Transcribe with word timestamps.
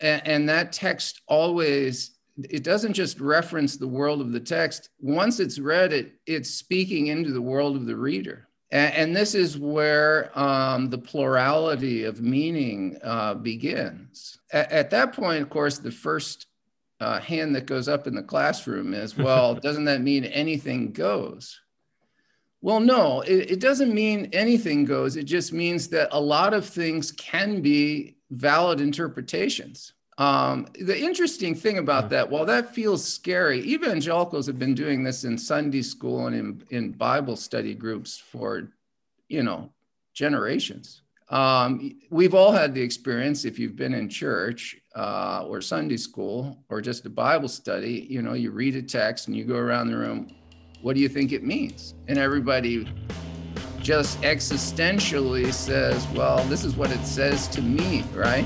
and, 0.00 0.26
and 0.26 0.48
that 0.48 0.72
text 0.72 1.22
always 1.26 2.12
it 2.50 2.64
doesn't 2.64 2.92
just 2.92 3.18
reference 3.18 3.76
the 3.76 3.88
world 3.88 4.20
of 4.20 4.30
the 4.30 4.40
text. 4.40 4.90
Once 5.00 5.40
it's 5.40 5.58
read, 5.58 5.92
it 5.92 6.12
it's 6.26 6.50
speaking 6.50 7.06
into 7.06 7.32
the 7.32 7.40
world 7.40 7.76
of 7.76 7.86
the 7.86 7.96
reader. 7.96 8.48
And, 8.70 8.94
and 8.94 9.16
this 9.16 9.34
is 9.34 9.58
where 9.58 10.36
um, 10.38 10.90
the 10.90 10.98
plurality 10.98 12.04
of 12.04 12.20
meaning 12.20 12.98
uh, 13.02 13.34
begins. 13.34 14.38
At, 14.52 14.72
at, 14.72 14.90
that 14.90 15.12
point, 15.12 15.42
of 15.42 15.50
course, 15.50 15.78
the 15.78 15.90
first 15.90 16.46
uh, 17.00 17.20
hand 17.20 17.54
that 17.54 17.66
goes 17.66 17.88
up 17.88 18.06
in 18.06 18.14
the 18.14 18.22
classroom 18.22 18.92
is, 18.92 19.16
well, 19.16 19.54
doesn't 19.62 19.84
that 19.84 20.00
mean 20.00 20.24
anything 20.24 20.92
goes? 20.92 21.60
Well, 22.66 22.80
no, 22.80 23.20
it, 23.20 23.52
it 23.52 23.60
doesn't 23.60 23.94
mean 23.94 24.28
anything 24.32 24.84
goes. 24.84 25.16
It 25.16 25.22
just 25.22 25.52
means 25.52 25.86
that 25.90 26.08
a 26.10 26.20
lot 26.20 26.52
of 26.52 26.66
things 26.66 27.12
can 27.12 27.60
be 27.62 28.16
valid 28.30 28.80
interpretations. 28.80 29.92
Um, 30.18 30.66
the 30.80 30.98
interesting 30.98 31.54
thing 31.54 31.78
about 31.78 32.10
that, 32.10 32.28
while 32.28 32.44
that 32.46 32.74
feels 32.74 33.06
scary, 33.06 33.60
evangelicals 33.60 34.48
have 34.48 34.58
been 34.58 34.74
doing 34.74 35.04
this 35.04 35.22
in 35.22 35.38
Sunday 35.38 35.80
school 35.80 36.26
and 36.26 36.34
in, 36.34 36.62
in 36.76 36.90
Bible 36.90 37.36
study 37.36 37.72
groups 37.72 38.18
for, 38.18 38.72
you 39.28 39.44
know, 39.44 39.70
generations. 40.12 41.02
Um, 41.28 42.00
we've 42.10 42.34
all 42.34 42.50
had 42.50 42.74
the 42.74 42.82
experience 42.82 43.44
if 43.44 43.60
you've 43.60 43.76
been 43.76 43.94
in 43.94 44.08
church 44.08 44.76
uh, 44.96 45.44
or 45.46 45.60
Sunday 45.60 45.98
school 45.98 46.64
or 46.68 46.80
just 46.80 47.06
a 47.06 47.10
Bible 47.10 47.48
study, 47.48 48.08
you 48.10 48.22
know, 48.22 48.32
you 48.32 48.50
read 48.50 48.74
a 48.74 48.82
text 48.82 49.28
and 49.28 49.36
you 49.36 49.44
go 49.44 49.56
around 49.56 49.86
the 49.86 49.96
room, 49.96 50.32
what 50.82 50.94
do 50.94 51.00
you 51.00 51.08
think 51.08 51.32
it 51.32 51.42
means? 51.42 51.94
And 52.08 52.18
everybody 52.18 52.88
just 53.80 54.20
existentially 54.22 55.52
says, 55.52 56.06
well, 56.08 56.42
this 56.44 56.64
is 56.64 56.76
what 56.76 56.90
it 56.90 57.04
says 57.04 57.48
to 57.48 57.62
me, 57.62 58.02
right? 58.14 58.44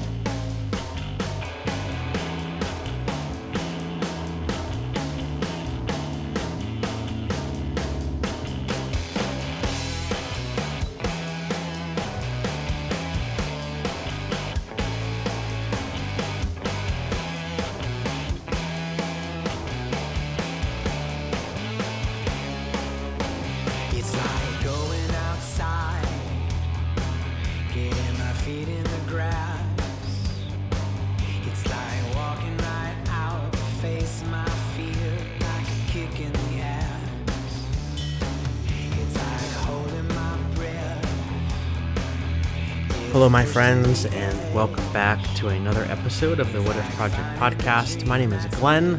To 45.40 45.48
another 45.48 45.84
episode 45.84 46.38
of 46.38 46.52
the 46.52 46.60
What 46.60 46.76
If 46.76 46.84
Project 46.96 47.26
podcast. 47.38 48.06
My 48.06 48.18
name 48.18 48.34
is 48.34 48.44
Glenn. 48.56 48.98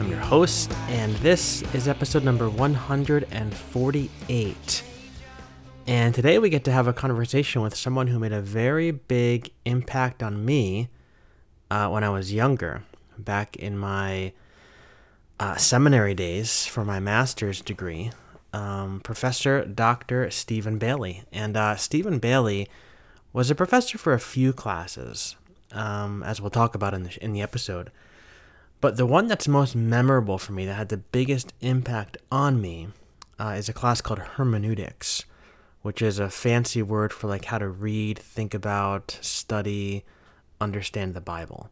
I'm 0.00 0.10
your 0.10 0.18
host, 0.18 0.72
and 0.88 1.14
this 1.18 1.62
is 1.72 1.86
episode 1.86 2.24
number 2.24 2.50
148. 2.50 4.84
And 5.86 6.12
today 6.12 6.40
we 6.40 6.50
get 6.50 6.64
to 6.64 6.72
have 6.72 6.88
a 6.88 6.92
conversation 6.92 7.62
with 7.62 7.76
someone 7.76 8.08
who 8.08 8.18
made 8.18 8.32
a 8.32 8.40
very 8.40 8.90
big 8.90 9.52
impact 9.64 10.24
on 10.24 10.44
me 10.44 10.88
uh, 11.70 11.88
when 11.88 12.02
I 12.02 12.08
was 12.08 12.32
younger, 12.32 12.82
back 13.16 13.54
in 13.54 13.78
my 13.78 14.32
uh, 15.38 15.54
seminary 15.54 16.14
days 16.14 16.66
for 16.66 16.84
my 16.84 16.98
master's 16.98 17.60
degree. 17.60 18.10
Um, 18.52 18.98
Professor 19.04 19.64
Dr. 19.66 20.32
Stephen 20.32 20.78
Bailey. 20.78 21.22
And 21.30 21.56
uh, 21.56 21.76
Stephen 21.76 22.18
Bailey 22.18 22.68
was 23.32 23.52
a 23.52 23.54
professor 23.54 23.98
for 23.98 24.12
a 24.12 24.18
few 24.18 24.52
classes, 24.52 25.36
um, 25.72 26.22
as 26.22 26.40
we'll 26.40 26.50
talk 26.50 26.74
about 26.74 26.94
in 26.94 27.04
the, 27.04 27.24
in 27.24 27.32
the 27.32 27.42
episode. 27.42 27.90
But 28.80 28.96
the 28.96 29.06
one 29.06 29.26
that's 29.26 29.46
most 29.46 29.76
memorable 29.76 30.38
for 30.38 30.52
me, 30.52 30.64
that 30.66 30.74
had 30.74 30.88
the 30.88 30.96
biggest 30.96 31.52
impact 31.60 32.16
on 32.32 32.60
me, 32.60 32.88
uh, 33.38 33.54
is 33.56 33.68
a 33.68 33.74
class 33.74 34.00
called 34.00 34.20
hermeneutics, 34.20 35.24
which 35.82 36.02
is 36.02 36.18
a 36.18 36.30
fancy 36.30 36.82
word 36.82 37.12
for 37.12 37.26
like 37.26 37.46
how 37.46 37.58
to 37.58 37.68
read, 37.68 38.18
think 38.18 38.54
about, 38.54 39.18
study, 39.20 40.04
understand 40.60 41.14
the 41.14 41.20
Bible. 41.20 41.70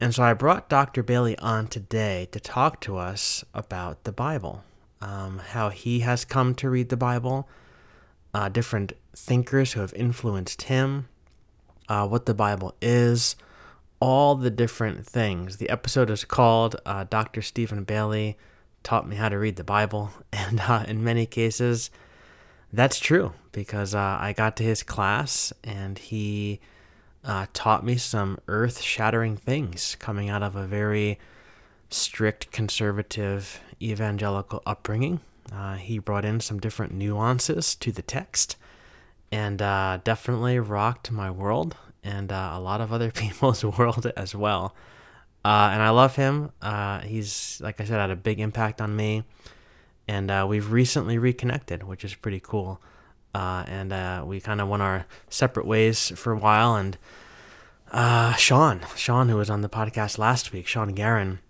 And 0.00 0.14
so 0.14 0.22
I 0.22 0.34
brought 0.34 0.68
Dr. 0.68 1.02
Bailey 1.02 1.38
on 1.38 1.68
today 1.68 2.28
to 2.32 2.40
talk 2.40 2.80
to 2.80 2.96
us 2.96 3.44
about 3.54 4.04
the 4.04 4.12
Bible, 4.12 4.64
um, 5.00 5.38
how 5.38 5.68
he 5.68 6.00
has 6.00 6.24
come 6.24 6.54
to 6.56 6.68
read 6.68 6.88
the 6.88 6.96
Bible, 6.96 7.48
uh, 8.34 8.48
different 8.48 8.94
thinkers 9.14 9.72
who 9.72 9.80
have 9.80 9.94
influenced 9.94 10.62
him, 10.62 11.08
uh, 11.92 12.06
what 12.06 12.24
the 12.24 12.32
Bible 12.32 12.74
is, 12.80 13.36
all 14.00 14.34
the 14.34 14.50
different 14.50 15.06
things. 15.06 15.58
The 15.58 15.68
episode 15.68 16.08
is 16.08 16.24
called 16.24 16.74
uh, 16.86 17.04
Dr. 17.04 17.42
Stephen 17.42 17.84
Bailey 17.84 18.38
Taught 18.82 19.06
Me 19.06 19.16
How 19.16 19.28
to 19.28 19.38
Read 19.38 19.56
the 19.56 19.64
Bible. 19.64 20.10
And 20.32 20.60
uh, 20.60 20.84
in 20.88 21.04
many 21.04 21.26
cases, 21.26 21.90
that's 22.72 22.98
true 22.98 23.34
because 23.52 23.94
uh, 23.94 24.16
I 24.18 24.32
got 24.34 24.56
to 24.56 24.64
his 24.64 24.82
class 24.82 25.52
and 25.62 25.98
he 25.98 26.60
uh, 27.24 27.46
taught 27.52 27.84
me 27.84 27.96
some 27.96 28.38
earth 28.48 28.80
shattering 28.80 29.36
things 29.36 29.94
coming 30.00 30.30
out 30.30 30.42
of 30.42 30.56
a 30.56 30.66
very 30.66 31.18
strict 31.90 32.50
conservative 32.50 33.60
evangelical 33.82 34.62
upbringing. 34.64 35.20
Uh, 35.52 35.74
he 35.74 35.98
brought 35.98 36.24
in 36.24 36.40
some 36.40 36.58
different 36.58 36.94
nuances 36.94 37.74
to 37.76 37.92
the 37.92 38.02
text 38.02 38.56
and 39.32 39.60
uh, 39.60 39.98
definitely 40.04 40.60
rocked 40.60 41.10
my 41.10 41.30
world 41.30 41.74
and 42.04 42.30
uh, 42.30 42.50
a 42.52 42.60
lot 42.60 42.80
of 42.80 42.92
other 42.92 43.10
people's 43.14 43.64
world 43.64 44.12
as 44.16 44.34
well. 44.34 44.76
Uh, 45.44 45.70
and 45.72 45.82
I 45.82 45.90
love 45.90 46.14
him. 46.14 46.52
Uh, 46.60 47.00
he's, 47.00 47.60
like 47.60 47.80
I 47.80 47.84
said, 47.84 47.98
had 47.98 48.10
a 48.10 48.16
big 48.16 48.38
impact 48.38 48.80
on 48.80 48.94
me. 48.94 49.24
And 50.06 50.30
uh, 50.30 50.46
we've 50.48 50.70
recently 50.70 51.18
reconnected, 51.18 51.82
which 51.82 52.04
is 52.04 52.14
pretty 52.14 52.40
cool. 52.40 52.80
and 53.34 54.28
we 54.28 54.40
kind 54.40 54.60
of 54.60 54.68
went 54.68 54.82
our 54.82 55.06
separate 55.28 55.66
ways 55.66 56.12
for 56.14 56.32
a 56.32 56.38
while. 56.38 56.76
And 56.76 56.96
Sean, 58.38 58.82
Sean, 58.94 59.28
who 59.28 59.36
was 59.36 59.50
on 59.50 59.62
the 59.62 59.68
podcast 59.68 60.18
last 60.18 60.52
week, 60.52 60.66
Sean 60.68 60.92
Garin, 60.92 61.40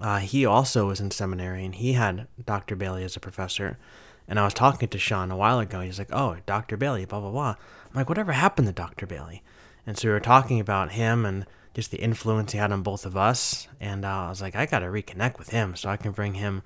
uh, 0.00 0.18
he 0.18 0.44
also 0.44 0.88
was 0.88 1.00
in 1.00 1.10
seminary 1.10 1.64
and 1.64 1.74
he 1.74 1.92
had 1.92 2.26
Dr. 2.44 2.74
Bailey 2.76 3.04
as 3.04 3.16
a 3.16 3.20
professor. 3.20 3.78
And 4.26 4.38
I 4.38 4.44
was 4.44 4.54
talking 4.54 4.88
to 4.88 4.98
Sean 4.98 5.30
a 5.30 5.36
while 5.36 5.58
ago. 5.58 5.80
He's 5.80 5.98
like, 5.98 6.12
"Oh, 6.12 6.36
Dr. 6.46 6.76
Bailey, 6.76 7.04
blah 7.04 7.20
blah 7.20 7.30
blah." 7.30 7.50
I'm 7.50 7.94
like, 7.94 8.08
"Whatever 8.08 8.32
happened 8.32 8.66
to 8.68 8.72
Dr. 8.72 9.06
Bailey?" 9.06 9.42
And 9.86 9.98
so 9.98 10.08
we 10.08 10.12
were 10.12 10.20
talking 10.20 10.60
about 10.60 10.92
him 10.92 11.26
and 11.26 11.46
just 11.74 11.90
the 11.90 11.98
influence 11.98 12.52
he 12.52 12.58
had 12.58 12.72
on 12.72 12.82
both 12.82 13.04
of 13.04 13.16
us. 13.16 13.68
And 13.80 14.04
uh, 14.04 14.08
I 14.08 14.28
was 14.28 14.40
like, 14.40 14.56
"I 14.56 14.66
got 14.66 14.80
to 14.80 14.86
reconnect 14.86 15.38
with 15.38 15.50
him 15.50 15.76
so 15.76 15.88
I 15.88 15.96
can 15.96 16.12
bring 16.12 16.34
him 16.34 16.62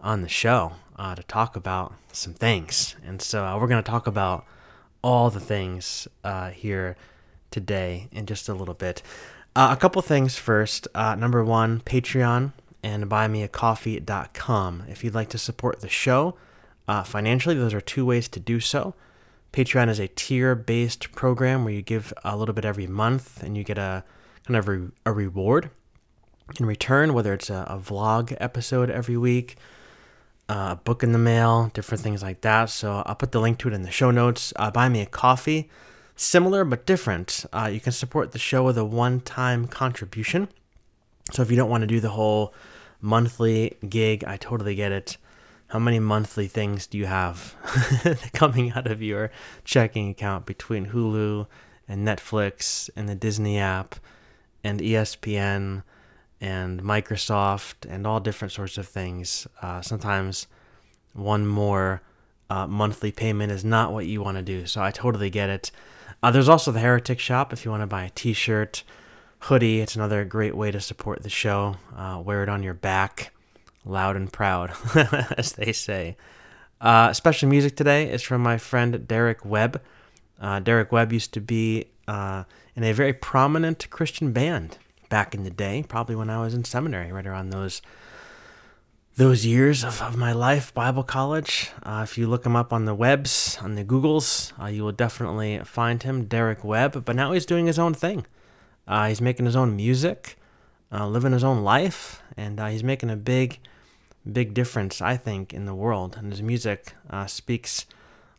on 0.00 0.22
the 0.22 0.28
show 0.28 0.72
uh, 0.96 1.14
to 1.14 1.22
talk 1.24 1.56
about 1.56 1.94
some 2.12 2.34
things." 2.34 2.96
And 3.04 3.20
so 3.20 3.44
uh, 3.44 3.58
we're 3.58 3.68
gonna 3.68 3.82
talk 3.82 4.06
about 4.06 4.44
all 5.02 5.30
the 5.30 5.40
things 5.40 6.06
uh, 6.22 6.50
here 6.50 6.96
today 7.50 8.08
in 8.12 8.26
just 8.26 8.48
a 8.48 8.54
little 8.54 8.74
bit. 8.74 9.02
Uh, 9.54 9.68
a 9.70 9.76
couple 9.76 10.00
things 10.00 10.36
first. 10.36 10.88
Uh, 10.94 11.14
number 11.14 11.44
one, 11.44 11.80
Patreon 11.80 12.52
and 12.82 13.08
buymeacoffee.com. 13.08 14.84
If 14.88 15.04
you'd 15.04 15.14
like 15.14 15.28
to 15.30 15.38
support 15.38 15.80
the 15.80 15.88
show 15.88 16.36
uh, 16.88 17.02
financially, 17.02 17.54
those 17.54 17.74
are 17.74 17.80
two 17.80 18.04
ways 18.04 18.28
to 18.28 18.40
do 18.40 18.60
so. 18.60 18.94
Patreon 19.52 19.88
is 19.88 19.98
a 19.98 20.08
tier 20.08 20.54
based 20.54 21.12
program 21.12 21.64
where 21.64 21.74
you 21.74 21.82
give 21.82 22.12
a 22.24 22.36
little 22.36 22.54
bit 22.54 22.64
every 22.64 22.86
month 22.86 23.42
and 23.42 23.56
you 23.56 23.64
get 23.64 23.78
a 23.78 24.04
kind 24.46 24.56
of 24.56 24.68
re- 24.68 24.88
a 25.04 25.12
reward 25.12 25.70
in 26.58 26.66
return, 26.66 27.14
whether 27.14 27.32
it's 27.32 27.50
a, 27.50 27.66
a 27.68 27.78
vlog 27.78 28.36
episode 28.40 28.90
every 28.90 29.16
week, 29.16 29.56
uh, 30.48 30.70
a 30.72 30.76
book 30.76 31.02
in 31.02 31.12
the 31.12 31.18
mail, 31.18 31.70
different 31.74 32.02
things 32.02 32.22
like 32.22 32.40
that. 32.40 32.70
So 32.70 33.02
I'll 33.06 33.14
put 33.14 33.32
the 33.32 33.40
link 33.40 33.58
to 33.58 33.68
it 33.68 33.74
in 33.74 33.82
the 33.82 33.90
show 33.90 34.10
notes. 34.10 34.52
Uh, 34.56 34.70
buy 34.70 34.88
me 34.88 35.00
a 35.00 35.06
coffee, 35.06 35.70
similar 36.16 36.64
but 36.64 36.86
different. 36.86 37.44
Uh, 37.52 37.70
you 37.72 37.80
can 37.80 37.92
support 37.92 38.32
the 38.32 38.38
show 38.38 38.64
with 38.64 38.78
a 38.78 38.84
one 38.84 39.20
time 39.20 39.66
contribution. 39.66 40.48
So 41.30 41.42
if 41.42 41.50
you 41.50 41.56
don't 41.56 41.70
want 41.70 41.82
to 41.82 41.86
do 41.86 42.00
the 42.00 42.10
whole 42.10 42.52
monthly 43.00 43.76
gig, 43.88 44.24
I 44.24 44.36
totally 44.36 44.74
get 44.74 44.92
it. 44.92 45.16
How 45.72 45.78
many 45.78 46.00
monthly 46.00 46.48
things 46.48 46.86
do 46.86 46.98
you 46.98 47.06
have 47.06 47.54
coming 48.34 48.72
out 48.72 48.86
of 48.88 49.00
your 49.00 49.30
checking 49.64 50.10
account 50.10 50.44
between 50.44 50.88
Hulu 50.88 51.46
and 51.88 52.06
Netflix 52.06 52.90
and 52.94 53.08
the 53.08 53.14
Disney 53.14 53.58
app 53.58 53.94
and 54.62 54.80
ESPN 54.80 55.82
and 56.42 56.82
Microsoft 56.82 57.88
and 57.88 58.06
all 58.06 58.20
different 58.20 58.52
sorts 58.52 58.76
of 58.76 58.86
things? 58.86 59.46
Uh, 59.62 59.80
sometimes 59.80 60.46
one 61.14 61.46
more 61.46 62.02
uh, 62.50 62.66
monthly 62.66 63.10
payment 63.10 63.50
is 63.50 63.64
not 63.64 63.94
what 63.94 64.04
you 64.04 64.20
want 64.20 64.36
to 64.36 64.42
do. 64.42 64.66
So 64.66 64.82
I 64.82 64.90
totally 64.90 65.30
get 65.30 65.48
it. 65.48 65.70
Uh, 66.22 66.30
there's 66.30 66.50
also 66.50 66.70
the 66.70 66.80
Heretic 66.80 67.18
Shop 67.18 67.50
if 67.50 67.64
you 67.64 67.70
want 67.70 67.80
to 67.80 67.86
buy 67.86 68.04
a 68.04 68.10
t 68.10 68.34
shirt 68.34 68.84
hoodie. 69.38 69.80
It's 69.80 69.96
another 69.96 70.22
great 70.26 70.54
way 70.54 70.70
to 70.70 70.82
support 70.82 71.22
the 71.22 71.30
show. 71.30 71.76
Uh, 71.96 72.20
wear 72.22 72.42
it 72.42 72.50
on 72.50 72.62
your 72.62 72.74
back, 72.74 73.31
loud 73.84 74.16
and 74.16 74.32
proud, 74.32 74.72
as 75.36 75.52
they 75.52 75.72
say. 75.72 76.16
Uh, 76.82 77.12
special 77.12 77.48
music 77.48 77.76
today 77.76 78.10
is 78.10 78.22
from 78.22 78.42
my 78.42 78.58
friend 78.58 79.06
Derek 79.06 79.44
Webb. 79.44 79.80
Uh, 80.40 80.58
Derek 80.58 80.90
Webb 80.90 81.12
used 81.12 81.32
to 81.34 81.40
be 81.40 81.86
uh, 82.08 82.42
in 82.74 82.82
a 82.82 82.92
very 82.92 83.12
prominent 83.12 83.88
Christian 83.90 84.32
band 84.32 84.78
back 85.08 85.32
in 85.32 85.44
the 85.44 85.50
day, 85.50 85.84
probably 85.86 86.16
when 86.16 86.28
I 86.28 86.40
was 86.40 86.54
in 86.54 86.64
seminary, 86.64 87.12
right 87.12 87.26
around 87.26 87.50
those 87.50 87.80
those 89.14 89.44
years 89.44 89.84
of, 89.84 90.00
of 90.00 90.16
my 90.16 90.32
life, 90.32 90.72
Bible 90.72 91.02
college. 91.02 91.70
Uh, 91.82 92.00
if 92.02 92.16
you 92.16 92.26
look 92.26 92.46
him 92.46 92.56
up 92.56 92.72
on 92.72 92.86
the 92.86 92.94
webs, 92.94 93.58
on 93.60 93.74
the 93.74 93.84
Googles, 93.84 94.52
uh, 94.60 94.66
you 94.66 94.82
will 94.82 94.90
definitely 94.90 95.60
find 95.64 96.02
him, 96.02 96.24
Derek 96.24 96.64
Webb. 96.64 97.04
But 97.04 97.14
now 97.14 97.32
he's 97.32 97.44
doing 97.44 97.66
his 97.66 97.78
own 97.78 97.92
thing. 97.92 98.26
Uh, 98.88 99.08
he's 99.08 99.20
making 99.20 99.44
his 99.44 99.54
own 99.54 99.76
music, 99.76 100.38
living 100.90 101.32
his 101.32 101.44
own 101.44 101.62
life, 101.62 102.22
and 102.38 102.58
he's 102.58 102.82
making 102.82 103.10
a 103.10 103.16
big, 103.16 103.58
big 104.30 104.54
difference, 104.54 105.00
I 105.00 105.16
think, 105.16 105.52
in 105.52 105.64
the 105.64 105.74
world. 105.74 106.16
And 106.18 106.32
his 106.32 106.42
music 106.42 106.94
uh, 107.10 107.26
speaks 107.26 107.86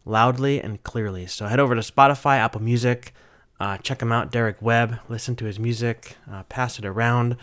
loudly 0.06 0.62
and 0.62 0.84
clearly. 0.84 1.28
So 1.28 1.48
head 1.48 1.60
over 1.60 1.76
to 1.76 1.82
Spotify, 1.82 2.38
Apple 2.38 2.62
Music, 2.62 3.14
check 3.82 4.02
him 4.02 4.12
out, 4.12 4.32
Derek 4.32 4.62
Webb. 4.62 5.00
Listen 5.08 5.36
to 5.38 5.46
his 5.46 5.60
music, 5.60 6.18
pass 6.50 6.78
it 6.78 6.86
around 6.86 7.38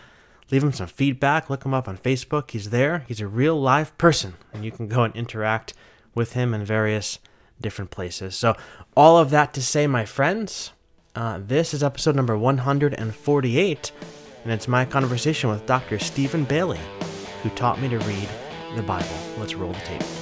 leave 0.51 0.63
him 0.63 0.73
some 0.73 0.87
feedback. 0.87 1.49
Look 1.49 1.65
him 1.65 1.75
up 1.75 1.89
on 1.89 1.97
Facebook. 1.97 2.51
He's 2.51 2.71
there. 2.71 3.05
He's 3.09 3.21
a 3.21 3.27
real 3.27 3.61
live 3.61 3.97
person, 3.99 4.35
and 4.53 4.65
you 4.65 4.73
can 4.73 4.89
go 4.89 5.03
and 5.03 5.15
interact 5.15 5.75
with 6.15 6.33
him 6.33 6.55
in 6.55 6.65
various 6.65 7.19
different 7.61 7.91
places. 7.91 8.35
So, 8.37 8.57
all 8.97 9.19
of 9.19 9.31
that 9.31 9.55
to 9.55 9.63
say, 9.63 9.87
my 9.87 10.05
friends, 10.05 10.73
uh, 11.15 11.41
this 11.41 11.75
is 11.75 11.83
episode 11.83 12.17
number 12.17 12.37
148, 12.37 13.93
and 14.45 14.53
it's 14.53 14.69
my 14.69 14.85
conversation 14.85 15.51
with 15.51 15.67
Dr. 15.67 15.99
Stephen 15.99 16.45
Bailey, 16.45 16.81
who 17.43 17.51
taught 17.51 17.81
me 17.81 17.89
to 17.89 17.99
read 18.01 18.29
the 18.77 18.83
Bible. 18.83 19.07
Let's 19.39 19.55
roll 19.55 19.73
the 19.73 19.81
tape. 19.81 20.20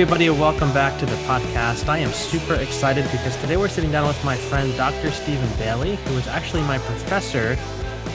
Everybody, 0.00 0.30
welcome 0.30 0.72
back 0.72 0.96
to 0.96 1.04
the 1.04 1.16
podcast. 1.22 1.88
I 1.88 1.98
am 1.98 2.12
super 2.12 2.54
excited 2.54 3.02
because 3.10 3.36
today 3.38 3.56
we're 3.56 3.66
sitting 3.66 3.90
down 3.90 4.06
with 4.06 4.24
my 4.24 4.36
friend 4.36 4.72
Dr. 4.76 5.10
Stephen 5.10 5.48
Bailey, 5.58 5.96
who 5.96 6.14
was 6.14 6.28
actually 6.28 6.62
my 6.62 6.78
professor 6.78 7.58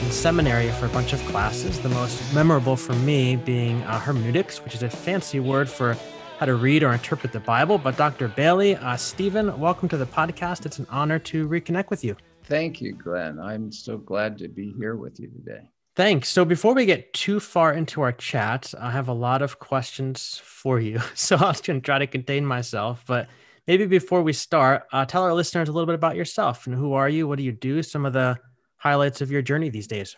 in 0.02 0.10
seminary 0.10 0.70
for 0.70 0.86
a 0.86 0.88
bunch 0.88 1.12
of 1.12 1.20
classes. 1.26 1.78
The 1.78 1.90
most 1.90 2.34
memorable 2.34 2.74
for 2.74 2.94
me 2.94 3.36
being 3.36 3.82
uh, 3.82 4.00
hermeneutics, 4.00 4.64
which 4.64 4.74
is 4.74 4.82
a 4.82 4.88
fancy 4.88 5.40
word 5.40 5.68
for 5.68 5.94
how 6.38 6.46
to 6.46 6.54
read 6.54 6.82
or 6.82 6.94
interpret 6.94 7.34
the 7.34 7.40
Bible. 7.40 7.76
But 7.76 7.98
Dr. 7.98 8.28
Bailey, 8.28 8.76
uh, 8.76 8.96
Stephen, 8.96 9.60
welcome 9.60 9.86
to 9.90 9.98
the 9.98 10.06
podcast. 10.06 10.64
It's 10.64 10.78
an 10.78 10.86
honor 10.88 11.18
to 11.18 11.46
reconnect 11.46 11.90
with 11.90 12.02
you. 12.02 12.16
Thank 12.44 12.80
you, 12.80 12.94
Glenn. 12.94 13.38
I'm 13.38 13.70
so 13.70 13.98
glad 13.98 14.38
to 14.38 14.48
be 14.48 14.72
here 14.72 14.96
with 14.96 15.20
you 15.20 15.28
today. 15.28 15.68
Thanks. 15.96 16.28
So 16.28 16.44
before 16.44 16.74
we 16.74 16.86
get 16.86 17.12
too 17.12 17.38
far 17.38 17.72
into 17.72 18.02
our 18.02 18.10
chat, 18.10 18.74
I 18.80 18.90
have 18.90 19.06
a 19.06 19.12
lot 19.12 19.42
of 19.42 19.60
questions 19.60 20.40
for 20.44 20.80
you. 20.80 21.00
So 21.14 21.36
I 21.36 21.48
was 21.48 21.60
going 21.60 21.80
to 21.80 21.84
try 21.84 21.98
to 22.00 22.06
contain 22.06 22.44
myself, 22.44 23.04
but 23.06 23.28
maybe 23.68 23.86
before 23.86 24.22
we 24.22 24.32
start, 24.32 24.84
uh, 24.92 25.04
tell 25.04 25.22
our 25.22 25.32
listeners 25.32 25.68
a 25.68 25.72
little 25.72 25.86
bit 25.86 25.94
about 25.94 26.16
yourself 26.16 26.66
and 26.66 26.74
who 26.74 26.94
are 26.94 27.08
you? 27.08 27.28
What 27.28 27.38
do 27.38 27.44
you 27.44 27.52
do? 27.52 27.82
Some 27.82 28.04
of 28.06 28.12
the 28.12 28.36
highlights 28.76 29.20
of 29.20 29.30
your 29.30 29.40
journey 29.40 29.70
these 29.70 29.86
days. 29.86 30.16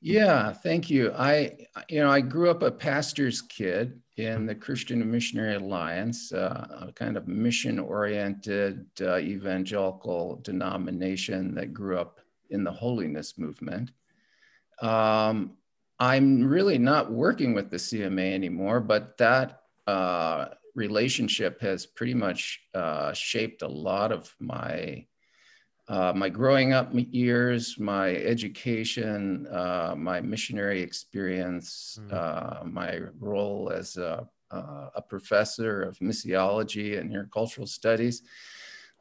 Yeah, 0.00 0.52
thank 0.52 0.90
you. 0.90 1.12
I, 1.12 1.56
you 1.88 2.00
know, 2.00 2.10
I 2.10 2.20
grew 2.20 2.50
up 2.50 2.62
a 2.62 2.70
pastor's 2.70 3.40
kid 3.40 4.00
in 4.16 4.44
the 4.44 4.54
Christian 4.54 5.08
Missionary 5.10 5.54
Alliance, 5.54 6.32
uh, 6.32 6.86
a 6.88 6.92
kind 6.92 7.16
of 7.16 7.28
mission-oriented 7.28 8.86
uh, 9.00 9.18
evangelical 9.18 10.40
denomination 10.42 11.54
that 11.54 11.72
grew 11.72 11.98
up 11.98 12.20
in 12.50 12.64
the 12.64 12.72
holiness 12.72 13.38
movement. 13.38 13.92
Um, 14.80 15.56
I'm 15.98 16.44
really 16.44 16.78
not 16.78 17.10
working 17.10 17.54
with 17.54 17.70
the 17.70 17.78
CMA 17.78 18.34
anymore, 18.34 18.80
but 18.80 19.16
that 19.18 19.62
uh, 19.86 20.46
relationship 20.74 21.60
has 21.62 21.86
pretty 21.86 22.14
much 22.14 22.60
uh, 22.74 23.12
shaped 23.12 23.62
a 23.62 23.68
lot 23.68 24.12
of 24.12 24.34
my 24.38 25.06
uh, 25.88 26.12
my 26.16 26.28
growing 26.28 26.72
up 26.72 26.90
years, 26.92 27.78
my 27.78 28.16
education, 28.16 29.46
uh, 29.46 29.94
my 29.96 30.20
missionary 30.20 30.82
experience, 30.82 32.00
mm. 32.10 32.72
my 32.72 32.98
role 33.20 33.70
as 33.72 33.96
a, 33.96 34.26
uh, 34.50 34.88
a, 34.96 35.00
professor 35.00 35.82
of 35.82 35.96
missiology 36.00 36.98
and 36.98 37.12
intercultural 37.12 37.68
studies. 37.68 38.22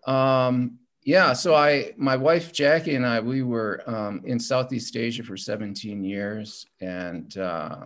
Um, 0.06 0.78
yeah, 1.06 1.34
so 1.34 1.54
I, 1.54 1.94
my 1.98 2.18
wife 2.18 2.52
Jackie 2.52 2.96
and 2.96 3.06
I, 3.06 3.20
we 3.20 3.44
were 3.44 3.84
um, 3.86 4.22
in 4.26 4.40
Southeast 4.40 4.98
Asia 4.98 5.22
for 5.22 5.38
17 5.38 6.04
years, 6.04 6.66
and 6.82 7.38
uh, 7.38 7.82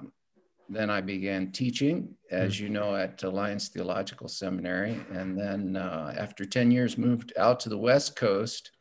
then 0.69 0.89
I 0.89 1.01
began 1.01 1.51
teaching, 1.51 2.15
as 2.31 2.55
mm. 2.55 2.59
you 2.61 2.69
know, 2.69 2.95
at 2.95 3.21
Alliance 3.23 3.67
Theological 3.67 4.29
Seminary, 4.29 4.97
and 5.11 5.37
then 5.37 5.75
uh, 5.75 6.15
after 6.17 6.45
10 6.45 6.71
years, 6.71 6.97
moved 6.97 7.33
out 7.37 7.59
to 7.61 7.69
the 7.69 7.77
West 7.77 8.15
Coast 8.15 8.71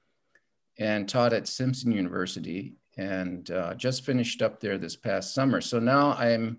and 0.79 1.09
taught 1.09 1.33
at 1.33 1.49
Simpson 1.49 1.91
University, 1.91 2.77
and 2.97 3.51
uh, 3.51 3.75
just 3.75 4.05
finished 4.05 4.41
up 4.41 4.61
there 4.61 4.79
this 4.79 4.95
past 4.95 5.35
summer. 5.35 5.61
So 5.61 5.81
now 5.81 6.13
I'm, 6.13 6.59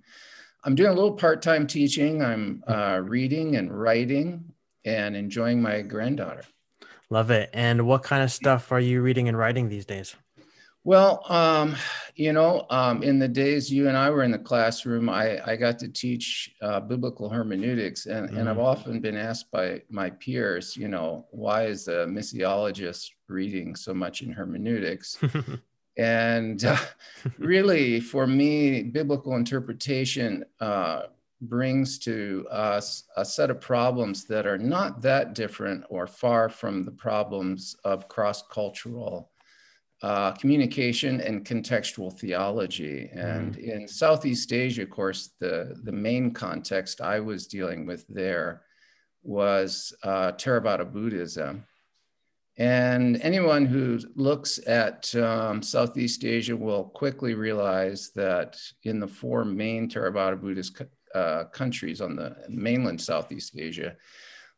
I'm 0.66 0.76
doing 0.76 0.92
a 0.92 0.96
little 0.96 1.14
part-time 1.14 1.66
teaching. 1.66 2.22
I'm 2.22 2.62
uh, 2.68 3.00
reading 3.02 3.56
and 3.56 3.72
writing, 3.72 4.52
and 4.84 5.16
enjoying 5.16 5.62
my 5.62 5.82
granddaughter. 5.82 6.44
Love 7.10 7.32
it. 7.32 7.50
And 7.54 7.88
what 7.88 8.04
kind 8.04 8.24
of 8.24 8.32
stuff 8.32 8.72
are 8.72 8.80
you 8.80 9.02
reading 9.02 9.28
and 9.28 9.38
writing 9.38 9.70
these 9.70 9.86
days? 9.86 10.16
Well, 10.86 11.24
um, 11.30 11.76
you 12.16 12.32
know, 12.32 12.66
um, 12.70 13.04
in 13.04 13.20
the 13.20 13.28
days 13.28 13.72
you 13.72 13.90
and 13.90 13.98
I 13.98 14.10
were 14.10 14.24
in 14.24 14.32
the 14.32 14.40
classroom, 14.40 15.10
I, 15.10 15.40
I 15.46 15.56
got 15.56 15.78
to 15.80 15.90
teach 15.90 16.56
uh, 16.62 16.80
biblical 16.80 17.30
hermeneutics, 17.30 18.06
and, 18.06 18.30
mm. 18.30 18.38
and 18.38 18.50
I've 18.50 18.58
mm. 18.58 18.64
often 18.64 19.00
been 19.02 19.18
asked 19.18 19.52
by 19.52 19.82
my 19.90 20.10
peers, 20.10 20.78
you 20.78 20.88
know, 20.88 21.28
why 21.32 21.66
is 21.66 21.88
a 21.90 22.06
missiologist 22.06 23.10
reading 23.28 23.76
so 23.76 23.94
much 23.94 24.22
in 24.22 24.32
hermeneutics? 24.32 25.18
and 25.98 26.64
uh, 26.64 26.78
really, 27.38 28.00
for 28.00 28.26
me, 28.26 28.84
biblical 28.84 29.36
interpretation 29.36 30.46
uh, 30.62 31.04
brings 31.42 32.00
to 32.00 32.46
us 32.52 33.04
a 33.16 33.24
set 33.24 33.50
of 33.50 33.62
problems 33.62 34.26
that 34.26 34.46
are 34.46 34.58
not 34.58 35.02
that 35.02 35.34
different 35.34 35.84
or 35.90 36.06
far 36.06 36.50
from 36.50 36.84
the 36.84 36.92
problems 36.92 37.76
of 37.84 38.08
cross 38.08 38.44
cultural 38.52 39.32
uh, 40.02 40.32
communication 40.34 41.20
and 41.22 41.46
contextual 41.46 42.18
theology. 42.18 43.10
And 43.14 43.56
mm. 43.56 43.64
in 43.64 43.88
Southeast 43.88 44.54
Asia, 44.54 44.84
of 44.84 44.90
course, 44.90 45.32
the, 45.40 45.78
the 45.84 45.92
main 45.92 46.32
context 46.32 47.02
I 47.02 47.20
was 47.20 47.48
dealing 47.48 47.86
with 47.86 48.06
there 48.08 48.62
was 49.24 49.94
uh, 50.04 50.32
Theravada 50.34 50.90
Buddhism. 50.90 51.66
And 52.58 53.22
anyone 53.22 53.66
who 53.66 54.00
looks 54.16 54.60
at 54.68 55.14
um, 55.16 55.62
Southeast 55.62 56.26
Asia 56.26 56.56
will 56.56 56.86
quickly 56.86 57.34
realize 57.34 58.12
that 58.16 58.58
in 58.84 59.00
the 59.00 59.08
four 59.08 59.46
main 59.46 59.90
Theravada 59.90 60.40
Buddhist 60.40 60.82
uh, 61.16 61.46
countries 61.46 62.02
on 62.02 62.16
the 62.16 62.36
mainland 62.50 63.02
Southeast 63.02 63.54
Asia, 63.58 63.96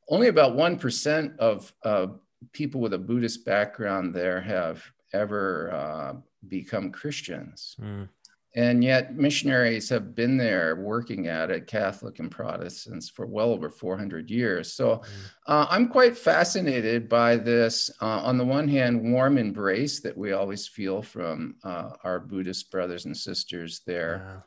only 0.10 0.28
about 0.28 0.56
1% 0.56 1.38
of 1.38 1.74
uh, 1.84 2.08
people 2.52 2.82
with 2.82 2.94
a 2.94 2.98
Buddhist 2.98 3.46
background 3.46 4.14
there 4.14 4.42
have 4.42 4.84
ever 5.14 5.72
uh, 5.72 6.14
become 6.48 6.92
Christians. 6.92 7.76
Mm. 7.82 8.10
And 8.54 8.84
yet, 8.84 9.16
missionaries 9.16 9.88
have 9.90 10.14
been 10.14 10.36
there 10.36 10.76
working 10.76 11.28
at 11.28 11.50
it, 11.50 11.68
Catholic 11.68 12.20
and 12.20 12.30
Protestants, 12.30 13.08
for 13.08 13.26
well 13.26 13.52
over 13.52 13.70
400 13.70 14.30
years. 14.30 14.74
So 14.74 14.98
mm. 14.98 15.04
uh, 15.48 15.68
I'm 15.70 15.88
quite 15.88 16.18
fascinated 16.18 17.08
by 17.08 17.38
this, 17.38 17.90
uh, 18.02 18.06
on 18.06 18.38
the 18.38 18.44
one 18.44 18.68
hand, 18.68 19.14
warm 19.14 19.38
embrace 19.38 20.02
that 20.02 20.18
we 20.18 20.34
always 20.34 20.68
feel 20.68 21.02
from 21.02 21.56
uh, 21.64 21.92
our 22.04 22.20
Buddhist 22.20 22.70
brothers 22.72 23.06
and 23.06 23.16
sisters 23.16 23.82
there. 23.86 24.44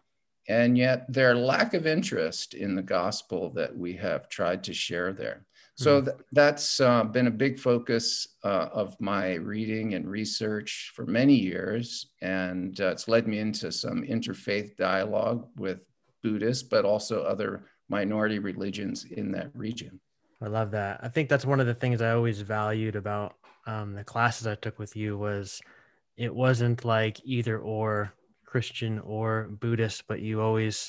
And 0.48 0.76
yet 0.76 1.10
their 1.12 1.34
lack 1.34 1.74
of 1.74 1.86
interest 1.86 2.54
in 2.54 2.74
the 2.74 2.82
gospel 2.82 3.50
that 3.50 3.76
we 3.76 3.94
have 3.94 4.28
tried 4.28 4.64
to 4.64 4.74
share 4.74 5.12
there. 5.12 5.46
So 5.76 6.00
hmm. 6.00 6.06
th- 6.06 6.16
that's 6.32 6.80
uh, 6.80 7.04
been 7.04 7.26
a 7.26 7.32
big 7.32 7.58
focus 7.58 8.28
uh, 8.44 8.68
of 8.72 9.00
my 9.00 9.34
reading 9.34 9.94
and 9.94 10.08
research 10.08 10.92
for 10.94 11.06
many 11.06 11.34
years. 11.34 12.06
And 12.22 12.80
uh, 12.80 12.88
it's 12.88 13.08
led 13.08 13.26
me 13.26 13.38
into 13.38 13.72
some 13.72 14.02
interfaith 14.02 14.76
dialogue 14.76 15.48
with 15.56 15.80
Buddhists, 16.22 16.62
but 16.62 16.84
also 16.84 17.22
other 17.22 17.66
minority 17.88 18.38
religions 18.38 19.04
in 19.04 19.32
that 19.32 19.50
region. 19.54 20.00
I 20.40 20.46
love 20.46 20.70
that. 20.72 21.00
I 21.02 21.08
think 21.08 21.28
that's 21.28 21.46
one 21.46 21.60
of 21.60 21.66
the 21.66 21.74
things 21.74 22.02
I 22.02 22.12
always 22.12 22.40
valued 22.40 22.96
about 22.96 23.34
um, 23.66 23.94
the 23.94 24.04
classes 24.04 24.46
I 24.46 24.56
took 24.56 24.78
with 24.78 24.94
you 24.94 25.16
was 25.16 25.60
it 26.16 26.34
wasn't 26.34 26.84
like 26.84 27.20
either 27.24 27.58
or 27.58 28.12
Christian 28.54 29.00
or 29.00 29.48
Buddhist, 29.50 30.04
but 30.06 30.20
you 30.20 30.40
always 30.40 30.88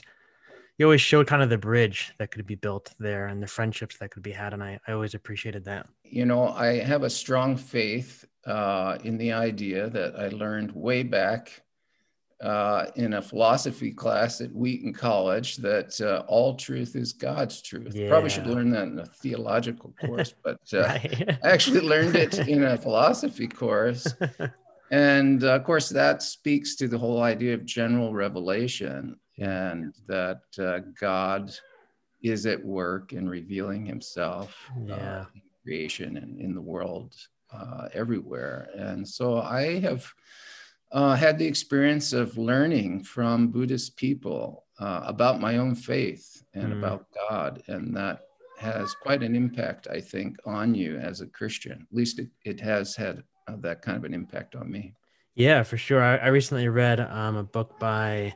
you 0.78 0.86
always 0.86 1.02
showed 1.02 1.26
kind 1.26 1.42
of 1.42 1.50
the 1.50 1.58
bridge 1.58 2.14
that 2.20 2.30
could 2.30 2.46
be 2.46 2.54
built 2.54 2.94
there 3.00 3.26
and 3.26 3.42
the 3.42 3.48
friendships 3.48 3.98
that 3.98 4.12
could 4.12 4.22
be 4.22 4.32
had. 4.32 4.54
And 4.54 4.62
I, 4.62 4.80
I 4.88 4.92
always 4.92 5.16
appreciated 5.16 5.66
that. 5.66 5.88
You 6.04 6.28
know, 6.28 6.50
I 6.50 6.84
have 6.84 7.02
a 7.02 7.10
strong 7.10 7.58
faith 7.58 8.24
uh, 8.46 9.00
in 9.04 9.18
the 9.18 9.32
idea 9.32 9.90
that 9.90 10.16
I 10.16 10.28
learned 10.28 10.74
way 10.74 11.02
back 11.02 11.64
uh, 12.40 12.86
in 12.98 13.14
a 13.14 13.22
philosophy 13.22 13.90
class 13.90 14.42
at 14.42 14.54
Wheaton 14.54 14.94
College 14.94 15.56
that 15.58 16.00
uh, 16.02 16.24
all 16.28 16.54
truth 16.54 16.96
is 16.96 17.14
God's 17.14 17.64
truth. 17.64 17.96
Yeah. 17.96 18.10
Probably 18.10 18.30
should 18.30 18.46
learn 18.46 18.70
that 18.72 18.84
in 18.90 19.00
a 19.00 19.08
theological 19.08 19.92
course, 20.00 20.36
but 20.44 20.60
uh. 20.72 20.84
I 20.84 21.38
actually 21.44 21.82
learned 21.82 22.16
it 22.16 22.38
in 22.48 22.64
a 22.64 22.78
philosophy 22.78 23.48
course. 23.48 24.06
And 24.92 25.44
uh, 25.44 25.56
of 25.56 25.64
course, 25.64 25.90
that 25.90 26.22
speaks 26.22 26.76
to 26.76 26.88
the 26.88 26.98
whole 26.98 27.22
idea 27.22 27.54
of 27.54 27.66
general 27.66 28.14
revelation 28.14 29.18
and 29.40 29.94
that 30.08 30.42
uh, 30.60 30.80
God 31.00 31.54
is 32.24 32.46
at 32.46 32.64
work 32.64 33.14
in 33.14 33.28
revealing 33.28 33.86
himself 33.86 34.56
yeah. 34.86 35.26
in 35.34 35.42
creation 35.64 36.18
and 36.18 36.40
in 36.40 36.54
the 36.54 36.62
world 36.62 37.16
everywhere. 37.94 38.70
And 38.76 39.08
so 39.08 39.40
I 39.40 39.80
have 39.80 40.06
uh, 40.92 41.16
had 41.16 41.38
the 41.38 41.46
experience 41.46 42.14
of 42.14 42.38
learning 42.38 43.04
from 43.04 43.50
Buddhist 43.50 43.98
people 43.98 44.66
uh, 44.80 45.02
about 45.06 45.42
my 45.42 45.58
own 45.58 45.76
faith 45.76 46.44
and 46.54 46.74
mm. 46.74 46.78
about 46.78 47.08
God. 47.30 47.62
And 47.68 47.96
that 47.96 48.22
has 48.60 48.94
quite 48.94 49.24
an 49.24 49.36
impact, 49.36 49.88
I 49.92 50.00
think, 50.00 50.38
on 50.46 50.74
you 50.74 50.98
as 50.98 51.22
a 51.22 51.28
Christian. 51.28 51.86
At 51.90 51.96
least 51.96 52.20
it, 52.20 52.30
it 52.44 52.60
has 52.62 52.96
had 52.96 53.24
uh, 53.48 53.56
that 53.58 53.82
kind 53.82 53.98
of 53.98 54.04
an 54.04 54.14
impact 54.14 54.56
on 54.56 54.72
me. 54.72 54.94
Yeah, 55.36 55.64
for 55.64 55.78
sure. 55.78 56.02
I, 56.02 56.18
I 56.18 56.28
recently 56.28 56.68
read 56.70 57.00
um, 57.00 57.36
a 57.36 57.44
book 57.44 57.78
by 57.80 58.34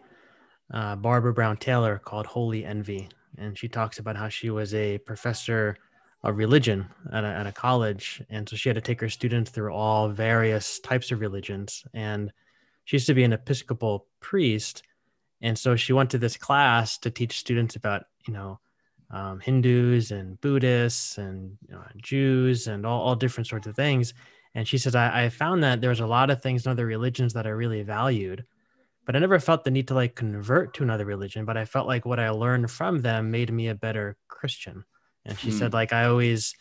uh, 0.73 0.95
Barbara 0.95 1.33
Brown 1.33 1.57
Taylor 1.57 1.97
called 1.97 2.25
Holy 2.25 2.65
Envy. 2.65 3.09
And 3.37 3.57
she 3.57 3.67
talks 3.67 3.99
about 3.99 4.17
how 4.17 4.27
she 4.27 4.49
was 4.49 4.73
a 4.73 4.97
professor 4.99 5.77
of 6.23 6.37
religion 6.37 6.87
at 7.13 7.23
a, 7.23 7.27
at 7.27 7.47
a 7.47 7.51
college. 7.51 8.21
And 8.29 8.47
so 8.47 8.55
she 8.55 8.67
had 8.67 8.75
to 8.75 8.81
take 8.81 8.99
her 8.99 9.09
students 9.09 9.51
through 9.51 9.73
all 9.73 10.09
various 10.09 10.79
types 10.79 11.11
of 11.11 11.21
religions. 11.21 11.85
And 11.93 12.33
she 12.89 12.95
used 12.95 13.05
to 13.05 13.13
be 13.13 13.23
an 13.23 13.33
Episcopal 13.33 14.07
priest, 14.19 14.81
and 15.43 15.55
so 15.55 15.75
she 15.75 15.93
went 15.93 16.09
to 16.09 16.17
this 16.17 16.37
class 16.37 16.97
to 16.97 17.11
teach 17.11 17.37
students 17.37 17.75
about 17.75 18.05
you 18.27 18.33
know 18.33 18.59
um, 19.11 19.39
Hindus 19.39 20.09
and 20.09 20.41
Buddhists 20.41 21.19
and 21.19 21.55
you 21.67 21.75
know, 21.75 21.83
Jews 21.97 22.65
and 22.65 22.87
all, 22.87 22.99
all 23.01 23.15
different 23.15 23.45
sorts 23.45 23.67
of 23.67 23.75
things. 23.75 24.15
And 24.55 24.67
she 24.67 24.77
says, 24.77 24.95
I, 24.95 25.25
I 25.25 25.29
found 25.29 25.63
that 25.63 25.81
there's 25.81 25.99
a 25.99 26.07
lot 26.07 26.29
of 26.29 26.41
things 26.41 26.65
in 26.65 26.71
other 26.71 26.85
religions 26.85 27.33
that 27.33 27.45
I 27.45 27.49
really 27.49 27.83
valued, 27.83 28.45
but 29.05 29.15
I 29.15 29.19
never 29.19 29.39
felt 29.39 29.63
the 29.63 29.71
need 29.71 29.87
to 29.89 29.93
like 29.93 30.15
convert 30.15 30.73
to 30.75 30.83
another 30.83 31.05
religion. 31.05 31.45
But 31.45 31.57
I 31.57 31.65
felt 31.65 31.87
like 31.87 32.05
what 32.05 32.19
I 32.19 32.29
learned 32.29 32.69
from 32.71 33.01
them 33.01 33.31
made 33.31 33.51
me 33.51 33.67
a 33.67 33.75
better 33.75 34.17
Christian. 34.27 34.85
And 35.25 35.37
she 35.37 35.51
hmm. 35.51 35.57
said, 35.57 35.73
like, 35.73 35.93
I 35.93 36.05
always, 36.05 36.55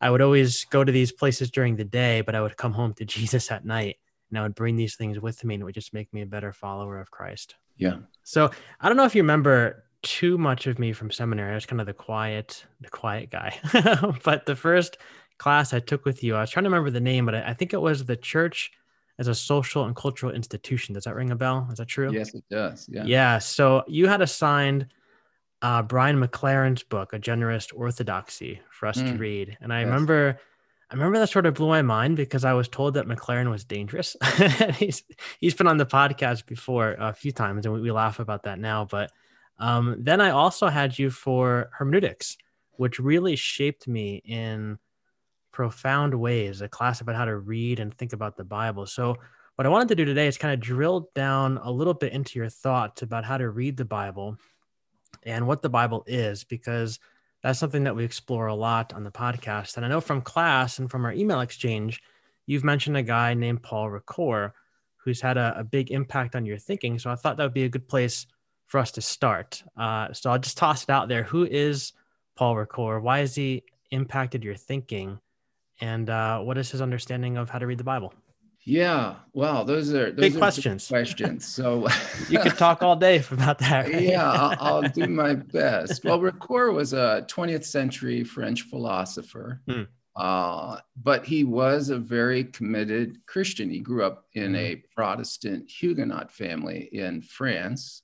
I 0.00 0.10
would 0.10 0.20
always 0.20 0.64
go 0.64 0.84
to 0.84 0.92
these 0.92 1.12
places 1.12 1.50
during 1.50 1.76
the 1.76 1.84
day, 1.84 2.20
but 2.20 2.34
I 2.34 2.42
would 2.42 2.56
come 2.56 2.72
home 2.72 2.94
to 2.94 3.04
Jesus 3.06 3.50
at 3.50 3.64
night 3.64 3.96
and 4.30 4.38
I 4.38 4.42
would 4.42 4.54
bring 4.54 4.76
these 4.76 4.96
things 4.96 5.18
with 5.18 5.44
me 5.44 5.54
and 5.54 5.62
it 5.62 5.64
would 5.64 5.74
just 5.74 5.94
make 5.94 6.12
me 6.12 6.22
a 6.22 6.26
better 6.26 6.52
follower 6.52 7.00
of 7.00 7.10
Christ. 7.10 7.56
Yeah. 7.76 7.96
So 8.24 8.50
I 8.80 8.88
don't 8.88 8.96
know 8.96 9.04
if 9.04 9.14
you 9.14 9.22
remember 9.22 9.84
too 10.02 10.38
much 10.38 10.66
of 10.66 10.78
me 10.78 10.92
from 10.92 11.10
seminary. 11.10 11.52
I 11.52 11.54
was 11.54 11.66
kind 11.66 11.80
of 11.80 11.86
the 11.86 11.92
quiet, 11.92 12.64
the 12.80 12.88
quiet 12.88 13.30
guy. 13.30 13.58
but 14.24 14.46
the 14.46 14.56
first 14.56 14.98
class 15.40 15.72
I 15.72 15.80
took 15.80 16.04
with 16.04 16.22
you, 16.22 16.36
I 16.36 16.42
was 16.42 16.50
trying 16.50 16.64
to 16.64 16.70
remember 16.70 16.90
the 16.90 17.00
name, 17.00 17.24
but 17.24 17.34
I, 17.34 17.48
I 17.48 17.54
think 17.54 17.72
it 17.72 17.80
was 17.80 18.04
the 18.04 18.16
church 18.16 18.70
as 19.18 19.26
a 19.26 19.34
social 19.34 19.86
and 19.86 19.96
cultural 19.96 20.32
institution. 20.32 20.94
Does 20.94 21.04
that 21.04 21.14
ring 21.14 21.30
a 21.30 21.36
bell? 21.36 21.66
Is 21.72 21.78
that 21.78 21.88
true? 21.88 22.12
Yes, 22.12 22.34
it 22.34 22.44
does. 22.50 22.86
Yeah. 22.90 23.04
Yeah. 23.04 23.38
So 23.38 23.82
you 23.88 24.06
had 24.06 24.20
assigned 24.20 24.86
uh, 25.62 25.82
Brian 25.82 26.22
McLaren's 26.22 26.82
book, 26.82 27.14
A 27.14 27.18
Generous 27.18 27.68
Orthodoxy, 27.72 28.60
for 28.70 28.86
us 28.86 28.98
mm. 28.98 29.12
to 29.12 29.18
read. 29.18 29.56
And 29.60 29.72
I 29.72 29.80
yes. 29.80 29.86
remember 29.86 30.38
I 30.90 30.94
remember 30.94 31.20
that 31.20 31.30
sort 31.30 31.46
of 31.46 31.54
blew 31.54 31.68
my 31.68 31.82
mind 31.82 32.16
because 32.16 32.44
I 32.44 32.52
was 32.52 32.66
told 32.66 32.94
that 32.94 33.06
McLaren 33.06 33.48
was 33.48 33.64
dangerous. 33.64 34.16
he's 34.74 35.04
he's 35.38 35.54
been 35.54 35.68
on 35.68 35.78
the 35.78 35.86
podcast 35.86 36.46
before 36.46 36.96
a 36.98 37.12
few 37.12 37.32
times, 37.32 37.64
and 37.64 37.74
we, 37.74 37.80
we 37.80 37.92
laugh 37.92 38.18
about 38.18 38.42
that 38.42 38.58
now. 38.58 38.86
But 38.86 39.10
um, 39.58 39.96
then 40.00 40.20
I 40.20 40.30
also 40.30 40.66
had 40.66 40.98
you 40.98 41.10
for 41.10 41.70
hermeneutics, 41.72 42.36
which 42.72 42.98
really 42.98 43.36
shaped 43.36 43.86
me 43.86 44.20
in 44.24 44.78
profound 45.60 46.14
ways. 46.14 46.62
A 46.62 46.68
class 46.70 47.02
about 47.02 47.16
how 47.16 47.26
to 47.26 47.36
read 47.36 47.80
and 47.80 47.94
think 47.94 48.14
about 48.14 48.34
the 48.34 48.44
Bible. 48.44 48.86
So 48.86 49.16
what 49.56 49.66
I 49.66 49.68
wanted 49.68 49.88
to 49.88 49.94
do 49.94 50.06
today 50.06 50.26
is 50.26 50.38
kind 50.38 50.54
of 50.54 50.60
drill 50.60 51.10
down 51.14 51.58
a 51.62 51.70
little 51.70 51.92
bit 51.92 52.14
into 52.14 52.38
your 52.38 52.48
thoughts 52.48 53.02
about 53.02 53.26
how 53.26 53.36
to 53.36 53.50
read 53.50 53.76
the 53.76 53.84
Bible 53.84 54.38
and 55.22 55.46
what 55.46 55.60
the 55.60 55.68
Bible 55.68 56.02
is, 56.06 56.44
because 56.44 56.98
that's 57.42 57.58
something 57.58 57.84
that 57.84 57.94
we 57.94 58.04
explore 58.04 58.46
a 58.46 58.54
lot 58.54 58.94
on 58.94 59.04
the 59.04 59.10
podcast. 59.10 59.76
And 59.76 59.84
I 59.84 59.90
know 59.90 60.00
from 60.00 60.22
class 60.22 60.78
and 60.78 60.90
from 60.90 61.04
our 61.04 61.12
email 61.12 61.42
exchange, 61.42 62.00
you've 62.46 62.64
mentioned 62.64 62.96
a 62.96 63.02
guy 63.02 63.34
named 63.34 63.62
Paul 63.62 63.90
Ricoeur 63.90 64.52
who's 65.04 65.20
had 65.20 65.36
a, 65.36 65.58
a 65.58 65.64
big 65.64 65.90
impact 65.90 66.36
on 66.36 66.46
your 66.46 66.56
thinking. 66.56 66.98
So 66.98 67.10
I 67.10 67.16
thought 67.16 67.36
that 67.36 67.44
would 67.44 67.52
be 67.52 67.64
a 67.64 67.68
good 67.68 67.86
place 67.86 68.24
for 68.66 68.78
us 68.78 68.92
to 68.92 69.02
start. 69.02 69.62
Uh, 69.76 70.10
so 70.14 70.30
I'll 70.30 70.38
just 70.38 70.56
toss 70.56 70.84
it 70.84 70.88
out 70.88 71.08
there. 71.08 71.24
Who 71.24 71.44
is 71.44 71.92
Paul 72.34 72.54
Ricoeur? 72.54 73.02
Why 73.02 73.18
has 73.18 73.34
he 73.34 73.64
impacted 73.90 74.42
your 74.42 74.54
thinking? 74.54 75.18
And 75.80 76.10
uh, 76.10 76.40
what 76.40 76.58
is 76.58 76.70
his 76.70 76.82
understanding 76.82 77.36
of 77.36 77.50
how 77.50 77.58
to 77.58 77.66
read 77.66 77.78
the 77.78 77.84
Bible? 77.84 78.12
Yeah, 78.62 79.14
wow, 79.32 79.64
those 79.64 79.92
are 79.94 80.12
those 80.12 80.20
big 80.20 80.36
are 80.36 80.38
questions. 80.38 80.86
Questions. 80.86 81.46
So 81.46 81.88
you 82.28 82.38
could 82.40 82.58
talk 82.58 82.82
all 82.82 82.96
day 82.96 83.24
about 83.30 83.58
that. 83.60 83.86
Right? 83.86 84.02
Yeah, 84.02 84.30
I'll, 84.30 84.56
I'll, 84.60 84.82
do 84.82 85.06
my 85.06 85.34
best. 85.34 86.04
Well, 86.04 86.20
Ricoeur 86.20 86.72
was 86.72 86.92
a 86.92 87.26
20th 87.28 87.64
century 87.64 88.22
French 88.22 88.62
philosopher, 88.62 89.62
hmm. 89.66 89.84
uh, 90.14 90.78
but 91.02 91.24
he 91.24 91.44
was 91.44 91.88
a 91.88 91.98
very 91.98 92.44
committed 92.44 93.24
Christian. 93.26 93.70
He 93.70 93.80
grew 93.80 94.04
up 94.04 94.26
in 94.34 94.54
a 94.54 94.74
hmm. 94.74 94.80
Protestant 94.94 95.70
Huguenot 95.70 96.30
family 96.30 96.90
in 96.92 97.22
France, 97.22 98.02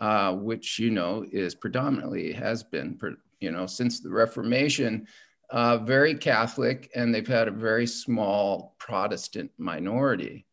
uh, 0.00 0.34
which 0.34 0.78
you 0.78 0.90
know 0.90 1.24
is 1.32 1.54
predominantly 1.54 2.32
has 2.34 2.62
been, 2.62 2.98
you 3.40 3.50
know, 3.50 3.64
since 3.64 4.00
the 4.00 4.10
Reformation 4.10 5.06
uh, 5.50 5.78
very 5.78 6.14
Catholic, 6.14 6.90
and 6.94 7.14
they've 7.14 7.26
had 7.26 7.48
a 7.48 7.52
very 7.52 7.86
small 7.86 8.74
Protestant 8.78 9.50
minority. 9.58 10.46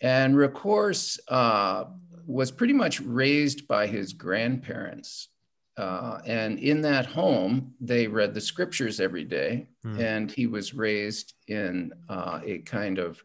And 0.00 0.34
Ricoeur 0.34 1.18
uh, 1.28 1.84
was 2.26 2.50
pretty 2.50 2.72
much 2.72 3.00
raised 3.00 3.66
by 3.68 3.86
his 3.86 4.12
grandparents. 4.12 5.28
Uh, 5.76 6.20
and 6.26 6.58
in 6.58 6.82
that 6.82 7.06
home, 7.06 7.74
they 7.80 8.06
read 8.06 8.34
the 8.34 8.40
scriptures 8.40 9.00
every 9.00 9.24
day, 9.24 9.68
mm. 9.84 9.98
and 9.98 10.30
he 10.30 10.46
was 10.46 10.74
raised 10.74 11.34
in 11.48 11.92
uh, 12.08 12.40
a 12.44 12.58
kind 12.58 12.98
of 12.98 13.22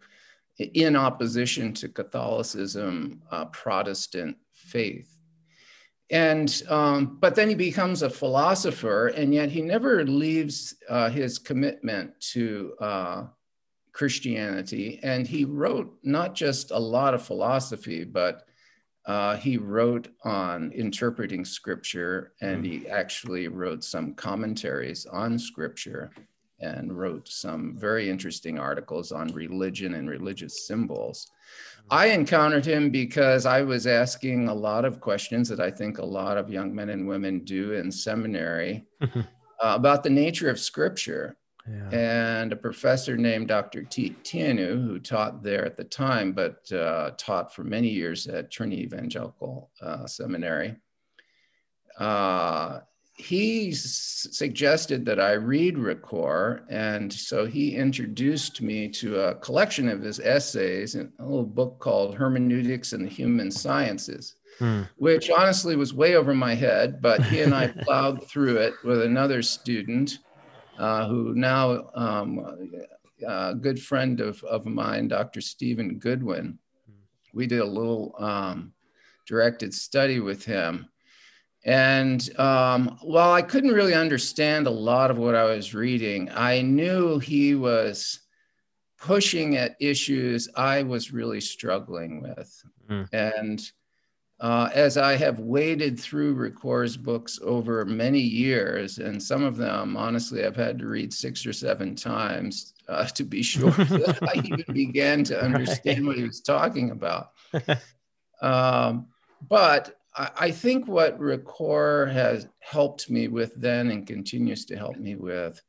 in 0.58 0.96
opposition 0.96 1.74
to 1.74 1.90
Catholicism, 1.90 3.22
uh, 3.30 3.46
Protestant 3.46 4.38
faith 4.54 5.15
and 6.12 6.62
um, 6.70 7.18
but 7.20 7.36
then 7.36 7.50
he 7.50 7.56
becomes 7.56 8.02
a 8.02 8.10
philosopher 8.10 9.08
and 9.08 9.34
yet 9.34 9.50
he 9.50 9.62
never 9.62 10.04
leaves 10.06 10.76
uh, 10.88 11.10
his 11.10 11.40
commitment 11.40 12.20
to 12.20 12.74
uh, 12.80 13.24
christianity. 13.92 15.00
And 15.02 15.26
he 15.26 15.46
wrote 15.46 15.98
not 16.04 16.36
just 16.36 16.72
a 16.72 16.78
lot 16.78 17.14
of 17.14 17.24
philosophy 17.24 18.04
but 18.04 18.46
uh, 19.06 19.38
he 19.38 19.58
wrote 19.58 20.08
on 20.24 20.72
interpreting 20.72 21.46
scripture 21.46 22.34
and 22.42 22.66
he 22.66 22.88
actually 22.88 23.48
wrote 23.48 23.84
some 23.84 24.14
commentaries 24.14 25.06
on 25.06 25.38
scripture 25.38 26.12
and 26.60 26.98
wrote 26.98 27.28
some 27.28 27.76
very 27.78 28.10
interesting 28.10 28.58
articles 28.58 29.12
on 29.12 29.28
religion 29.34 29.96
and 29.96 30.10
religious 30.10 30.68
symbols 30.68 31.32
I 31.90 32.08
encountered 32.08 32.66
him 32.66 32.90
because 32.90 33.46
I 33.46 33.62
was 33.62 33.86
asking 33.86 34.48
a 34.48 34.54
lot 34.54 34.86
of 34.86 35.00
questions 35.00 35.48
that 35.50 35.60
I 35.60 35.70
think 35.70 35.98
a 35.98 36.06
lot 36.06 36.38
of 36.38 36.50
young 36.50 36.74
men 36.74 36.90
and 36.90 37.08
women 37.08 37.40
do 37.42 37.74
in 37.74 37.92
seminary 37.92 38.86
uh, 39.02 39.22
about 39.60 40.04
the 40.04 40.10
nature 40.10 40.50
of 40.50 40.60
scripture. 40.60 41.38
Yeah. 41.68 41.90
And 42.40 42.54
a 42.54 42.56
professor 42.56 43.18
named 43.18 43.48
Dr. 43.48 43.84
T. 43.84 44.16
Tiénou, 44.24 44.86
who 44.86 45.00
taught 45.00 45.42
there 45.42 45.66
at 45.66 45.78
the 45.78 45.84
time, 45.84 46.32
but 46.32 46.72
uh, 46.72 47.12
taught 47.18 47.56
for 47.56 47.64
many 47.64 47.90
years 47.90 48.28
at 48.28 48.52
Trinity 48.52 48.84
Evangelical 48.84 49.72
uh, 49.82 50.06
Seminary, 50.06 50.76
uh, 51.98 52.82
he 53.18 53.72
suggested 53.72 55.06
that 55.06 55.22
I 55.22 55.34
read 55.34 55.78
Ricoeur, 55.78 56.64
and 56.70 57.12
so 57.12 57.46
he 57.46 57.76
introduced 57.76 58.62
me 58.62 58.90
to 58.90 59.20
a 59.22 59.36
collection 59.36 59.88
of 59.88 60.02
his 60.02 60.20
essays 60.20 60.96
in 60.96 61.12
a 61.20 61.24
little 61.24 61.46
book 61.46 61.80
called 61.80 62.16
Hermeneutics 62.16 62.92
and 62.92 63.06
the 63.06 63.10
Human 63.10 63.52
Sciences, 63.52 64.36
hmm. 64.60 64.82
which 64.98 65.30
honestly 65.30 65.78
was 65.78 65.94
way 65.94 66.16
over 66.16 66.34
my 66.34 66.56
head, 66.56 67.02
but 67.02 67.24
he 67.24 67.40
and 67.40 67.56
I 67.56 67.68
plowed 67.84 68.28
through 68.28 68.58
it 68.58 68.74
with 68.84 69.02
another 69.02 69.42
student 69.42 70.20
uh, 70.78 71.08
who 71.08 71.34
now 71.36 71.90
um, 71.96 72.46
a 73.26 73.56
good 73.56 73.82
friend 73.82 74.20
of, 74.20 74.44
of 74.44 74.66
mine, 74.66 75.08
Dr. 75.08 75.40
Stephen 75.40 76.00
Goodwin. 76.00 76.60
We 77.34 77.48
did 77.48 77.60
a 77.62 77.66
little 77.66 78.14
um, 78.20 78.74
directed 79.26 79.74
study 79.74 80.20
with 80.20 80.44
him 80.44 80.90
and 81.66 82.30
um, 82.40 82.98
while 83.02 83.34
I 83.34 83.42
couldn't 83.42 83.72
really 83.72 83.96
understand 83.96 84.68
a 84.68 84.72
lot 84.72 85.10
of 85.10 85.18
what 85.18 85.34
I 85.34 85.46
was 85.46 85.74
reading, 85.74 86.30
I 86.32 86.62
knew 86.62 87.18
he 87.18 87.56
was 87.56 88.20
pushing 89.00 89.58
at 89.58 89.76
issues 89.80 90.48
I 90.56 90.84
was 90.84 91.12
really 91.12 91.42
struggling 91.42 92.22
with. 92.22 92.64
Mm. 92.90 93.10
And 93.14 93.72
uh, 94.40 94.70
as 94.76 94.98
I 94.98 95.16
have 95.16 95.40
waded 95.40 96.00
through 96.00 96.36
Ricoeur's 96.36 96.98
books 96.98 97.40
over 97.42 97.84
many 97.84 98.20
years, 98.20 99.00
and 99.00 99.22
some 99.22 99.44
of 99.44 99.58
them, 99.58 99.98
honestly, 99.98 100.46
I've 100.46 100.56
had 100.56 100.78
to 100.80 100.88
read 100.88 101.12
six 101.12 101.48
or 101.48 101.54
seven 101.54 101.96
times 101.96 102.76
uh, 102.88 103.06
to 103.06 103.24
be 103.24 103.42
sure 103.44 103.72
that 103.72 104.20
I 104.22 104.40
even 104.40 104.72
began 104.72 105.24
to 105.26 105.42
understand 105.42 106.00
right. 106.00 106.08
what 106.08 106.18
he 106.18 106.24
was 106.24 106.42
talking 106.42 106.92
about. 106.92 107.32
Um, 108.42 109.08
but 109.50 109.98
I 110.18 110.52
think 110.52 110.88
what 110.88 111.20
Ricoeur 111.20 112.12
has 112.12 112.48
helped 112.60 113.10
me 113.10 113.28
with 113.28 113.54
then 113.56 113.92
and 113.92 114.08
continues 114.08 114.66
to 114.66 114.78
help 114.78 114.98
me 114.98 115.16
with 115.16 115.62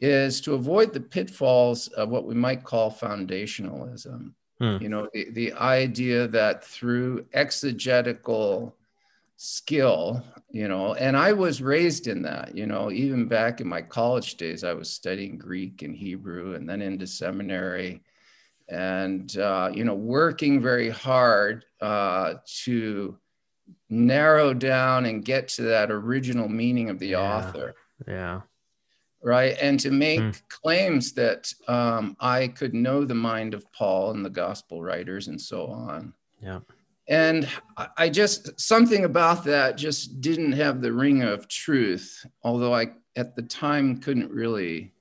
is 0.00 0.40
to 0.42 0.54
avoid 0.54 0.92
the 0.92 1.00
pitfalls 1.00 1.88
of 1.88 2.08
what 2.08 2.24
we 2.24 2.34
might 2.34 2.64
call 2.64 2.90
foundationalism. 2.90 4.32
Hmm. 4.58 4.78
You 4.80 4.88
know, 4.88 5.08
the, 5.12 5.30
the 5.30 5.52
idea 5.54 6.26
that 6.28 6.64
through 6.64 7.26
exegetical 7.34 8.74
skill, 9.36 10.24
you 10.50 10.68
know, 10.68 10.94
and 10.94 11.16
I 11.16 11.32
was 11.32 11.60
raised 11.60 12.06
in 12.06 12.22
that, 12.22 12.56
you 12.56 12.66
know, 12.66 12.90
even 12.90 13.26
back 13.26 13.60
in 13.60 13.68
my 13.68 13.82
college 13.82 14.36
days, 14.36 14.64
I 14.64 14.72
was 14.72 14.90
studying 14.90 15.36
Greek 15.36 15.82
and 15.82 15.94
Hebrew 15.94 16.54
and 16.54 16.68
then 16.68 16.80
into 16.80 17.06
seminary 17.06 18.02
and, 18.68 19.36
uh, 19.36 19.70
you 19.72 19.84
know, 19.84 19.94
working 19.94 20.62
very 20.62 20.88
hard 20.88 21.66
uh, 21.82 22.34
to 22.64 23.18
narrow 23.88 24.52
down 24.52 25.06
and 25.06 25.24
get 25.24 25.48
to 25.48 25.62
that 25.62 25.90
original 25.90 26.48
meaning 26.48 26.90
of 26.90 26.98
the 26.98 27.08
yeah. 27.08 27.20
author. 27.20 27.74
Yeah. 28.06 28.40
Right. 29.22 29.56
And 29.60 29.80
to 29.80 29.90
make 29.90 30.20
mm. 30.20 30.42
claims 30.48 31.12
that 31.14 31.52
um, 31.66 32.16
I 32.20 32.48
could 32.48 32.74
know 32.74 33.04
the 33.04 33.14
mind 33.14 33.54
of 33.54 33.70
Paul 33.72 34.12
and 34.12 34.24
the 34.24 34.30
gospel 34.30 34.82
writers 34.82 35.28
and 35.28 35.40
so 35.40 35.66
on. 35.66 36.12
Yeah. 36.40 36.60
And 37.08 37.48
I 37.96 38.08
just, 38.08 38.60
something 38.60 39.04
about 39.04 39.44
that 39.44 39.76
just 39.76 40.20
didn't 40.20 40.52
have 40.52 40.80
the 40.80 40.92
ring 40.92 41.22
of 41.22 41.46
truth, 41.46 42.26
although 42.42 42.74
I 42.74 42.92
at 43.14 43.36
the 43.36 43.42
time 43.42 44.00
couldn't 44.00 44.30
really 44.30 44.92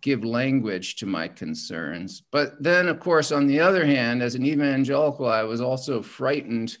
give 0.00 0.24
language 0.24 0.96
to 0.96 1.06
my 1.06 1.26
concerns. 1.26 2.22
But 2.30 2.62
then, 2.62 2.88
of 2.88 3.00
course, 3.00 3.32
on 3.32 3.46
the 3.46 3.58
other 3.58 3.84
hand, 3.84 4.22
as 4.22 4.34
an 4.34 4.46
evangelical, 4.46 5.26
I 5.26 5.42
was 5.42 5.60
also 5.60 6.02
frightened 6.02 6.78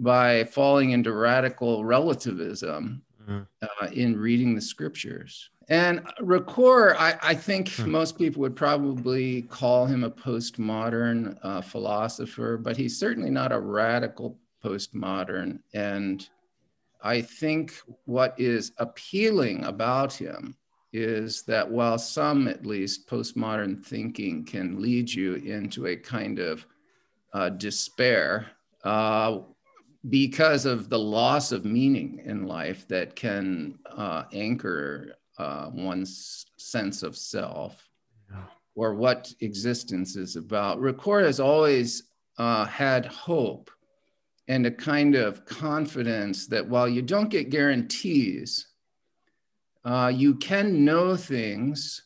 by 0.00 0.44
falling 0.44 0.90
into 0.90 1.12
radical 1.12 1.84
relativism 1.84 3.02
mm-hmm. 3.22 3.42
uh, 3.62 3.86
in 3.92 4.18
reading 4.18 4.54
the 4.54 4.60
scriptures. 4.60 5.50
And 5.68 6.00
Ricoeur, 6.20 6.96
I, 6.98 7.16
I 7.22 7.34
think 7.34 7.68
mm-hmm. 7.68 7.92
most 7.92 8.18
people 8.18 8.40
would 8.40 8.56
probably 8.56 9.42
call 9.42 9.86
him 9.86 10.02
a 10.02 10.10
postmodern 10.10 11.38
uh, 11.42 11.60
philosopher, 11.60 12.56
but 12.56 12.76
he's 12.76 12.98
certainly 12.98 13.30
not 13.30 13.52
a 13.52 13.60
radical 13.60 14.36
postmodern. 14.64 15.60
And 15.72 16.28
I 17.02 17.20
think 17.20 17.74
what 18.06 18.34
is 18.38 18.72
appealing 18.78 19.64
about 19.64 20.12
him 20.12 20.56
is 20.92 21.42
that 21.42 21.70
while 21.70 21.98
some, 21.98 22.48
at 22.48 22.66
least, 22.66 23.08
postmodern 23.08 23.84
thinking 23.84 24.44
can 24.44 24.82
lead 24.82 25.12
you 25.12 25.34
into 25.34 25.86
a 25.86 25.96
kind 25.96 26.40
of 26.40 26.66
uh, 27.32 27.50
despair, 27.50 28.50
uh, 28.82 29.38
because 30.08 30.64
of 30.64 30.88
the 30.88 30.98
loss 30.98 31.52
of 31.52 31.64
meaning 31.64 32.22
in 32.24 32.46
life 32.46 32.88
that 32.88 33.14
can 33.14 33.78
uh, 33.86 34.24
anchor 34.32 35.14
uh, 35.38 35.70
one's 35.72 36.46
sense 36.56 37.02
of 37.02 37.16
self 37.16 37.88
yeah. 38.30 38.42
or 38.74 38.94
what 38.94 39.32
existence 39.40 40.16
is 40.16 40.36
about. 40.36 40.78
Ricoeur 40.78 41.24
has 41.24 41.40
always 41.40 42.04
uh, 42.38 42.64
had 42.64 43.04
hope 43.06 43.70
and 44.48 44.66
a 44.66 44.70
kind 44.70 45.14
of 45.14 45.44
confidence 45.44 46.46
that 46.46 46.66
while 46.66 46.88
you 46.88 47.02
don't 47.02 47.28
get 47.28 47.50
guarantees, 47.50 48.66
uh, 49.84 50.12
you 50.14 50.34
can 50.34 50.84
know 50.84 51.16
things 51.16 52.02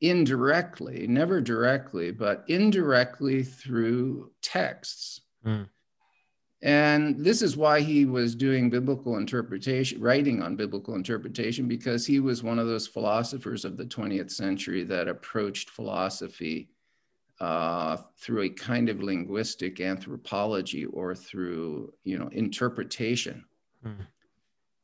indirectly, 0.00 1.06
never 1.06 1.40
directly, 1.40 2.10
but 2.10 2.44
indirectly 2.48 3.42
through 3.42 4.30
texts. 4.42 5.20
Mm. 5.46 5.68
And 6.62 7.18
this 7.18 7.42
is 7.42 7.56
why 7.56 7.80
he 7.80 8.06
was 8.06 8.36
doing 8.36 8.70
biblical 8.70 9.16
interpretation, 9.16 10.00
writing 10.00 10.40
on 10.40 10.54
biblical 10.54 10.94
interpretation, 10.94 11.66
because 11.66 12.06
he 12.06 12.20
was 12.20 12.44
one 12.44 12.60
of 12.60 12.68
those 12.68 12.86
philosophers 12.86 13.64
of 13.64 13.76
the 13.76 13.84
20th 13.84 14.30
century 14.30 14.84
that 14.84 15.08
approached 15.08 15.70
philosophy 15.70 16.68
uh, 17.40 17.96
through 18.16 18.42
a 18.42 18.48
kind 18.48 18.88
of 18.88 19.02
linguistic 19.02 19.80
anthropology 19.80 20.84
or 20.84 21.16
through, 21.16 21.92
you 22.04 22.16
know, 22.16 22.28
interpretation. 22.28 23.44
Mm. 23.84 24.06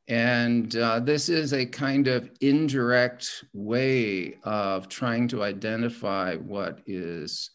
And 0.09 0.75
uh, 0.75 0.99
this 0.99 1.29
is 1.29 1.53
a 1.53 1.65
kind 1.65 2.09
of 2.09 2.29
indirect 2.41 3.45
way 3.53 4.37
of 4.43 4.89
trying 4.89 5.29
to 5.29 5.43
identify 5.43 6.35
what 6.35 6.79
is 6.87 7.51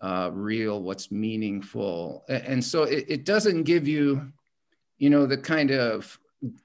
uh, 0.00 0.30
real, 0.32 0.82
what's 0.82 1.10
meaningful. 1.10 2.24
And 2.28 2.64
so 2.64 2.84
it, 2.84 3.04
it 3.08 3.24
doesn't 3.24 3.64
give 3.64 3.86
you, 3.86 4.32
you 4.98 5.10
know, 5.10 5.26
the 5.26 5.38
kind 5.38 5.70
of 5.70 6.18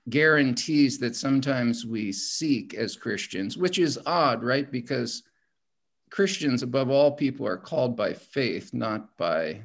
guarantees 0.09 0.99
that 0.99 1.15
sometimes 1.15 1.85
we 1.85 2.11
seek 2.11 2.73
as 2.75 2.95
Christians, 2.95 3.57
which 3.57 3.77
is 3.77 3.99
odd, 4.05 4.41
right? 4.41 4.71
Because 4.71 5.23
Christians, 6.09 6.63
above 6.63 6.89
all 6.89 7.11
people, 7.11 7.45
are 7.45 7.57
called 7.57 7.97
by 7.97 8.13
faith, 8.13 8.73
not 8.73 9.17
by 9.17 9.63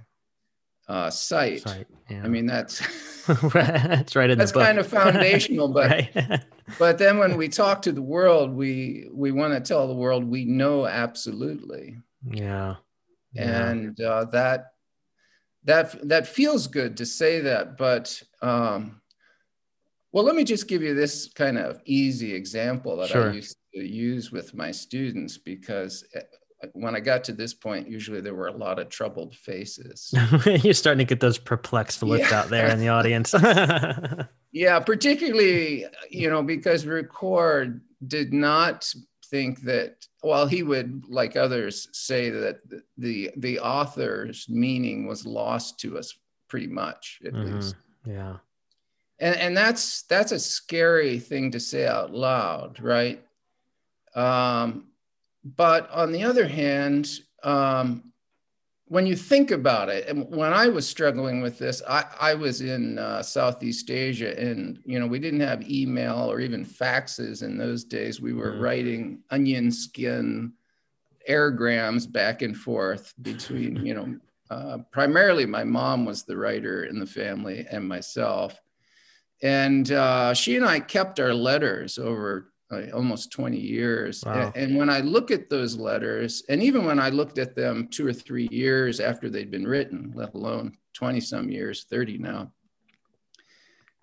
uh, 0.89 1.11
sight. 1.11 1.61
sight 1.61 1.87
yeah. 2.09 2.23
I 2.25 2.29
mean, 2.29 2.47
that's 2.47 2.81
that's 3.53 4.17
right. 4.17 4.37
that's 4.37 4.51
kind 4.51 4.79
of 4.79 4.89
foundational, 4.89 5.69
but 5.73 6.43
but 6.81 6.99
then 6.99 7.19
when 7.19 7.37
we 7.37 7.49
talk 7.49 7.83
to 7.83 7.93
the 7.93 8.03
world, 8.03 8.53
we 8.53 9.09
we 9.13 9.31
want 9.31 9.55
to 9.55 9.61
tell 9.61 9.87
the 9.87 9.95
world 9.95 10.25
we 10.25 10.45
know 10.45 10.87
absolutely. 10.87 11.99
Yeah 12.29 12.77
and 13.37 14.01
uh, 14.01 14.25
that 14.27 14.73
that 15.65 16.09
that 16.09 16.27
feels 16.27 16.67
good 16.67 16.97
to 16.97 17.07
say 17.07 17.41
that 17.41 17.77
but 17.77 18.23
um, 18.43 19.01
well 20.13 20.25
let 20.25 20.35
me 20.35 20.45
just 20.45 20.69
give 20.69 20.83
you 20.83 20.95
this 20.95 21.31
kind 21.35 21.59
of 21.59 21.81
easy 21.85 22.35
example 22.35 22.97
that 22.97 23.09
sure. 23.09 23.31
i 23.31 23.35
used 23.35 23.57
to 23.75 23.81
use 23.81 24.33
with 24.33 24.55
my 24.55 24.71
students 24.71 25.37
because 25.39 26.05
uh, 26.17 26.21
when 26.73 26.97
i 26.97 27.01
got 27.01 27.23
to 27.25 27.33
this 27.33 27.55
point 27.55 27.89
usually 27.89 28.21
there 28.21 28.35
were 28.35 28.49
a 28.49 28.57
lot 28.57 28.79
of 28.79 28.89
troubled 28.89 29.35
faces 29.35 30.13
you're 30.63 30.75
starting 30.75 31.07
to 31.07 31.09
get 31.09 31.21
those 31.21 31.39
perplexed 31.39 32.03
looks 32.03 32.31
yeah. 32.31 32.41
out 32.41 32.49
there 32.49 32.69
in 32.69 32.79
the 32.79 32.89
audience 32.99 33.35
yeah 34.53 34.81
particularly 34.81 35.85
you 36.11 36.29
know 36.29 36.43
because 36.43 36.85
Ricoeur 36.85 37.81
did 38.07 38.33
not 38.33 38.93
think 39.31 39.63
that 39.63 40.07
while 40.21 40.47
he 40.47 40.63
would 40.63 41.05
like 41.09 41.37
others 41.37 41.89
say 41.93 42.31
that 42.31 42.61
the 42.99 43.31
the 43.37 43.61
author's 43.61 44.47
meaning 44.49 45.07
was 45.07 45.25
lost 45.25 45.79
to 45.81 45.97
us 45.97 46.13
pretty 46.49 46.67
much 46.67 47.21
at 47.25 47.33
mm-hmm. 47.33 47.55
least. 47.55 47.77
Yeah. 48.05 48.37
And 49.21 49.37
and 49.37 49.57
that's 49.57 50.03
that's 50.03 50.33
a 50.33 50.39
scary 50.39 51.19
thing 51.19 51.53
to 51.53 51.61
say 51.61 51.87
out 51.87 52.13
loud 52.13 52.81
right? 52.81 53.25
Um 54.15 54.89
but 55.45 55.91
on 55.91 56.13
the 56.13 56.25
other 56.25 56.47
hand 56.47 57.09
um 57.43 58.10
when 58.91 59.07
you 59.07 59.15
think 59.15 59.53
about 59.53 59.89
it, 59.89 60.09
and 60.09 60.29
when 60.35 60.53
I 60.53 60.67
was 60.67 60.85
struggling 60.87 61.41
with 61.41 61.61
this, 61.61 61.81
I, 61.89 62.07
I 62.21 62.35
was 62.35 62.61
in 62.61 62.99
uh, 62.99 63.23
Southeast 63.23 63.89
Asia, 63.89 64.37
and 64.37 64.81
you 64.85 64.99
know 64.99 65.07
we 65.07 65.21
didn't 65.21 65.41
have 65.41 65.71
email 65.71 66.29
or 66.29 66.41
even 66.41 66.67
faxes 66.67 67.45
in 67.45 67.57
those 67.57 67.85
days. 67.85 68.21
We 68.21 68.33
were 68.33 68.51
mm. 68.51 68.61
writing 68.61 69.21
onion 69.31 69.71
skin 69.71 70.55
airgrams 71.29 72.09
back 72.09 72.43
and 72.43 72.57
forth 72.57 73.15
between 73.23 73.87
you 73.87 73.95
know 73.95 74.17
uh, 74.51 74.79
primarily 74.91 75.47
my 75.47 75.63
mom 75.63 76.05
was 76.05 76.25
the 76.25 76.37
writer 76.37 76.83
in 76.83 76.99
the 76.99 77.07
family 77.07 77.65
and 77.71 77.87
myself, 77.87 78.61
and 79.41 79.93
uh, 79.93 80.35
she 80.35 80.57
and 80.57 80.67
I 80.67 80.81
kept 80.81 81.21
our 81.21 81.33
letters 81.33 81.97
over 81.97 82.51
uh, 82.71 82.83
almost 82.95 83.33
20 83.33 83.59
years. 83.59 84.23
Wow. 84.25 84.53
And, 84.55 84.57
and 84.57 84.77
when 84.77 84.91
I 84.91 85.01
look 85.01 85.31
at 85.31 85.51
those 85.51 85.77
letters, 85.77 86.43
and 86.49 86.63
even 86.63 86.85
when 86.85 86.99
I 86.99 87.11
looked 87.11 87.39
at 87.39 87.55
them 87.57 87.89
two 87.89 88.07
or 88.07 88.13
three 88.13 88.49
years 88.51 89.01
after 89.01 89.29
they'd 89.29 89.51
been 89.51 89.67
written, 89.67 90.13
let 90.15 90.35
alone 90.35 90.77
20 90.95 91.21
some 91.21 91.51
years, 91.51 91.85
30 91.91 92.19
now, 92.19 92.53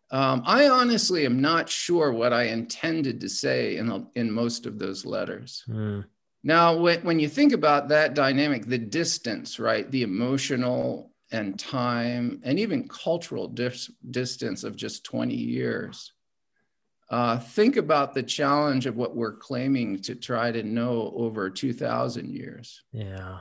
um, 0.10 0.42
I 0.46 0.70
honestly 0.70 1.26
am 1.26 1.42
not 1.42 1.70
sure 1.70 2.12
what 2.14 2.32
I 2.32 2.44
intended 2.44 3.20
to 3.22 3.30
say 3.30 3.78
in, 3.78 4.08
in 4.16 4.32
most 4.32 4.66
of 4.66 4.80
those 4.80 5.06
letters. 5.06 5.64
Mm. 5.68 6.06
Now, 6.44 6.78
when, 6.78 7.02
when 7.02 7.20
you 7.20 7.28
think 7.28 7.52
about 7.52 7.90
that 7.90 8.14
dynamic, 8.14 8.66
the 8.66 8.78
distance, 8.78 9.60
right, 9.60 9.90
the 9.92 10.04
emotional 10.04 11.12
and 11.32 11.60
time 11.60 12.40
and 12.44 12.58
even 12.58 12.88
cultural 12.88 13.50
dis- 13.50 13.92
distance 14.12 14.64
of 14.64 14.78
just 14.78 15.04
20 15.04 15.36
years, 15.36 16.14
uh, 17.10 17.40
think 17.40 17.78
about 17.78 18.14
the 18.14 18.24
challenge 18.24 18.86
of 18.86 18.98
what 18.98 19.16
we're 19.16 19.36
claiming 19.36 20.02
to 20.02 20.16
try 20.16 20.52
to 20.52 20.64
know 20.64 21.14
over 21.16 21.50
2,000 21.50 22.30
years. 22.30 22.84
Yeah. 22.92 23.40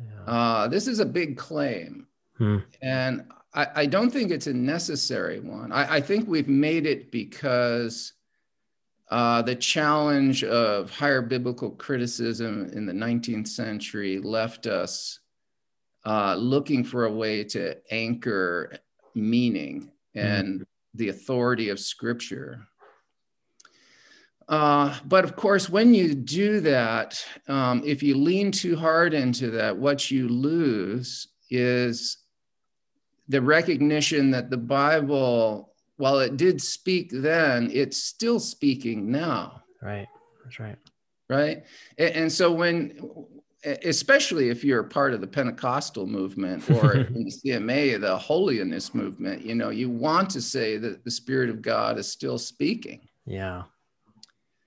yeah. 0.00 0.32
Uh, 0.32 0.68
this 0.68 0.86
is 0.86 1.00
a 1.00 1.06
big 1.06 1.36
claim. 1.36 2.06
Hmm. 2.36 2.58
And 2.80 3.24
I, 3.52 3.66
I, 3.74 3.86
don't 3.86 4.10
think 4.10 4.30
it's 4.30 4.46
a 4.46 4.54
necessary 4.54 5.40
one. 5.40 5.72
I, 5.72 5.96
I 5.96 6.00
think 6.00 6.28
we've 6.28 6.48
made 6.48 6.86
it 6.86 7.10
because 7.10 8.12
uh, 9.10 9.42
the 9.42 9.56
challenge 9.56 10.44
of 10.44 10.90
higher 10.90 11.22
biblical 11.22 11.70
criticism 11.70 12.70
in 12.72 12.86
the 12.86 12.92
19th 12.92 13.48
century 13.48 14.20
left 14.20 14.66
us 14.66 15.18
uh, 16.06 16.36
looking 16.36 16.84
for 16.84 17.06
a 17.06 17.12
way 17.12 17.42
to 17.42 17.76
anchor 17.90 18.76
meaning 19.14 19.90
and 20.14 20.60
mm. 20.60 20.66
The 20.94 21.08
authority 21.08 21.68
of 21.68 21.78
Scripture. 21.78 22.66
Uh, 24.48 24.96
but 25.04 25.24
of 25.24 25.36
course, 25.36 25.68
when 25.68 25.92
you 25.92 26.14
do 26.14 26.60
that, 26.60 27.22
um, 27.48 27.82
if 27.84 28.02
you 28.02 28.16
lean 28.16 28.50
too 28.50 28.76
hard 28.76 29.12
into 29.12 29.50
that, 29.50 29.76
what 29.76 30.10
you 30.10 30.28
lose 30.28 31.28
is 31.50 32.18
the 33.28 33.42
recognition 33.42 34.30
that 34.30 34.48
the 34.48 34.56
Bible 34.56 35.68
while 35.98 36.20
it 36.20 36.36
did 36.36 36.62
speak 36.62 37.10
then, 37.12 37.70
it's 37.72 38.02
still 38.02 38.40
speaking 38.40 39.10
now. 39.10 39.62
Right. 39.82 40.06
That's 40.42 40.58
right. 40.58 40.78
Right. 41.28 41.64
And, 41.98 42.14
and 42.14 42.32
so 42.32 42.52
when, 42.52 42.98
especially 43.64 44.50
if 44.50 44.62
you're 44.62 44.80
a 44.80 44.88
part 44.88 45.14
of 45.14 45.20
the 45.20 45.26
Pentecostal 45.26 46.06
movement 46.06 46.68
or 46.70 46.92
in 46.96 47.24
the 47.24 47.30
CMA, 47.30 48.00
the 48.00 48.16
holiness 48.16 48.94
movement, 48.94 49.44
you 49.44 49.54
know, 49.54 49.70
you 49.70 49.90
want 49.90 50.30
to 50.30 50.40
say 50.40 50.76
that 50.78 51.04
the 51.04 51.10
Spirit 51.10 51.50
of 51.50 51.62
God 51.62 51.98
is 51.98 52.10
still 52.10 52.38
speaking. 52.38 53.08
Yeah. 53.26 53.64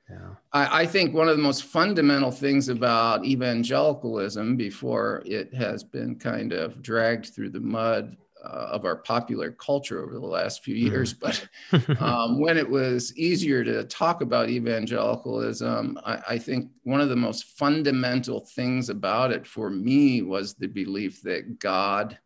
Yeah. 0.09 0.35
I, 0.51 0.81
I 0.81 0.85
think 0.85 1.13
one 1.13 1.29
of 1.29 1.37
the 1.37 1.43
most 1.43 1.63
fundamental 1.63 2.31
things 2.31 2.67
about 2.67 3.23
evangelicalism 3.23 4.57
before 4.57 5.23
it 5.25 5.53
has 5.53 5.85
been 5.85 6.15
kind 6.15 6.51
of 6.51 6.81
dragged 6.81 7.27
through 7.27 7.51
the 7.51 7.61
mud 7.61 8.17
uh, 8.43 8.69
of 8.71 8.85
our 8.85 8.95
popular 8.95 9.51
culture 9.51 10.03
over 10.03 10.13
the 10.13 10.25
last 10.25 10.63
few 10.63 10.75
mm-hmm. 10.75 10.93
years. 10.93 11.13
But 11.13 11.47
um, 12.01 12.39
when 12.39 12.57
it 12.57 12.69
was 12.69 13.15
easier 13.17 13.63
to 13.63 13.83
talk 13.83 14.21
about 14.21 14.49
evangelicalism, 14.49 15.99
I, 16.05 16.21
I, 16.29 16.37
think 16.37 16.69
one 16.83 17.01
of 17.01 17.09
the 17.09 17.15
most 17.15 17.57
fundamental 17.57 18.41
things 18.55 18.89
about 18.89 19.31
it 19.31 19.45
for 19.45 19.69
me 19.69 20.21
was 20.21 20.53
the 20.53 20.67
belief 20.67 21.21
that 21.23 21.59
God 21.59 22.17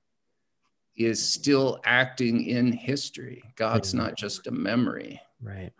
is 0.95 1.21
still 1.21 1.81
acting 1.83 2.45
in 2.45 2.71
history. 2.71 3.43
God's 3.55 3.89
mm-hmm. 3.89 3.99
not 3.99 4.15
just 4.15 4.47
a 4.47 4.51
memory. 4.51 5.21
Right. 5.41 5.73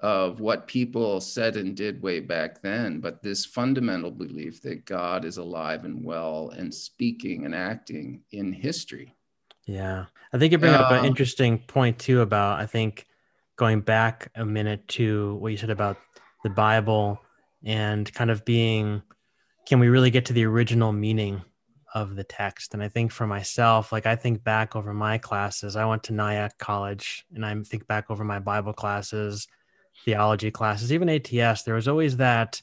Of 0.00 0.40
what 0.40 0.66
people 0.66 1.20
said 1.20 1.56
and 1.56 1.76
did 1.76 2.02
way 2.02 2.20
back 2.20 2.62
then, 2.62 3.00
but 3.00 3.22
this 3.22 3.44
fundamental 3.44 4.10
belief 4.10 4.62
that 4.62 4.86
God 4.86 5.26
is 5.26 5.36
alive 5.36 5.84
and 5.84 6.02
well 6.02 6.50
and 6.56 6.74
speaking 6.74 7.44
and 7.44 7.54
acting 7.54 8.22
in 8.32 8.50
history. 8.50 9.14
Yeah. 9.70 10.06
I 10.32 10.38
think 10.38 10.50
you 10.50 10.58
bring 10.58 10.74
up 10.74 10.90
an 10.90 11.04
interesting 11.04 11.58
point 11.58 11.98
too 11.98 12.22
about 12.22 12.58
I 12.58 12.66
think 12.66 13.06
going 13.56 13.80
back 13.80 14.28
a 14.34 14.44
minute 14.44 14.86
to 14.88 15.36
what 15.36 15.52
you 15.52 15.56
said 15.56 15.70
about 15.70 15.96
the 16.42 16.50
Bible 16.50 17.20
and 17.64 18.12
kind 18.12 18.30
of 18.30 18.44
being 18.44 19.02
can 19.66 19.78
we 19.78 19.88
really 19.88 20.10
get 20.10 20.24
to 20.24 20.32
the 20.32 20.44
original 20.44 20.92
meaning 20.92 21.42
of 21.94 22.16
the 22.16 22.24
text? 22.24 22.74
And 22.74 22.82
I 22.82 22.88
think 22.88 23.12
for 23.12 23.28
myself, 23.28 23.92
like 23.92 24.06
I 24.06 24.16
think 24.16 24.42
back 24.42 24.74
over 24.74 24.92
my 24.92 25.18
classes, 25.18 25.76
I 25.76 25.84
went 25.84 26.02
to 26.04 26.12
Nyack 26.12 26.58
College 26.58 27.24
and 27.32 27.46
I 27.46 27.54
think 27.62 27.86
back 27.86 28.10
over 28.10 28.24
my 28.24 28.40
Bible 28.40 28.72
classes, 28.72 29.46
theology 30.04 30.50
classes, 30.50 30.92
even 30.92 31.08
ATS, 31.08 31.62
there 31.62 31.76
was 31.76 31.86
always 31.86 32.16
that 32.16 32.60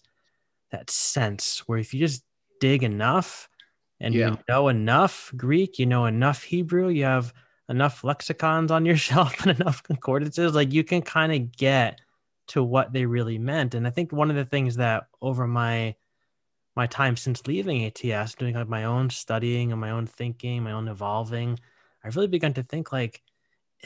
that 0.72 0.90
sense 0.90 1.64
where 1.68 1.80
if 1.80 1.94
you 1.94 2.02
just 2.02 2.26
dig 2.60 2.84
enough, 2.84 3.48
and 4.00 4.14
yeah. 4.14 4.32
you 4.32 4.38
know 4.48 4.68
enough 4.68 5.32
Greek, 5.36 5.80
you 5.80 5.86
know 5.86 6.06
enough 6.06 6.44
Hebrew, 6.44 6.90
you 6.90 7.04
have 7.04 7.34
enough 7.70 8.04
lexicons 8.04 8.72
on 8.72 8.86
your 8.86 8.98
shelf 9.08 9.46
and 9.46 9.60
enough 9.60 9.84
concordances, 9.84 10.56
like 10.56 10.74
you 10.74 10.84
can 10.84 11.02
kind 11.02 11.34
of 11.34 11.52
get 11.52 12.02
to 12.48 12.64
what 12.64 12.94
they 12.94 13.06
really 13.06 13.38
meant. 13.38 13.76
And 13.76 13.86
I 13.86 13.90
think 13.90 14.12
one 14.12 14.30
of 14.30 14.36
the 14.36 14.46
things 14.46 14.78
that 14.78 15.08
over 15.22 15.48
my 15.48 15.96
my 16.76 16.86
time 16.86 17.18
since 17.18 17.48
leaving 17.48 17.86
ATS, 17.86 18.36
doing 18.36 18.54
like 18.54 18.70
my 18.70 18.84
own 18.84 19.10
studying 19.10 19.72
and 19.72 19.82
my 19.82 19.90
own 19.90 20.06
thinking, 20.06 20.62
my 20.62 20.74
own 20.74 20.88
evolving, 20.88 21.60
I've 22.04 22.16
really 22.16 22.28
begun 22.28 22.54
to 22.54 22.64
think 22.64 22.92
like, 22.92 23.24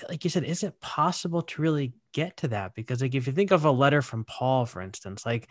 like 0.09 0.25
you 0.25 0.29
said, 0.29 0.43
is 0.43 0.61
it 0.63 0.81
possible 0.81 1.41
to 1.41 1.61
really 1.61 1.93
get 2.13 2.35
to 2.37 2.49
that? 2.49 2.75
Because 2.75 3.01
like 3.01 3.15
if 3.15 3.27
you 3.27 3.33
think 3.33 3.51
of 3.51 3.63
a 3.63 3.71
letter 3.71 4.01
from 4.01 4.25
Paul, 4.25 4.65
for 4.65 4.81
instance, 4.81 5.25
like 5.25 5.47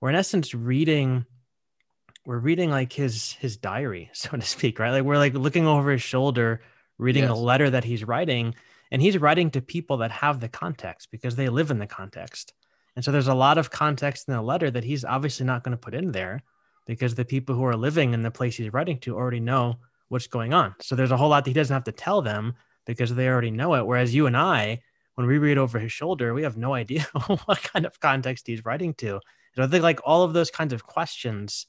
we're 0.00 0.08
in 0.08 0.16
essence 0.16 0.54
reading 0.54 1.24
we're 2.24 2.38
reading 2.38 2.70
like 2.70 2.92
his 2.92 3.32
his 3.32 3.56
diary, 3.56 4.10
so 4.14 4.30
to 4.30 4.42
speak, 4.42 4.78
right? 4.78 4.90
Like 4.90 5.04
we're 5.04 5.18
like 5.18 5.34
looking 5.34 5.66
over 5.66 5.90
his 5.90 6.02
shoulder, 6.02 6.62
reading 6.98 7.24
yes. 7.24 7.32
a 7.32 7.34
letter 7.34 7.70
that 7.70 7.84
he's 7.84 8.04
writing, 8.04 8.54
and 8.90 9.02
he's 9.02 9.18
writing 9.18 9.50
to 9.50 9.60
people 9.60 9.98
that 9.98 10.10
have 10.10 10.40
the 10.40 10.48
context 10.48 11.08
because 11.10 11.36
they 11.36 11.48
live 11.48 11.70
in 11.70 11.78
the 11.78 11.86
context. 11.86 12.54
And 12.94 13.04
so 13.04 13.10
there's 13.10 13.28
a 13.28 13.34
lot 13.34 13.58
of 13.58 13.70
context 13.70 14.28
in 14.28 14.34
the 14.34 14.42
letter 14.42 14.70
that 14.70 14.84
he's 14.84 15.04
obviously 15.04 15.46
not 15.46 15.64
going 15.64 15.72
to 15.72 15.80
put 15.80 15.94
in 15.94 16.12
there 16.12 16.42
because 16.86 17.14
the 17.14 17.24
people 17.24 17.54
who 17.54 17.64
are 17.64 17.76
living 17.76 18.12
in 18.12 18.22
the 18.22 18.30
place 18.30 18.56
he's 18.56 18.72
writing 18.72 18.98
to 18.98 19.16
already 19.16 19.40
know 19.40 19.76
what's 20.08 20.26
going 20.26 20.52
on. 20.52 20.74
So 20.80 20.94
there's 20.94 21.10
a 21.10 21.16
whole 21.16 21.30
lot 21.30 21.44
that 21.44 21.50
he 21.50 21.54
doesn't 21.54 21.72
have 21.72 21.84
to 21.84 21.92
tell 21.92 22.20
them 22.20 22.54
because 22.84 23.14
they 23.14 23.28
already 23.28 23.50
know 23.50 23.74
it. 23.74 23.86
Whereas 23.86 24.14
you 24.14 24.26
and 24.26 24.36
I, 24.36 24.82
when 25.14 25.26
we 25.26 25.38
read 25.38 25.58
over 25.58 25.78
his 25.78 25.92
shoulder, 25.92 26.34
we 26.34 26.42
have 26.42 26.56
no 26.56 26.74
idea 26.82 27.02
what 27.46 27.62
kind 27.62 27.86
of 27.86 27.98
context 28.00 28.46
he's 28.46 28.64
writing 28.64 28.92
to. 28.94 29.20
So 29.56 29.62
I 29.62 29.66
think 29.66 29.82
like 29.82 30.00
all 30.04 30.22
of 30.22 30.34
those 30.34 30.50
kinds 30.50 30.72
of 30.72 30.84
questions 30.84 31.66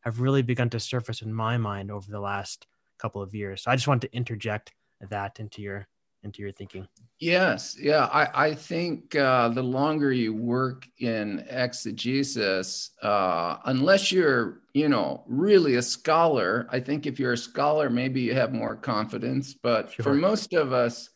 have 0.00 0.20
really 0.20 0.42
begun 0.42 0.70
to 0.70 0.80
surface 0.80 1.22
in 1.22 1.32
my 1.32 1.56
mind 1.56 1.90
over 1.90 2.10
the 2.10 2.20
last 2.20 2.66
couple 2.98 3.22
of 3.22 3.34
years. 3.34 3.62
So 3.62 3.70
I 3.70 3.76
just 3.76 3.88
wanted 3.88 4.08
to 4.08 4.16
interject 4.16 4.72
that 5.08 5.40
into 5.40 5.62
your 5.62 5.86
into 6.22 6.42
your 6.42 6.52
thinking. 6.52 6.86
Yes, 7.18 7.76
yeah, 7.80 8.04
I, 8.06 8.48
I 8.48 8.54
think 8.54 9.14
uh, 9.16 9.48
the 9.48 9.62
longer 9.62 10.12
you 10.12 10.34
work 10.34 10.86
in 10.98 11.44
exegesis, 11.48 12.90
uh, 13.02 13.56
unless 13.64 14.12
you're 14.12 14.60
you 14.74 14.88
know 14.88 15.24
really 15.26 15.76
a 15.76 15.82
scholar, 15.82 16.66
I 16.70 16.80
think 16.80 17.06
if 17.06 17.18
you're 17.18 17.32
a 17.32 17.38
scholar, 17.38 17.88
maybe 17.88 18.20
you 18.20 18.34
have 18.34 18.52
more 18.52 18.76
confidence. 18.76 19.54
But 19.54 19.92
sure. 19.92 20.04
for 20.04 20.14
most 20.14 20.52
of 20.52 20.72
us, 20.72 21.10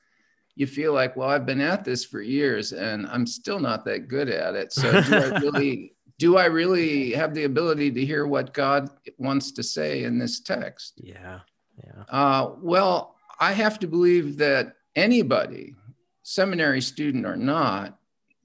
you 0.57 0.67
feel 0.67 0.93
like, 0.93 1.17
well, 1.17 1.29
I've 1.29 1.47
been 1.47 1.61
at 1.61 1.85
this 1.85 2.05
for 2.05 2.21
years 2.21 2.73
and 2.73 3.07
I'm 3.07 3.27
still 3.27 3.59
not 3.59 3.85
that 3.87 4.09
good 4.09 4.29
at 4.29 4.55
it. 4.55 4.73
So 4.73 5.03
do 5.03 5.15
I 5.17 5.39
really 5.41 5.94
do 6.19 6.37
I 6.37 6.47
really 6.47 7.13
have 7.13 7.35
the 7.35 7.45
ability 7.45 7.91
to 7.93 8.05
hear 8.05 8.27
what 8.27 8.55
God 8.55 8.89
wants 9.19 9.53
to 9.53 9.63
say 9.63 10.05
in 10.05 10.19
this 10.19 10.41
text? 10.41 10.95
Yeah. 10.97 11.41
Yeah. 11.83 12.05
Uh, 12.09 12.51
well, 12.63 13.17
I 13.41 13.53
have 13.53 13.79
to 13.81 13.87
believe 13.87 14.37
that 14.39 14.77
anybody, 14.95 15.75
seminary 16.23 16.81
student 16.81 17.27
or 17.27 17.37
not, 17.37 17.99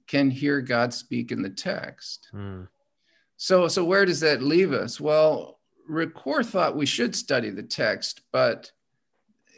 can 0.08 0.30
hear 0.30 0.60
God 0.60 0.92
speak 0.92 1.30
in 1.30 1.42
the 1.42 1.50
text. 1.50 2.28
Mm. 2.34 2.66
So, 3.36 3.68
so 3.68 3.84
where 3.84 4.04
does 4.04 4.20
that 4.20 4.42
leave 4.42 4.72
us? 4.72 5.00
Well, 5.00 5.60
Ricoeur 5.88 6.44
thought 6.44 6.76
we 6.76 6.86
should 6.86 7.14
study 7.14 7.50
the 7.50 7.62
text, 7.62 8.22
but 8.32 8.70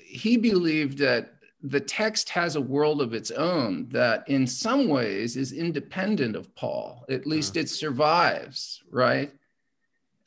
he 0.05 0.37
believed 0.37 0.99
that 0.99 1.33
the 1.63 1.81
text 1.81 2.29
has 2.31 2.57
a 2.57 2.61
world 2.61 3.01
of 3.01 3.15
its 3.15 3.31
own 3.31 3.89
that 3.91 4.29
in 4.29 4.47
some 4.47 4.89
ways 4.89 5.37
is 5.37 5.53
independent 5.53 6.35
of 6.35 6.53
Paul. 6.55 7.05
At 7.09 7.27
least 7.27 7.57
it 7.57 7.69
survives, 7.69 8.83
right? 8.91 9.33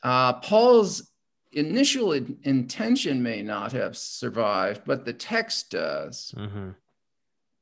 Uh, 0.01 0.33
Paul's 0.33 1.11
initial 1.51 2.13
in- 2.13 2.37
intention 2.43 3.21
may 3.21 3.41
not 3.41 3.71
have 3.73 3.97
survived, 3.97 4.81
but 4.85 5.03
the 5.03 5.13
text 5.13 5.71
does. 5.71 6.33
Mm-hmm. 6.37 6.69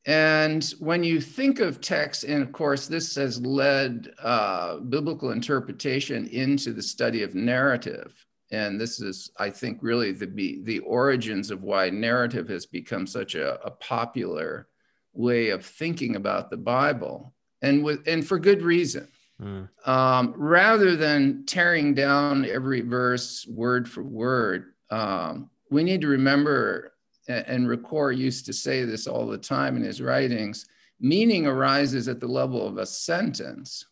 And 0.05 0.63
when 0.79 1.03
you 1.03 1.21
think 1.21 1.59
of 1.59 1.79
text, 1.79 2.25
and 2.25 2.43
of 2.43 2.51
course, 2.51 2.87
this 2.87 3.15
has 3.15 3.39
led 3.41 4.13
uh, 4.21 4.77
biblical 4.79 5.31
interpretation 5.31 6.27
into 6.27 6.73
the 6.73 6.81
study 6.81 7.23
of 7.23 7.33
narrative 7.33 8.13
and 8.53 8.79
this 8.79 9.01
is 9.01 9.31
i 9.37 9.49
think 9.49 9.79
really 9.81 10.11
the 10.11 10.61
the 10.63 10.79
origins 10.79 11.51
of 11.51 11.63
why 11.63 11.89
narrative 11.89 12.47
has 12.47 12.65
become 12.65 13.05
such 13.05 13.35
a, 13.35 13.61
a 13.65 13.71
popular 13.71 14.67
way 15.13 15.49
of 15.49 15.65
thinking 15.65 16.15
about 16.15 16.49
the 16.49 16.57
Bible, 16.57 17.33
and 17.61 17.83
with 17.83 18.07
and 18.07 18.25
for 18.25 18.39
good 18.39 18.61
reason. 18.61 19.07
Mm. 19.41 19.69
Um, 19.87 20.33
rather 20.37 20.95
than 20.95 21.45
tearing 21.45 21.93
down 21.93 22.45
every 22.45 22.81
verse 22.81 23.47
word 23.47 23.89
for 23.89 24.03
word, 24.03 24.73
um, 24.89 25.49
we 25.69 25.83
need 25.83 26.01
to 26.01 26.07
remember, 26.07 26.93
and 27.27 27.67
Ricoeur 27.67 28.15
used 28.15 28.45
to 28.45 28.53
say 28.53 28.83
this 28.83 29.07
all 29.07 29.27
the 29.27 29.37
time 29.37 29.75
in 29.75 29.83
his 29.83 30.01
writings 30.01 30.67
meaning 30.99 31.45
arises 31.45 32.07
at 32.07 32.21
the 32.21 32.27
level 32.27 32.65
of 32.65 32.77
a 32.77 32.85
sentence, 32.85 33.87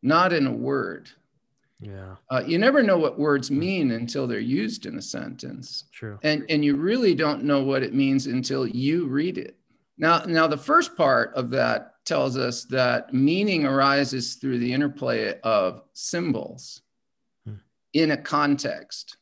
not 0.00 0.32
in 0.32 0.46
a 0.46 0.52
word. 0.52 1.10
Yeah. 1.80 2.16
Uh, 2.30 2.42
you 2.44 2.58
never 2.58 2.82
know 2.82 2.98
what 2.98 3.18
words 3.18 3.50
mean 3.50 3.92
until 3.92 4.26
they're 4.26 4.40
used 4.40 4.86
in 4.86 4.98
a 4.98 5.02
sentence. 5.02 5.84
True. 5.92 6.18
And 6.22 6.44
and 6.48 6.64
you 6.64 6.76
really 6.76 7.14
don't 7.14 7.44
know 7.44 7.62
what 7.62 7.82
it 7.82 7.94
means 7.94 8.26
until 8.26 8.66
you 8.66 9.06
read 9.06 9.38
it. 9.38 9.56
Now, 9.96 10.24
now 10.24 10.46
the 10.46 10.56
first 10.56 10.96
part 10.96 11.34
of 11.34 11.50
that 11.50 11.94
tells 12.04 12.36
us 12.36 12.64
that 12.64 13.12
meaning 13.12 13.66
arises 13.66 14.36
through 14.36 14.58
the 14.58 14.72
interplay 14.72 15.38
of 15.40 15.82
symbols 15.92 16.82
hmm. 17.44 17.54
in 17.92 18.12
a 18.12 18.16
context. 18.16 19.18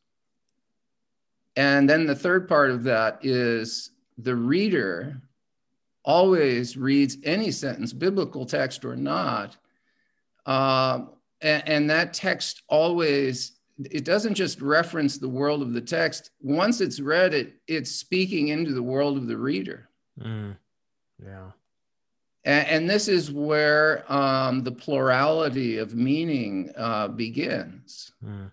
And 1.57 1.89
then 1.89 2.07
the 2.07 2.15
third 2.15 2.49
part 2.49 2.71
of 2.71 2.85
that 2.85 3.19
is 3.23 3.91
the 4.19 4.37
reader 4.37 5.21
always 6.05 6.77
reads 6.77 7.17
any 7.25 7.51
sentence, 7.51 7.93
biblical 7.93 8.47
text 8.47 8.85
or 8.85 8.95
not, 8.95 9.57
uh, 10.45 11.01
and, 11.47 11.69
and 11.69 11.91
that 11.91 12.13
text 12.13 12.63
always 12.69 13.53
it 13.79 14.05
doesn't 14.05 14.35
just 14.35 14.61
reference 14.63 15.19
the 15.19 15.29
world 15.29 15.61
of 15.61 15.75
the 15.75 15.81
text. 15.83 16.31
Once 16.41 16.81
it's 16.81 16.99
read, 16.99 17.35
it 17.35 17.55
it's 17.69 17.91
speaking 17.91 18.49
into 18.49 18.73
the 18.73 18.83
world 18.83 19.17
of 19.17 19.27
the 19.27 19.37
reader. 19.37 19.89
Mm. 20.21 20.57
Yeah. 21.23 21.51
And, 22.45 22.69
and, 22.69 22.91
this 22.91 23.09
is 23.09 23.31
where 23.33 24.11
um, 24.13 24.63
the 24.63 24.73
plurality 24.73 25.79
of 25.79 25.95
meaning 25.95 26.71
uh, 26.77 27.09
begins. 27.09 28.13
Mm. 28.25 28.53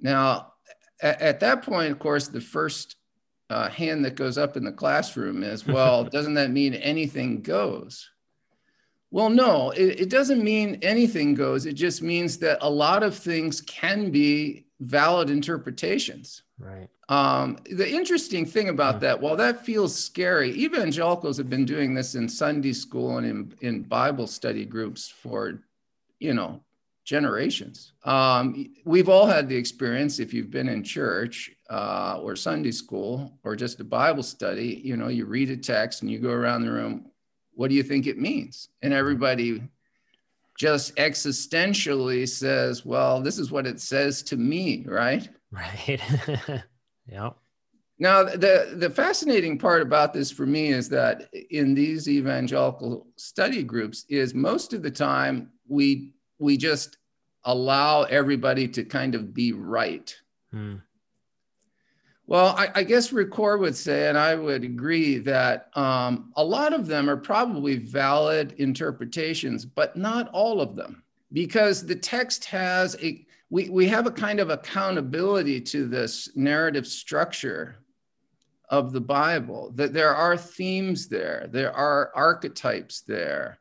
Now, 0.00 0.54
at, 1.00 1.20
at, 1.20 1.40
that 1.40 1.62
point, 1.62 1.92
of 1.92 2.00
course, 2.00 2.26
the 2.26 2.40
first 2.40 2.96
uh, 3.50 3.68
hand 3.68 4.04
that 4.04 4.16
goes 4.16 4.36
up 4.36 4.56
in 4.56 4.64
the 4.64 4.72
classroom 4.72 5.44
is, 5.44 5.64
well, 5.64 6.04
doesn't 6.16 6.34
that 6.34 6.50
mean 6.50 6.74
anything 6.74 7.40
goes? 7.40 8.10
Well, 9.10 9.28
no, 9.28 9.70
it, 9.70 10.02
it, 10.02 10.08
doesn't 10.08 10.42
mean 10.42 10.78
anything 10.82 11.34
goes. 11.34 11.66
It 11.66 11.72
just 11.72 12.00
means 12.00 12.38
that 12.38 12.58
a 12.60 12.70
lot 12.70 13.02
of 13.02 13.16
things 13.16 13.60
can 13.60 14.10
be 14.10 14.66
valid 14.78 15.30
interpretations. 15.30 16.42
Right. 16.58 16.88
Um, 17.08 17.58
the 17.72 17.90
interesting 17.90 18.46
thing 18.46 18.68
about 18.68 18.94
yeah. 18.94 19.00
that, 19.00 19.20
while 19.20 19.34
that 19.36 19.64
feels 19.66 19.96
scary, 19.96 20.50
evangelicals 20.52 21.38
have 21.38 21.50
been 21.50 21.64
doing 21.64 21.92
this 21.92 22.14
in 22.14 22.28
Sunday 22.28 22.72
school 22.72 23.18
and 23.18 23.26
in, 23.26 23.54
in 23.62 23.82
Bible 23.82 24.28
study 24.28 24.64
groups 24.64 25.08
for, 25.08 25.60
you 26.20 26.32
know, 26.32 26.60
generations. 27.04 27.92
Um, 28.04 28.72
we've 28.84 29.08
all 29.08 29.26
had 29.26 29.48
the 29.48 29.56
experience 29.56 30.20
if 30.20 30.32
you've 30.32 30.52
been 30.52 30.68
in 30.68 30.84
church 30.84 31.50
uh, 31.68 32.20
or 32.22 32.36
Sunday 32.36 32.70
school 32.70 33.36
or 33.42 33.56
just 33.56 33.80
a 33.80 33.84
Bible 33.84 34.22
study, 34.22 34.80
you 34.84 34.96
know, 34.96 35.08
you 35.08 35.24
read 35.24 35.50
a 35.50 35.56
text 35.56 36.02
and 36.02 36.10
you 36.10 36.20
go 36.20 36.30
around 36.30 36.62
the 36.62 36.70
room 36.70 37.09
what 37.60 37.68
do 37.68 37.76
you 37.76 37.82
think 37.82 38.06
it 38.06 38.18
means? 38.18 38.70
And 38.80 38.94
everybody 38.94 39.62
just 40.58 40.96
existentially 40.96 42.26
says, 42.26 42.86
well, 42.86 43.20
this 43.20 43.38
is 43.38 43.50
what 43.50 43.66
it 43.66 43.82
says 43.82 44.22
to 44.22 44.38
me, 44.38 44.82
right? 44.88 45.28
Right. 45.50 46.00
yep. 47.06 47.36
Now, 47.98 48.24
the, 48.24 48.76
the 48.76 48.88
fascinating 48.88 49.58
part 49.58 49.82
about 49.82 50.14
this 50.14 50.30
for 50.30 50.46
me 50.46 50.68
is 50.68 50.88
that 50.88 51.28
in 51.50 51.74
these 51.74 52.08
evangelical 52.08 53.08
study 53.16 53.62
groups 53.62 54.06
is 54.08 54.32
most 54.32 54.72
of 54.72 54.82
the 54.82 54.90
time 54.90 55.50
we 55.68 56.14
we 56.38 56.56
just 56.56 56.96
allow 57.44 58.04
everybody 58.04 58.68
to 58.68 58.84
kind 58.84 59.14
of 59.14 59.34
be 59.34 59.52
right. 59.52 60.16
Hmm. 60.50 60.76
Well, 62.30 62.54
I, 62.56 62.68
I, 62.76 62.82
guess 62.84 63.10
Ricoeur 63.10 63.58
would 63.58 63.74
say, 63.74 64.08
and 64.08 64.16
I 64.16 64.36
would 64.36 64.62
agree, 64.62 65.18
that 65.18 65.68
um, 65.74 66.30
a 66.36 66.44
lot 66.44 66.72
of 66.72 66.86
them 66.86 67.10
are 67.10 67.16
probably 67.16 67.78
valid 67.78 68.54
interpretations, 68.58 69.64
but 69.64 69.96
not 69.96 70.28
all 70.28 70.60
of 70.60 70.76
them, 70.76 71.02
because 71.32 71.84
the 71.84 71.96
text 71.96 72.44
has 72.44 72.96
a, 73.02 73.26
we, 73.50 73.68
we 73.68 73.88
have 73.88 74.06
a 74.06 74.12
kind 74.12 74.38
of 74.38 74.48
accountability 74.48 75.60
to 75.62 75.88
this 75.88 76.30
narrative 76.36 76.86
structure 76.86 77.80
of 78.68 78.92
the 78.92 79.00
Bible, 79.00 79.72
that 79.74 79.92
there 79.92 80.14
are 80.14 80.36
themes 80.36 81.08
there, 81.08 81.48
there 81.50 81.72
are 81.72 82.12
archetypes 82.14 83.00
there. 83.00 83.58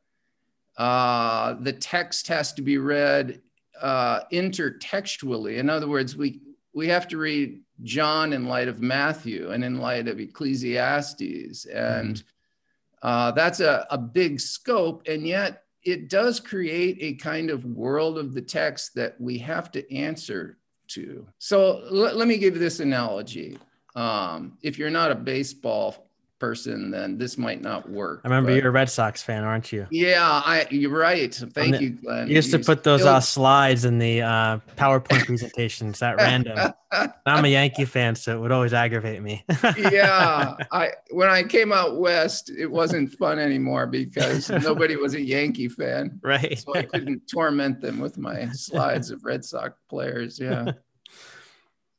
Uh, 0.78 1.56
the 1.62 1.74
text 1.74 2.28
has 2.28 2.54
to 2.54 2.62
be 2.62 2.78
read 2.78 3.42
uh, 3.82 4.20
intertextually. 4.32 5.58
In 5.58 5.72
other 5.72 5.88
words, 5.88 6.16
we, 6.16 6.40
we 6.72 6.88
have 6.90 7.08
to 7.08 7.18
read 7.18 7.62
John 7.84 8.34
in 8.34 8.46
light 8.46 8.68
of 8.68 8.82
Matthew 8.82 9.52
and 9.52 9.64
in 9.64 9.80
light 9.80 10.08
of 10.08 10.20
Ecclesiastes. 10.20 11.66
And 11.66 12.16
mm-hmm. 12.16 13.08
uh, 13.08 13.32
that's 13.32 13.60
a, 13.60 13.88
a 13.90 13.98
big 13.98 14.40
scope. 14.40 15.08
And 15.08 15.26
yet 15.26 15.64
it 15.84 16.10
does 16.10 16.40
create 16.40 16.98
a 17.00 17.14
kind 17.16 17.50
of 17.50 17.66
world 17.66 18.18
of 18.18 18.34
the 18.34 18.42
text 18.42 18.96
that 18.96 19.20
we 19.20 19.38
have 19.40 19.72
to 19.72 19.96
answer 19.96 20.58
to. 20.90 21.26
So 21.38 21.84
l- 21.86 22.16
let 22.16 22.28
me 22.28 22.38
give 22.38 22.56
you 22.56 22.60
this 22.60 22.80
analogy. 22.80 23.58
Um, 23.96 24.58
if 24.62 24.78
you're 24.78 24.90
not 24.90 25.12
a 25.12 25.16
baseball 25.16 26.09
person, 26.40 26.92
then 26.92 27.18
this 27.18 27.38
might 27.38 27.62
not 27.62 27.90
work. 27.90 28.22
I 28.24 28.28
remember 28.28 28.52
but, 28.52 28.58
you're 28.58 28.70
a 28.70 28.72
Red 28.72 28.90
Sox 28.90 29.22
fan, 29.22 29.44
aren't 29.44 29.72
you? 29.72 29.88
Yeah, 29.92 30.24
I, 30.24 30.68
you're 30.72 30.90
right. 30.90 31.34
Thank 31.34 31.76
the, 31.76 31.84
you, 31.84 31.90
Glenn. 31.92 32.28
You 32.28 32.36
used 32.36 32.52
to 32.52 32.60
put 32.60 32.84
those 32.84 33.04
uh, 33.04 33.20
slides 33.20 33.86
in 33.86 34.00
the 34.00 34.22
uh, 34.22 34.60
PowerPoint 34.78 35.26
presentations 35.26 36.02
at 36.02 36.18
random. 36.18 36.74
I'm 37.26 37.46
a 37.46 37.48
Yankee 37.48 37.86
fan, 37.86 38.16
so 38.16 38.36
it 38.36 38.40
would 38.40 38.52
always 38.52 38.74
aggravate 38.74 39.22
me. 39.22 39.44
yeah, 39.78 40.56
I 40.72 40.92
when 41.12 41.30
I 41.30 41.44
came 41.44 41.72
out 41.72 42.00
west, 42.00 42.50
it 42.50 42.68
wasn't 42.68 43.12
fun 43.14 43.38
anymore 43.38 43.86
because 43.86 44.50
nobody 44.50 44.96
was 44.96 45.14
a 45.14 45.22
Yankee 45.22 45.70
fan. 45.70 46.20
Right. 46.30 46.60
So 46.60 46.76
I 46.76 46.84
couldn't 46.84 47.28
torment 47.28 47.82
them 47.82 48.00
with 48.00 48.18
my 48.18 48.50
slides 48.50 49.10
of 49.10 49.24
Red 49.24 49.44
Sox 49.44 49.80
players. 49.90 50.40
Yeah 50.40 50.74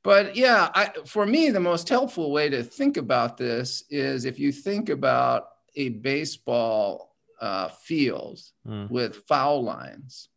but 0.03 0.35
yeah, 0.35 0.71
I, 0.75 0.93
for 1.05 1.27
me, 1.27 1.51
the 1.51 1.61
most 1.61 1.89
helpful 1.89 2.31
way 2.31 2.49
to 2.49 2.63
think 2.63 2.97
about 2.97 3.37
this 3.37 3.85
is 3.91 4.25
if 4.25 4.39
you 4.39 4.53
think 4.53 4.89
about 4.89 5.49
a 5.77 5.91
baseball 5.91 7.15
uh, 7.41 7.69
field 7.69 8.41
mm. 8.67 8.91
with 8.91 9.17
foul 9.27 9.63
lines. 9.63 10.29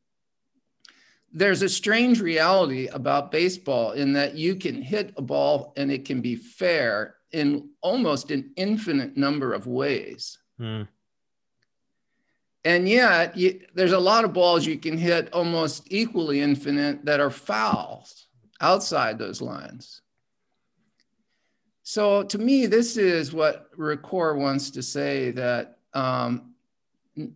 There's 1.32 1.62
a 1.62 1.70
strange 1.70 2.22
reality 2.22 2.88
about 2.88 3.32
baseball 3.32 3.92
in 3.92 4.14
that 4.14 4.36
you 4.36 4.56
can 4.56 4.82
hit 4.82 5.14
a 5.18 5.22
ball 5.22 5.74
and 5.76 5.92
it 5.92 6.06
can 6.06 6.22
be 6.22 6.36
fair 6.36 7.16
in 7.32 7.70
almost 7.82 8.30
an 8.32 8.52
infinite 8.56 9.18
number 9.18 9.54
of 9.54 9.66
ways. 9.66 10.38
Mm. 10.60 10.88
And 12.66 12.88
yet, 12.88 13.36
you, 13.36 13.60
there's 13.74 13.92
a 13.92 14.00
lot 14.00 14.24
of 14.24 14.32
balls 14.32 14.66
you 14.66 14.78
can 14.78 14.98
hit 14.98 15.34
almost 15.34 15.92
equally 15.92 16.40
infinite 16.40 17.04
that 17.06 17.20
are 17.20 17.32
fouls 17.32 18.28
outside 18.64 19.20
those 19.20 19.42
lines. 19.42 20.02
So 21.84 22.24
to 22.24 22.38
me, 22.38 22.66
this 22.66 22.96
is 22.96 23.34
what 23.34 23.70
Ricoeur 23.78 24.38
wants 24.38 24.72
to 24.72 24.82
say 24.82 25.32
that 25.32 25.78
um, 25.94 26.54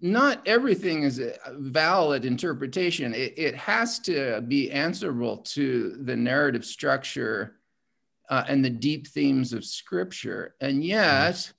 not 0.01 0.47
everything 0.47 1.03
is 1.03 1.19
a 1.19 1.35
valid 1.51 2.23
interpretation. 2.25 3.13
It, 3.13 3.37
it, 3.37 3.55
has 3.55 3.99
to 3.99 4.41
be 4.41 4.71
answerable 4.71 5.37
to 5.37 5.97
the 6.01 6.15
narrative 6.15 6.65
structure 6.65 7.57
uh, 8.29 8.45
and 8.47 8.65
the 8.65 8.69
deep 8.69 9.05
themes 9.07 9.53
of 9.53 9.63
Scripture. 9.63 10.55
And 10.61 10.83
yet, 10.83 11.51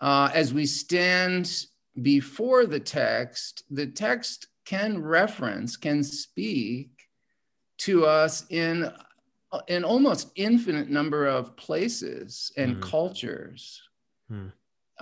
uh, 0.00 0.30
as 0.34 0.52
we 0.52 0.66
stand 0.66 1.66
before 2.02 2.66
the 2.66 2.80
text, 2.80 3.62
the 3.70 3.86
text 3.86 4.48
can 4.64 5.00
reference, 5.00 5.76
can 5.76 6.02
speak 6.02 6.95
to 7.78 8.06
us 8.06 8.44
in 8.50 8.90
an 9.68 9.84
almost 9.84 10.32
infinite 10.34 10.88
number 10.90 11.26
of 11.26 11.56
places 11.56 12.52
and 12.56 12.76
mm. 12.76 12.82
cultures. 12.82 13.82
Mm. 14.30 14.52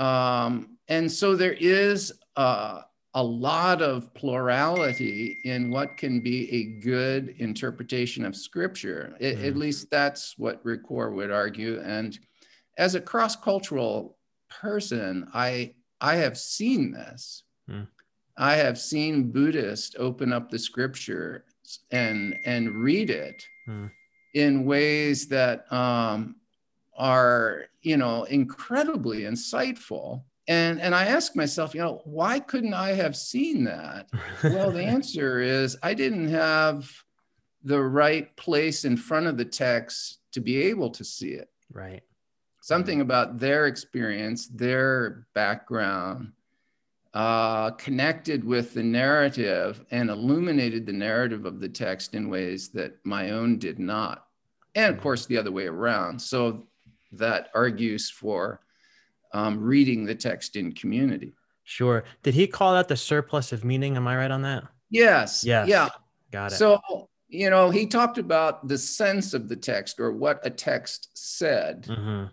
Um, 0.02 0.76
and 0.88 1.10
so 1.10 1.34
there 1.34 1.54
is 1.54 2.12
uh, 2.36 2.82
a 3.14 3.22
lot 3.22 3.80
of 3.80 4.12
plurality 4.14 5.38
in 5.44 5.70
what 5.70 5.96
can 5.96 6.20
be 6.20 6.50
a 6.52 6.80
good 6.82 7.34
interpretation 7.38 8.24
of 8.24 8.36
scripture. 8.36 9.16
It, 9.20 9.38
mm. 9.38 9.46
At 9.46 9.56
least 9.56 9.90
that's 9.90 10.36
what 10.36 10.64
Ricoeur 10.64 11.12
would 11.12 11.30
argue. 11.30 11.80
And 11.80 12.18
as 12.76 12.94
a 12.94 13.00
cross-cultural 13.00 14.16
person, 14.50 15.28
I 15.32 15.74
I 16.00 16.16
have 16.16 16.36
seen 16.36 16.92
this. 16.92 17.44
Mm. 17.70 17.86
I 18.36 18.56
have 18.56 18.78
seen 18.78 19.30
Buddhists 19.30 19.94
open 19.98 20.32
up 20.32 20.50
the 20.50 20.58
scripture 20.58 21.44
and 21.90 22.38
and 22.44 22.74
read 22.74 23.10
it 23.10 23.44
hmm. 23.66 23.86
in 24.34 24.64
ways 24.64 25.28
that 25.28 25.70
um, 25.72 26.36
are, 26.96 27.66
you 27.82 27.96
know, 27.96 28.24
incredibly 28.24 29.22
insightful. 29.22 30.22
And, 30.46 30.80
and 30.80 30.94
I 30.94 31.06
ask 31.06 31.34
myself, 31.34 31.74
you 31.74 31.80
know, 31.80 32.02
why 32.04 32.38
couldn't 32.38 32.74
I 32.74 32.90
have 32.90 33.16
seen 33.16 33.64
that? 33.64 34.08
well, 34.42 34.70
the 34.70 34.84
answer 34.84 35.40
is 35.40 35.76
I 35.82 35.94
didn't 35.94 36.28
have 36.28 36.90
the 37.62 37.80
right 37.80 38.34
place 38.36 38.84
in 38.84 38.96
front 38.96 39.26
of 39.26 39.38
the 39.38 39.44
text 39.44 40.18
to 40.32 40.40
be 40.40 40.62
able 40.64 40.90
to 40.90 41.04
see 41.04 41.30
it. 41.30 41.48
Right. 41.72 42.02
Something 42.60 43.00
about 43.00 43.38
their 43.38 43.66
experience, 43.66 44.48
their 44.48 45.26
background, 45.34 46.32
uh, 47.14 47.70
connected 47.72 48.44
with 48.44 48.74
the 48.74 48.82
narrative 48.82 49.84
and 49.92 50.10
illuminated 50.10 50.84
the 50.84 50.92
narrative 50.92 51.46
of 51.46 51.60
the 51.60 51.68
text 51.68 52.14
in 52.14 52.28
ways 52.28 52.70
that 52.70 52.98
my 53.04 53.30
own 53.30 53.58
did 53.58 53.78
not. 53.78 54.26
And 54.74 54.92
of 54.92 55.00
course, 55.00 55.24
the 55.24 55.38
other 55.38 55.52
way 55.52 55.66
around. 55.66 56.20
So 56.20 56.66
that 57.12 57.48
argues 57.54 58.10
for 58.10 58.60
um, 59.32 59.60
reading 59.60 60.04
the 60.04 60.14
text 60.14 60.56
in 60.56 60.72
community. 60.72 61.32
Sure. 61.62 62.02
Did 62.24 62.34
he 62.34 62.46
call 62.48 62.74
that 62.74 62.88
the 62.88 62.96
surplus 62.96 63.52
of 63.52 63.64
meaning? 63.64 63.96
Am 63.96 64.08
I 64.08 64.16
right 64.16 64.30
on 64.30 64.42
that? 64.42 64.64
Yes. 64.90 65.44
Yes. 65.44 65.68
Yeah. 65.68 65.88
Got 66.32 66.52
it. 66.52 66.56
So, 66.56 67.08
you 67.28 67.48
know, 67.48 67.70
he 67.70 67.86
talked 67.86 68.18
about 68.18 68.66
the 68.66 68.76
sense 68.76 69.34
of 69.34 69.48
the 69.48 69.56
text 69.56 70.00
or 70.00 70.12
what 70.12 70.44
a 70.44 70.50
text 70.50 71.10
said, 71.14 71.84
Mhm. 71.84 72.30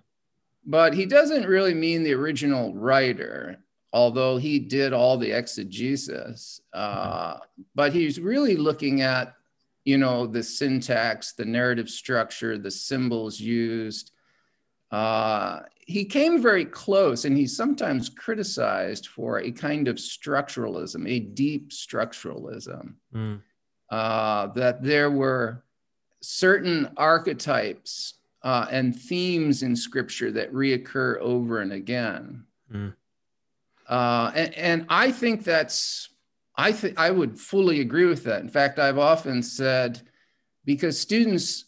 but 0.65 0.93
he 0.95 1.05
doesn't 1.05 1.45
really 1.45 1.73
mean 1.75 2.03
the 2.03 2.13
original 2.13 2.73
writer, 2.73 3.63
although 3.93 4.37
he 4.37 4.59
did 4.59 4.93
all 4.93 5.17
the 5.17 5.31
exegesis. 5.31 6.61
Uh, 6.73 7.37
but 7.75 7.93
he's 7.93 8.19
really 8.19 8.55
looking 8.55 9.01
at, 9.01 9.33
you 9.83 9.97
know, 9.97 10.25
the 10.27 10.43
syntax, 10.43 11.33
the 11.33 11.45
narrative 11.45 11.89
structure, 11.89 12.57
the 12.57 12.71
symbols 12.71 13.39
used. 13.39 14.11
Uh, 14.91 15.61
he 15.85 16.05
came 16.05 16.41
very 16.41 16.65
close, 16.65 17.25
and 17.25 17.35
he's 17.37 17.55
sometimes 17.55 18.07
criticized 18.09 19.07
for 19.07 19.39
a 19.39 19.51
kind 19.51 19.87
of 19.87 19.95
structuralism, 19.97 21.09
a 21.09 21.19
deep 21.19 21.71
structuralism 21.71 22.95
Mm. 23.13 23.41
uh, 23.89 24.47
that 24.47 24.81
there 24.83 25.11
were 25.11 25.63
certain 26.21 26.89
archetypes 26.97 28.15
uh, 28.43 28.67
and 28.71 28.95
themes 28.95 29.63
in 29.63 29.75
scripture 29.75 30.31
that 30.31 30.53
reoccur 30.53 31.17
over 31.19 31.59
and 31.59 31.73
again. 31.73 32.45
Mm. 32.71 32.93
Uh, 33.87 34.31
and, 34.35 34.53
and 34.53 34.85
I 34.89 35.11
think 35.11 35.43
that's, 35.43 36.09
I 36.55 36.71
think 36.71 36.99
I 36.99 37.11
would 37.11 37.39
fully 37.39 37.81
agree 37.81 38.05
with 38.05 38.23
that. 38.25 38.41
In 38.41 38.49
fact, 38.49 38.79
I've 38.79 38.97
often 38.97 39.41
said, 39.43 40.01
because 40.65 40.99
students, 40.99 41.65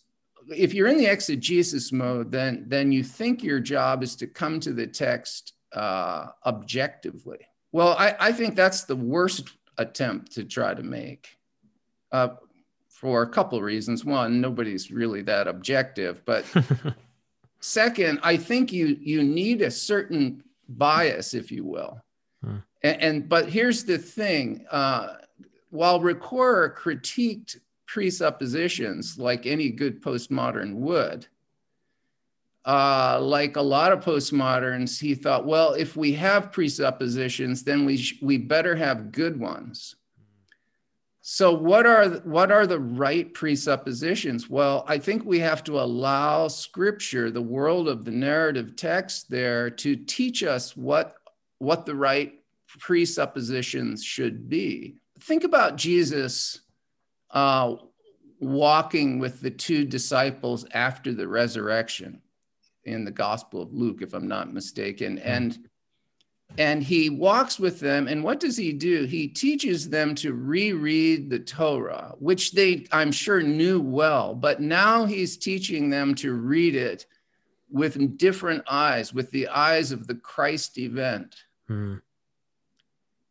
if 0.49 0.73
you're 0.73 0.87
in 0.87 0.97
the 0.97 1.07
exegesis 1.07 1.91
mode, 1.91 2.31
then, 2.31 2.65
then 2.67 2.91
you 2.91 3.03
think 3.03 3.43
your 3.43 3.59
job 3.59 4.03
is 4.03 4.15
to 4.17 4.27
come 4.27 4.59
to 4.61 4.73
the 4.73 4.87
text 4.87 5.53
uh, 5.73 6.27
objectively. 6.45 7.39
Well, 7.71 7.95
I, 7.97 8.15
I 8.19 8.31
think 8.31 8.55
that's 8.55 8.83
the 8.83 8.95
worst 8.95 9.49
attempt 9.77 10.33
to 10.33 10.43
try 10.43 10.73
to 10.73 10.83
make 10.83 11.37
uh, 12.11 12.29
for 12.87 13.23
a 13.23 13.29
couple 13.29 13.57
of 13.57 13.63
reasons. 13.63 14.05
One, 14.05 14.39
nobody's 14.39 14.91
really 14.91 15.23
that 15.23 15.47
objective, 15.47 16.23
but 16.25 16.45
second, 17.59 18.19
I 18.21 18.37
think 18.37 18.71
you 18.71 18.97
you 19.01 19.23
need 19.23 19.61
a 19.61 19.71
certain 19.71 20.43
bias, 20.69 21.33
if 21.33 21.51
you 21.51 21.65
will. 21.65 22.01
Hmm. 22.43 22.57
And, 22.81 23.01
and 23.01 23.29
but 23.29 23.49
here's 23.49 23.83
the 23.83 23.97
thing: 23.97 24.65
uh, 24.71 25.15
while 25.69 25.99
Ricoeur 25.99 26.75
critiqued 26.75 27.57
presuppositions 27.87 29.17
like 29.19 29.45
any 29.45 29.69
good 29.69 30.01
postmodern 30.01 30.75
would. 30.75 31.27
Uh, 32.65 33.19
like 33.21 33.57
a 33.57 33.61
lot 33.61 33.91
of 33.91 34.03
postmoderns, 34.03 34.99
he 34.99 35.13
thought, 35.13 35.45
well, 35.45 35.73
if 35.73 35.97
we 35.97 36.13
have 36.13 36.51
presuppositions, 36.51 37.61
then 37.63 37.85
we 37.85 37.97
sh- 37.97 38.19
we 38.21 38.37
better 38.37 38.73
have 38.73 39.11
good 39.11 39.37
ones. 39.37 39.97
So 41.25 41.53
what 41.53 41.85
are 41.85 42.09
what 42.25 42.51
are 42.51 42.67
the 42.67 42.81
right 42.81 43.33
presuppositions? 43.33 44.49
Well, 44.49 44.83
I 44.89 44.97
think 44.97 45.23
we 45.23 45.39
have 45.39 45.63
to 45.63 45.79
allow 45.79 46.49
scripture, 46.49 47.31
the 47.31 47.41
world 47.41 47.87
of 47.87 48.03
the 48.03 48.11
narrative 48.11 48.75
text 48.75 49.29
there 49.29 49.69
to 49.69 49.95
teach 49.95 50.43
us 50.43 50.75
what 50.75 51.15
what 51.59 51.85
the 51.85 51.95
right 51.95 52.33
presuppositions 52.77 54.03
should 54.03 54.49
be. 54.49 54.97
Think 55.21 55.45
about 55.45 55.77
Jesus 55.77 56.59
uh, 57.31 57.77
walking 58.41 59.17
with 59.17 59.39
the 59.39 59.51
two 59.51 59.85
disciples 59.85 60.65
after 60.73 61.13
the 61.13 61.29
resurrection 61.29 62.21
in 62.83 63.05
the 63.05 63.11
Gospel 63.11 63.61
of 63.61 63.73
Luke, 63.73 64.01
if 64.01 64.13
I'm 64.13 64.27
not 64.27 64.51
mistaken, 64.51 65.19
and 65.19 65.57
and 66.57 66.83
he 66.83 67.09
walks 67.09 67.59
with 67.59 67.79
them 67.79 68.07
and 68.07 68.23
what 68.23 68.39
does 68.39 68.55
he 68.57 68.73
do? 68.73 69.05
He 69.05 69.27
teaches 69.27 69.89
them 69.89 70.13
to 70.15 70.33
reread 70.33 71.29
the 71.29 71.39
torah 71.39 72.13
which 72.19 72.51
they 72.51 72.85
i'm 72.91 73.11
sure 73.11 73.41
knew 73.41 73.79
well 73.79 74.35
but 74.35 74.61
now 74.61 75.05
he's 75.05 75.37
teaching 75.37 75.89
them 75.89 76.13
to 76.15 76.33
read 76.33 76.75
it 76.75 77.05
with 77.69 78.17
different 78.17 78.63
eyes 78.69 79.13
with 79.13 79.31
the 79.31 79.47
eyes 79.47 79.91
of 79.91 80.07
the 80.07 80.15
christ 80.15 80.77
event. 80.77 81.35
Hmm. 81.67 81.95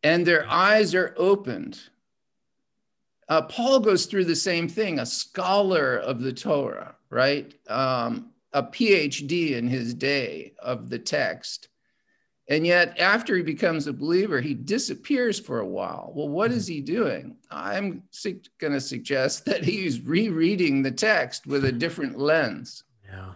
and 0.03 0.27
their 0.27 0.49
eyes 0.49 0.95
are 0.95 1.15
opened. 1.19 1.79
Uh, 3.29 3.43
paul 3.43 3.79
goes 3.79 4.07
through 4.07 4.25
the 4.25 4.37
same 4.37 4.69
thing 4.69 4.99
a 4.99 5.07
scholar 5.07 5.99
of 5.99 6.21
the 6.21 6.33
torah 6.33 6.97
right? 7.11 7.55
Um, 7.69 8.31
a 8.53 8.63
phd 8.63 9.53
in 9.53 9.69
his 9.69 9.95
day 9.95 10.55
of 10.59 10.91
the 10.91 10.99
text 10.99 11.69
and 12.49 12.67
yet, 12.67 12.99
after 12.99 13.37
he 13.37 13.43
becomes 13.43 13.87
a 13.87 13.93
believer, 13.93 14.41
he 14.41 14.55
disappears 14.55 15.39
for 15.39 15.61
a 15.61 15.67
while. 15.67 16.13
Well, 16.15 16.29
what 16.29 16.51
is 16.51 16.67
he 16.67 16.81
doing? 16.81 17.37
I'm 17.51 18.03
su- 18.11 18.41
going 18.59 18.73
to 18.73 18.81
suggest 18.81 19.45
that 19.47 19.65
he's 19.65 20.01
rereading 20.01 20.83
the 20.83 20.91
text 20.91 21.47
with 21.47 21.65
a 21.65 21.73
different 21.73 22.19
lens. 22.19 22.85
Yeah. 23.09 23.35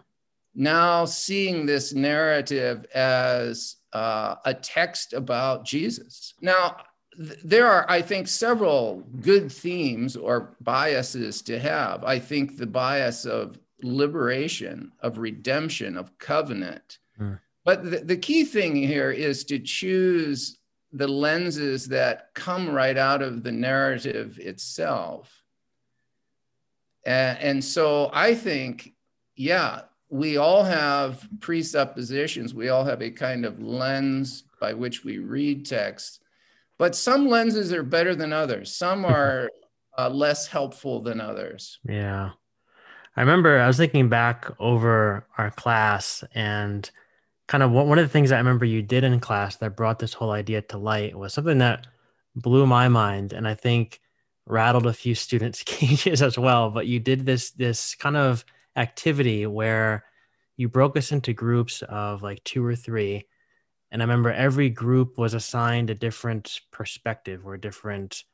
Now, 0.54 1.04
seeing 1.04 1.66
this 1.66 1.92
narrative 1.92 2.86
as 2.94 3.76
uh, 3.92 4.36
a 4.44 4.54
text 4.54 5.12
about 5.12 5.64
Jesus. 5.64 6.34
Now, 6.40 6.76
th- 7.16 7.38
there 7.44 7.66
are, 7.66 7.86
I 7.88 8.02
think, 8.02 8.26
several 8.26 9.02
good 9.20 9.52
themes 9.52 10.16
or 10.16 10.56
biases 10.60 11.42
to 11.42 11.60
have. 11.60 12.02
I 12.04 12.18
think 12.18 12.56
the 12.56 12.66
bias 12.66 13.24
of 13.24 13.58
liberation, 13.82 14.92
of 15.00 15.18
redemption, 15.18 15.96
of 15.96 16.18
covenant. 16.18 16.98
Mm. 17.20 17.38
But 17.66 17.82
the, 17.82 17.98
the 17.98 18.16
key 18.16 18.44
thing 18.44 18.76
here 18.76 19.10
is 19.10 19.42
to 19.46 19.58
choose 19.58 20.56
the 20.92 21.08
lenses 21.08 21.88
that 21.88 22.30
come 22.32 22.70
right 22.70 22.96
out 22.96 23.22
of 23.22 23.42
the 23.42 23.50
narrative 23.50 24.38
itself. 24.38 25.42
And, 27.04 27.38
and 27.40 27.64
so 27.64 28.08
I 28.12 28.36
think, 28.36 28.94
yeah, 29.34 29.82
we 30.08 30.36
all 30.36 30.62
have 30.62 31.28
presuppositions. 31.40 32.54
We 32.54 32.68
all 32.68 32.84
have 32.84 33.02
a 33.02 33.10
kind 33.10 33.44
of 33.44 33.60
lens 33.60 34.44
by 34.60 34.72
which 34.72 35.04
we 35.04 35.18
read 35.18 35.66
text, 35.66 36.22
but 36.78 36.94
some 36.94 37.28
lenses 37.28 37.72
are 37.72 37.82
better 37.82 38.14
than 38.14 38.32
others. 38.32 38.72
Some 38.72 39.04
are 39.04 39.50
uh, 39.98 40.08
less 40.08 40.46
helpful 40.46 41.00
than 41.00 41.20
others. 41.20 41.80
Yeah. 41.84 42.30
I 43.16 43.20
remember 43.20 43.58
I 43.58 43.66
was 43.66 43.76
thinking 43.76 44.08
back 44.08 44.52
over 44.60 45.26
our 45.36 45.50
class 45.50 46.22
and 46.32 46.88
kind 47.48 47.62
of 47.62 47.70
one 47.70 47.98
of 47.98 48.04
the 48.04 48.12
things 48.12 48.32
I 48.32 48.38
remember 48.38 48.64
you 48.64 48.82
did 48.82 49.04
in 49.04 49.20
class 49.20 49.56
that 49.56 49.76
brought 49.76 49.98
this 49.98 50.14
whole 50.14 50.32
idea 50.32 50.62
to 50.62 50.78
light 50.78 51.16
was 51.16 51.32
something 51.32 51.58
that 51.58 51.86
blew 52.34 52.66
my 52.66 52.88
mind 52.88 53.32
and 53.32 53.46
I 53.46 53.54
think 53.54 54.00
rattled 54.46 54.86
a 54.86 54.92
few 54.92 55.14
students' 55.14 55.62
cages 55.66 56.22
as 56.22 56.38
well. 56.38 56.70
But 56.70 56.86
you 56.86 57.00
did 57.00 57.26
this 57.26 57.50
this 57.50 57.94
kind 57.94 58.16
of 58.16 58.44
activity 58.76 59.46
where 59.46 60.04
you 60.56 60.68
broke 60.68 60.96
us 60.96 61.12
into 61.12 61.32
groups 61.32 61.82
of 61.82 62.22
like 62.22 62.42
two 62.44 62.64
or 62.64 62.74
three. 62.74 63.26
And 63.90 64.02
I 64.02 64.04
remember 64.04 64.32
every 64.32 64.70
group 64.70 65.18
was 65.18 65.34
assigned 65.34 65.90
a 65.90 65.94
different 65.94 66.60
perspective 66.72 67.46
or 67.46 67.54
a 67.54 67.60
different 67.60 68.24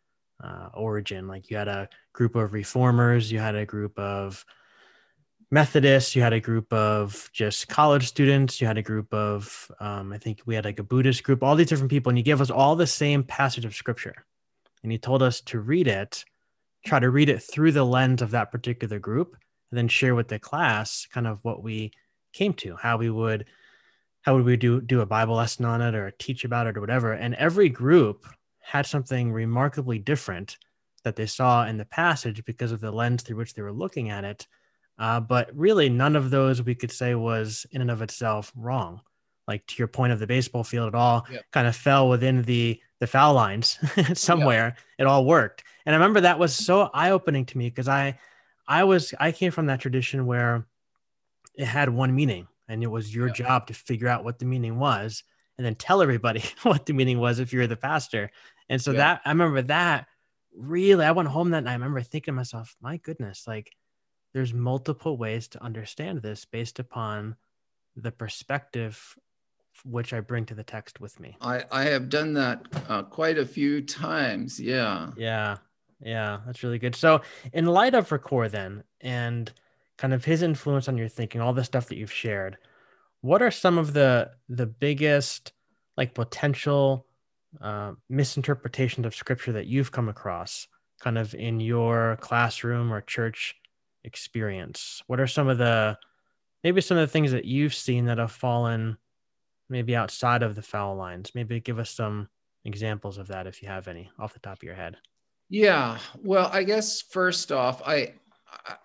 uh, 0.43 0.68
origin. 0.74 1.28
Like 1.28 1.51
you 1.51 1.57
had 1.57 1.68
a 1.68 1.89
group 2.12 2.36
of 2.36 2.53
reformers, 2.53 3.30
you 3.30 3.39
had 3.39 3.55
a 3.55 3.66
group 3.66 3.99
of 3.99 4.45
Methodists, 5.53 6.16
you 6.16 6.22
had 6.22 6.32
a 6.32 6.40
group 6.40 6.72
of 6.72 7.28
just 7.34 7.68
college 7.68 8.09
students, 8.09 8.59
you 8.59 8.66
had 8.66 8.78
a 8.78 8.82
group 8.82 9.12
of, 9.12 9.70
um, 9.80 10.11
I 10.11 10.16
think 10.16 10.40
we 10.46 10.55
had 10.55 10.64
like 10.64 10.78
a 10.78 10.82
Buddhist 10.82 11.22
group, 11.24 11.42
all 11.42 11.55
these 11.55 11.66
different 11.66 11.90
people, 11.90 12.09
and 12.09 12.16
you 12.16 12.24
gave 12.24 12.40
us 12.40 12.50
all 12.50 12.74
the 12.74 12.86
same 12.86 13.22
passage 13.22 13.66
of 13.66 13.74
scripture. 13.74 14.24
And 14.82 14.90
you 14.90 14.96
told 14.96 15.22
us 15.22 15.42
to 15.42 15.61
read 15.61 15.88
it, 15.88 16.24
try 16.86 17.00
to 17.00 17.11
read 17.11 17.28
it 17.28 17.42
through 17.42 17.72
the 17.72 17.84
lens 17.84 18.22
of 18.22 18.30
that 18.30 18.50
particular 18.50 18.98
group, 18.98 19.36
and 19.70 19.76
then 19.76 19.88
share 19.88 20.14
with 20.14 20.28
the 20.28 20.38
class 20.38 21.07
kind 21.12 21.26
of 21.26 21.38
what 21.42 21.62
we 21.62 21.92
came 22.32 22.55
to, 22.55 22.74
how 22.76 22.96
we 22.96 23.11
would, 23.11 23.44
how 24.22 24.34
would 24.34 24.46
we 24.46 24.57
do 24.57 24.80
do 24.80 25.03
a 25.03 25.07
Bible 25.07 25.34
lesson 25.34 25.66
on 25.66 25.82
it 25.82 25.94
or 25.94 26.12
teach 26.12 26.46
about 26.46 26.66
it 26.66 26.78
or 26.78 26.80
whatever. 26.80 27.12
And 27.12 27.34
every 27.34 27.68
group 27.68 28.24
had 28.61 28.86
something 28.86 29.30
remarkably 29.30 29.98
different 29.98 30.57
that 31.05 31.16
they 31.16 31.26
saw 31.26 31.66
in 31.66 31.76
the 31.76 31.84
passage 31.84 32.42
because 32.46 32.72
of 32.72 32.80
the 32.80 32.90
lens 32.90 33.22
through 33.22 33.36
which 33.36 33.53
they 33.53 33.61
were 33.61 33.70
looking 33.70 34.09
at 34.09 34.24
it 34.24 34.46
Uh, 34.99 35.20
but 35.20 35.51
really, 35.55 35.88
none 35.88 36.16
of 36.16 36.30
those 36.30 36.62
we 36.62 36.74
could 36.74 36.93
say 36.93 37.14
was 37.14 37.66
in 37.70 37.80
and 37.80 37.90
of 37.90 38.03
itself 38.03 38.53
wrong. 38.55 39.01
Like 39.49 39.66
to 39.66 39.74
your 39.78 39.88
point 39.88 40.12
of 40.12 40.18
the 40.18 40.26
baseball 40.26 40.64
field, 40.64 40.88
it 40.88 40.95
all 40.95 41.26
kind 41.51 41.66
of 41.66 41.74
fell 41.74 42.09
within 42.09 42.43
the 42.43 42.80
the 43.01 43.07
foul 43.07 43.34
lines 43.34 43.78
somewhere. 44.14 44.76
It 44.99 45.07
all 45.07 45.24
worked, 45.24 45.64
and 45.84 45.95
I 45.95 45.99
remember 45.99 46.20
that 46.20 46.38
was 46.38 46.55
so 46.55 46.88
eye 46.95 47.11
opening 47.11 47.45
to 47.47 47.59
me 47.59 47.68
because 47.68 47.88
I, 47.88 48.18
I 48.68 48.84
was 48.84 49.12
I 49.18 49.32
came 49.32 49.51
from 49.51 49.66
that 49.66 49.80
tradition 49.80 50.26
where 50.26 50.66
it 51.55 51.64
had 51.64 51.88
one 51.88 52.14
meaning, 52.14 52.47
and 52.68 52.82
it 52.82 52.86
was 52.86 53.14
your 53.14 53.30
job 53.30 53.66
to 53.66 53.74
figure 53.74 54.09
out 54.09 54.24
what 54.24 54.38
the 54.38 54.45
meaning 54.45 54.78
was, 54.78 55.24
and 55.59 55.66
then 55.66 55.74
tell 55.74 56.03
everybody 56.03 56.45
what 56.62 56.86
the 56.86 56.93
meaning 56.93 57.18
was 57.18 57.40
if 57.40 57.53
you're 57.53 57.66
the 57.66 57.76
pastor. 57.76 58.30
And 58.68 58.80
so 58.80 58.93
that 58.93 59.20
I 59.24 59.30
remember 59.30 59.62
that 59.62 60.07
really, 60.57 61.05
I 61.05 61.12
went 61.12 61.28
home 61.28 61.51
that 61.51 61.64
night. 61.64 61.72
I 61.72 61.74
remember 61.74 62.03
thinking 62.03 62.32
to 62.32 62.36
myself, 62.36 62.76
my 62.80 62.99
goodness, 62.99 63.45
like 63.47 63.74
there's 64.33 64.53
multiple 64.55 65.16
ways 65.16 65.49
to 65.49 65.62
understand 65.62 66.22
this 66.22 66.45
based 66.45 66.78
upon 66.78 67.37
the 67.97 68.11
perspective 68.11 69.16
which 69.85 70.12
I 70.12 70.20
bring 70.20 70.47
to 70.47 70.55
the 70.55 70.62
text 70.62 71.01
with 71.01 71.18
me. 71.18 71.37
I, 71.41 71.64
I 71.70 71.85
have 71.85 72.09
done 72.09 72.35
that 72.35 72.66
uh, 72.89 73.03
quite 73.03 73.39
a 73.39 73.47
few 73.47 73.80
times. 73.80 74.61
Yeah. 74.61 75.11
Yeah. 75.16 75.57
Yeah. 76.01 76.41
That's 76.47 76.62
really 76.62 76.78
good. 76.78 76.95
So, 76.95 77.22
in 77.53 77.66
light 77.66 77.95
of 77.95 78.09
Ricoeur, 78.11 78.51
then, 78.51 78.85
and 79.01 79.51
kind 79.99 80.14
of 80.14 80.24
his 80.24 80.43
influence 80.43 80.89
on 80.89 80.99
your 80.99 81.09
thinking, 81.09 81.41
all 81.41 81.53
the 81.53 81.64
stuff 81.64 81.89
that 81.89 81.97
you've 81.97 82.12
shared, 82.12 82.59
what 83.22 83.43
are 83.43 83.51
some 83.51 83.78
of 83.78 83.93
the 83.93 84.30
the 84.49 84.66
biggest 84.66 85.53
like 85.97 86.14
potential 86.14 87.07
uh, 87.61 87.93
misinterpretations 88.09 89.07
of 89.07 89.14
scripture 89.14 89.53
that 89.53 89.66
you've 89.66 89.93
come 89.93 90.09
across 90.09 90.68
kind 91.01 91.18
of 91.18 91.35
in 91.35 91.61
your 91.61 92.16
classroom 92.20 92.93
or 92.93 93.01
church 93.01 93.57
experience? 94.05 95.03
What 95.07 95.20
are 95.20 95.26
some 95.26 95.48
of 95.48 95.59
the 95.59 95.98
maybe 96.64 96.80
some 96.80 96.96
of 96.96 97.07
the 97.07 97.12
things 97.12 97.32
that 97.32 97.44
you've 97.44 97.74
seen 97.74 98.07
that 98.07 98.18
have 98.18 98.32
fallen 98.32 98.96
maybe 99.68 99.96
outside 99.96 100.42
of 100.42 100.55
the 100.55 100.62
foul 100.62 100.96
lines? 100.96 101.34
Maybe 101.34 101.61
give 101.61 101.78
us 101.78 101.90
some 101.90 102.28
examples 102.64 103.18
of 103.18 103.28
that 103.28 103.46
if 103.46 103.62
you 103.62 103.68
have 103.68 103.88
any 103.88 104.11
off 104.18 104.32
the 104.32 104.40
top 104.40 104.59
of 104.59 104.62
your 104.62 104.74
head. 104.74 104.96
Yeah, 105.48 105.98
well, 106.22 106.48
I 106.53 106.62
guess 106.62 107.03
first 107.03 107.53
off, 107.53 107.82
I 107.86 108.14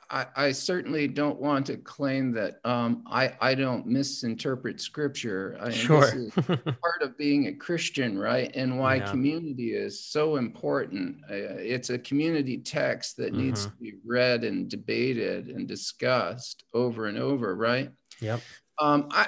I, 0.09 0.26
I, 0.36 0.51
certainly 0.51 1.07
don't 1.07 1.39
want 1.39 1.65
to 1.68 1.78
claim 1.78 2.32
that 2.34 2.59
um, 2.63 3.03
I, 3.07 3.34
I 3.41 3.55
don't 3.55 3.86
misinterpret 3.86 4.80
scripture. 4.80 5.57
I 5.59 5.70
mean, 5.70 5.78
sure. 5.78 6.11
part 6.47 7.01
of 7.01 7.18
being 7.18 7.47
a 7.47 7.53
Christian, 7.53 8.18
right? 8.18 8.49
And 8.55 8.80
why 8.80 8.95
yeah. 8.95 9.09
community 9.09 9.74
is 9.74 10.03
so 10.03 10.38
important. 10.38 11.18
Uh, 11.30 11.59
it's 11.59 11.89
a 11.89 11.99
community 11.99 12.57
text 12.57 13.18
that 13.18 13.34
mm-hmm. 13.34 13.47
needs 13.47 13.65
to 13.65 13.72
be 13.72 13.95
read 14.05 14.43
and 14.43 14.70
debated 14.70 15.47
and 15.47 15.68
discussed 15.68 16.63
over 16.74 17.07
and 17.07 17.18
over, 17.18 17.55
right? 17.55 17.91
Yep. 18.22 18.41
Um, 18.80 19.07
I, 19.11 19.28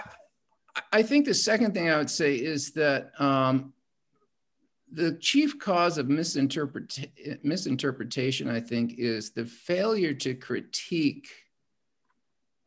I 0.94 1.04
think 1.04 1.26
the 1.26 1.34
second 1.34 1.74
thing 1.74 1.90
I 1.90 1.98
would 1.98 2.10
say 2.10 2.36
is 2.36 2.72
that 2.72 3.12
um, 3.20 3.74
the 4.92 5.14
chief 5.14 5.60
cause 5.60 5.98
of 5.98 6.10
misinterpret- 6.10 7.44
misinterpretation, 7.44 8.50
I 8.50 8.60
think, 8.60 8.96
is 8.98 9.32
the 9.32 9.46
failure 9.46 10.14
to 10.16 10.34
critique. 10.34 11.30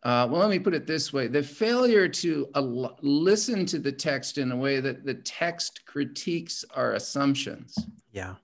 Uh, 0.05 0.27
well, 0.31 0.41
let 0.41 0.51
me 0.51 0.59
put 0.59 0.75
it 0.75 0.87
this 0.87 1.13
way 1.13 1.29
the 1.29 1.43
failure 1.43 2.09
to 2.09 2.49
al- 2.57 2.99
listen 3.03 3.65
to 3.67 3.79
the 3.79 3.93
text 3.93 4.37
in 4.39 4.51
a 4.51 4.57
way 4.57 4.81
that 4.81 5.05
the 5.05 5.15
text 5.15 5.85
critiques 5.87 6.65
our 6.75 6.95
assumptions. 6.95 7.77
Yeah. 8.11 8.35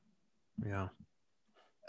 Yeah. 0.64 0.89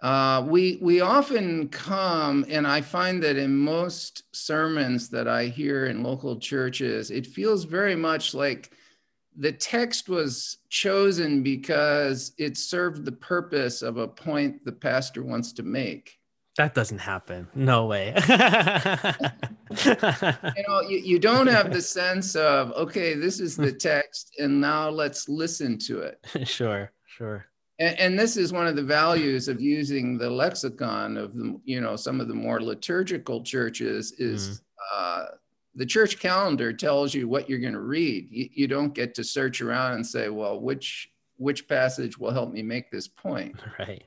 Uh, 0.02 0.46
we 0.48 0.80
we 0.82 1.02
often 1.02 1.68
come, 1.70 2.46
and 2.48 2.66
I 2.66 2.82
find 2.82 3.22
that 3.22 3.36
in 3.36 3.56
most 3.56 4.24
sermons 4.34 5.10
that 5.10 5.28
I 5.28 5.46
hear 5.46 5.88
in 5.88 6.04
local 6.04 6.40
churches, 6.40 7.12
it 7.12 7.28
feels 7.28 7.66
very 7.66 7.96
much 7.96 8.34
like 8.34 8.72
the 9.38 9.52
text 9.52 10.10
was 10.10 10.58
chosen 10.70 11.44
because 11.44 12.34
it 12.38 12.58
served 12.58 13.06
the 13.06 13.12
purpose 13.12 13.82
of 13.82 13.98
a 13.98 14.08
point 14.08 14.64
the 14.66 14.72
pastor 14.72 15.24
wants 15.24 15.54
to 15.54 15.64
make. 15.64 16.20
That 16.58 16.74
doesn't 16.74 16.98
happen. 16.98 17.48
No 17.56 17.86
way. 17.86 18.14
you 18.28 19.96
know, 20.68 20.82
you, 20.82 20.98
you 20.98 21.18
don't 21.18 21.48
have 21.48 21.72
the 21.72 21.82
sense 21.82 22.36
of, 22.36 22.72
okay, 22.74 23.14
this 23.14 23.40
is 23.40 23.56
the 23.56 23.72
text, 23.72 24.36
and 24.40 24.60
now 24.60 24.90
let's 24.90 25.30
listen 25.30 25.78
to 25.80 26.02
it. 26.02 26.20
sure, 26.46 26.92
sure. 27.06 27.46
And, 27.80 27.98
and, 27.98 28.20
this 28.20 28.36
is 28.36 28.52
one 28.52 28.68
of 28.68 28.76
the 28.76 28.84
values 28.84 29.48
of 29.48 29.62
using 29.62 30.18
the 30.18 30.30
lexicon 30.30 31.16
of 31.16 31.34
the, 31.34 31.58
you 31.64 31.80
know, 31.80 31.96
some 31.96 32.20
of 32.20 32.28
the 32.28 32.34
more 32.34 32.62
liturgical 32.62 33.42
churches 33.42 34.12
is 34.18 34.50
mm. 34.50 34.62
uh, 34.94 35.26
the 35.76 35.86
church 35.86 36.20
calendar 36.20 36.74
tells 36.74 37.14
you 37.14 37.28
what 37.28 37.50
you're 37.50 37.60
going 37.60 37.74
to 37.74 37.80
read. 37.80 38.28
You, 38.32 38.50
you, 38.54 38.68
don't 38.68 38.94
get 38.94 39.14
to 39.16 39.24
search 39.24 39.62
around 39.62 39.94
and 39.94 40.06
say, 40.06 40.30
well, 40.30 40.60
which 40.60 41.10
which 41.38 41.68
passage 41.68 42.18
will 42.18 42.32
help 42.32 42.52
me 42.52 42.62
make 42.62 42.92
this 42.92 43.08
point? 43.08 43.56
Right. 43.80 44.04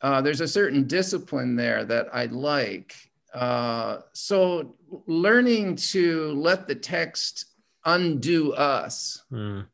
Uh, 0.00 0.20
there's 0.22 0.40
a 0.40 0.46
certain 0.46 0.86
discipline 0.86 1.56
there 1.56 1.84
that 1.84 2.06
I 2.12 2.26
like. 2.26 2.94
Uh, 3.34 3.98
so 4.12 4.76
learning 5.08 5.74
to 5.74 6.32
let 6.34 6.68
the 6.68 6.74
text 6.76 7.46
undo 7.84 8.52
us, 8.52 9.24
mm. 9.32 9.66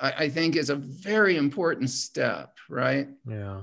I, 0.00 0.12
I, 0.12 0.28
think, 0.28 0.56
is 0.56 0.70
a 0.70 0.74
very 0.74 1.36
important 1.36 1.90
step, 1.90 2.56
right? 2.68 3.08
Yeah. 3.28 3.62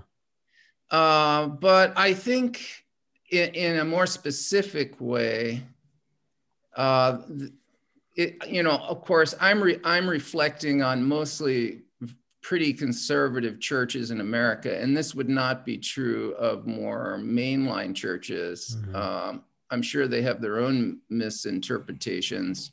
Uh, 0.89 1.47
but 1.47 1.91
I 1.97 2.13
think 2.13 2.85
in, 3.29 3.53
in 3.53 3.79
a 3.79 3.85
more 3.85 4.07
specific 4.07 4.99
way, 4.99 5.61
uh, 6.75 7.19
it, 8.15 8.35
you 8.47 8.63
know, 8.63 8.77
of 8.77 9.01
course, 9.01 9.35
I'm 9.39 9.61
re- 9.61 9.79
I'm 9.83 10.09
reflecting 10.09 10.81
on 10.81 11.03
mostly 11.03 11.81
pretty 12.41 12.73
conservative 12.73 13.59
churches 13.59 14.11
in 14.11 14.21
America, 14.21 14.79
and 14.81 14.95
this 14.95 15.13
would 15.13 15.29
not 15.29 15.65
be 15.65 15.77
true 15.77 16.33
of 16.33 16.65
more 16.65 17.19
mainline 17.21 17.95
churches. 17.95 18.77
Mm-hmm. 18.79 18.95
Um, 18.95 19.43
I'm 19.71 19.81
sure 19.81 20.07
they 20.07 20.21
have 20.23 20.41
their 20.41 20.59
own 20.59 20.99
misinterpretations, 21.09 22.71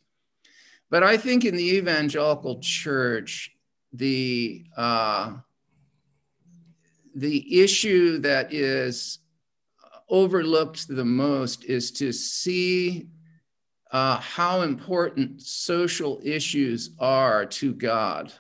but 0.91 1.03
I 1.03 1.17
think 1.17 1.45
in 1.45 1.57
the 1.57 1.77
evangelical 1.77 2.59
church, 2.61 3.53
the 3.93 4.65
uh, 4.77 5.35
the 7.15 7.63
issue 7.63 8.19
that 8.19 8.53
is 8.53 9.19
overlooked 10.09 10.89
the 10.89 11.05
most 11.05 11.65
is 11.65 11.91
to 11.91 12.13
see 12.13 13.09
uh, 13.93 14.19
how 14.19 14.63
important 14.63 15.43
social 15.43 16.21
issues 16.25 16.91
are 16.99 17.47
to 17.47 17.73
God. 17.73 18.33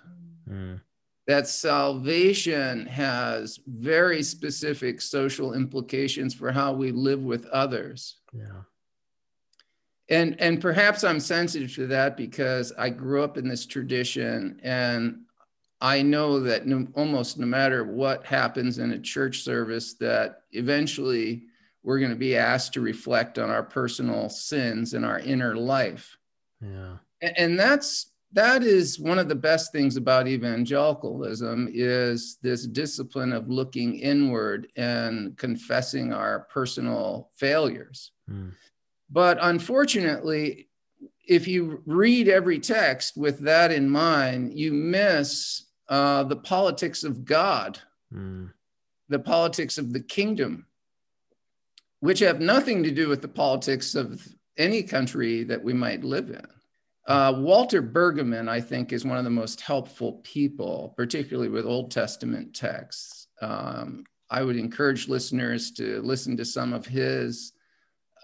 Mm. 0.49 0.81
That 1.27 1.49
salvation 1.49 2.87
has 2.87 3.59
very 3.67 4.23
specific 4.23 5.01
social 5.01 5.55
implications 5.55 6.35
for 6.35 6.53
how 6.53 6.73
we 6.73 6.93
live 6.93 7.23
with 7.23 7.47
others. 7.47 8.17
Yeah. 8.33 8.63
And, 10.09 10.41
and 10.41 10.61
perhaps 10.61 11.03
I'm 11.03 11.19
sensitive 11.19 11.75
to 11.75 11.89
that 11.89 12.17
because 12.17 12.73
I 12.79 12.91
grew 12.91 13.25
up 13.25 13.39
in 13.39 13.49
this 13.49 13.67
tradition 13.67 14.61
and 14.63 15.23
I 15.81 16.01
know 16.03 16.41
that 16.41 16.67
no, 16.67 16.87
almost 16.95 17.39
no 17.39 17.47
matter 17.47 17.85
what 17.85 18.25
happens 18.25 18.79
in 18.79 18.93
a 18.93 18.99
church 18.99 19.43
service, 19.43 19.95
that 19.95 20.43
eventually 20.53 21.45
we're 21.87 22.01
going 22.01 22.11
to 22.11 22.17
be 22.17 22.37
asked 22.37 22.73
to 22.73 22.81
reflect 22.81 23.39
on 23.39 23.49
our 23.49 23.63
personal 23.63 24.29
sins 24.29 24.93
and 24.93 25.05
our 25.07 25.21
inner 25.21 25.55
life. 25.55 26.19
Yeah. 26.61 26.97
And 27.23 27.57
that's 27.57 28.11
that 28.33 28.65
is 28.65 28.99
one 28.99 29.21
of 29.21 29.29
the 29.29 29.37
best 29.37 29.71
things 29.71 29.97
about 29.97 30.27
evangelicalism 30.27 31.71
is 31.73 32.39
this 32.43 32.67
discipline 32.67 33.33
of 33.33 33.49
looking 33.49 34.01
inward 34.01 34.67
and 34.75 35.39
confessing 35.39 36.13
our 36.13 36.41
personal 36.51 37.31
failures. 37.37 38.11
Mm. 38.29 38.51
But 39.09 39.39
unfortunately, 39.41 40.69
if 41.29 41.47
you 41.47 41.83
read 41.87 42.27
every 42.27 42.59
text 42.59 43.17
with 43.17 43.39
that 43.41 43.71
in 43.71 43.89
mind, 43.89 44.59
you 44.59 44.73
miss 44.73 45.67
uh, 45.89 46.25
the 46.25 46.37
politics 46.37 47.05
of 47.05 47.25
God, 47.25 47.79
mm. 48.13 48.53
the 49.09 49.21
politics 49.21 49.79
of 49.79 49.93
the 49.93 50.01
kingdom, 50.01 50.67
which 52.01 52.21
have 52.21 52.41
nothing 52.41 52.83
to 52.83 52.91
do 52.91 53.09
with 53.09 53.23
the 53.23 53.29
politics 53.29 53.95
of 53.95 54.27
any 54.59 54.83
country 54.83 55.45
that 55.45 55.63
we 55.63 55.73
might 55.73 56.05
live 56.05 56.31
in. 56.31 56.47
Uh, 57.07 57.33
Walter 57.37 57.83
Brueggemann, 57.83 58.49
I 58.49 58.61
think, 58.61 58.93
is 58.93 59.05
one 59.05 59.19
of 59.19 59.25
the 59.25 59.31
most 59.31 59.61
helpful 59.61 60.21
people, 60.25 60.93
particularly 60.97 61.49
with 61.49 61.65
Old 61.65 61.91
Testament 61.91 62.55
texts. 62.55 63.29
Um, 63.41 64.05
I 64.29 64.43
would 64.43 64.57
encourage 64.57 65.09
listeners 65.09 65.71
to 65.73 66.03
listen 66.03 66.37
to 66.37 66.45
some 66.45 66.73
of 66.73 66.85
his 66.85 67.53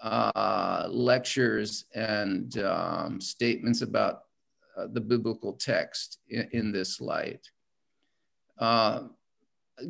uh, 0.01 0.87
lectures 0.89 1.85
and 1.95 2.57
um, 2.59 3.21
statements 3.21 3.81
about 3.81 4.23
uh, 4.77 4.87
the 4.91 4.99
biblical 4.99 5.53
text 5.53 6.19
in, 6.27 6.49
in 6.51 6.71
this 6.73 6.99
light. 6.99 7.49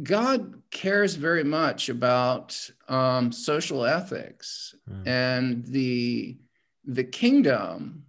God 0.01 0.61
cares 0.71 1.15
very 1.15 1.43
much 1.43 1.89
about 1.89 2.57
um, 2.87 3.31
social 3.31 3.85
ethics, 3.85 4.75
mm. 4.89 5.07
and 5.07 5.65
the 5.65 6.37
the 6.85 7.03
kingdom 7.03 8.05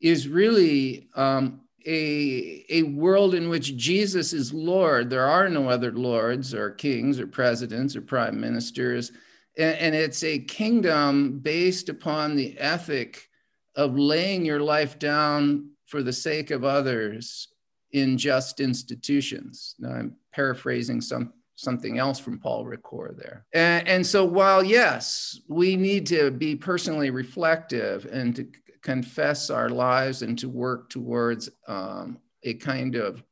is 0.00 0.28
really 0.28 1.08
um, 1.14 1.60
a, 1.86 2.64
a 2.68 2.82
world 2.84 3.34
in 3.34 3.48
which 3.48 3.76
Jesus 3.76 4.32
is 4.32 4.52
Lord. 4.52 5.10
There 5.10 5.26
are 5.26 5.48
no 5.48 5.68
other 5.68 5.92
lords 5.92 6.54
or 6.54 6.70
kings 6.70 7.18
or 7.18 7.26
presidents 7.26 7.96
or 7.96 8.02
prime 8.02 8.40
ministers. 8.40 9.12
And, 9.58 9.76
and 9.76 9.94
it's 9.94 10.22
a 10.22 10.38
kingdom 10.38 11.38
based 11.40 11.88
upon 11.88 12.36
the 12.36 12.58
ethic 12.58 13.28
of 13.76 13.96
laying 13.96 14.44
your 14.44 14.60
life 14.60 14.98
down 14.98 15.70
for 15.86 16.02
the 16.02 16.12
sake 16.12 16.50
of 16.50 16.64
others 16.64 17.48
in 17.92 18.16
just 18.18 18.60
institutions. 18.60 19.74
Now, 19.78 19.90
I'm 19.90 20.16
paraphrasing 20.32 21.00
some 21.00 21.32
something 21.54 21.98
else 21.98 22.18
from 22.18 22.38
Paul 22.38 22.64
Ricoeur 22.64 23.16
there. 23.16 23.44
And, 23.52 23.86
and, 23.86 24.06
so 24.06 24.24
while 24.24 24.64
yes, 24.64 25.38
we 25.48 25.76
need 25.76 26.06
to 26.06 26.30
be 26.30 26.56
personally 26.56 27.10
reflective 27.10 28.06
and 28.06 28.34
to 28.34 28.48
confess 28.82 29.48
our 29.48 29.68
lives 29.68 30.22
and 30.22 30.36
to 30.38 30.48
work 30.48 30.90
towards 30.90 31.48
um, 31.68 32.18
a 32.42 32.54
kind 32.54 32.96
of 32.96 33.22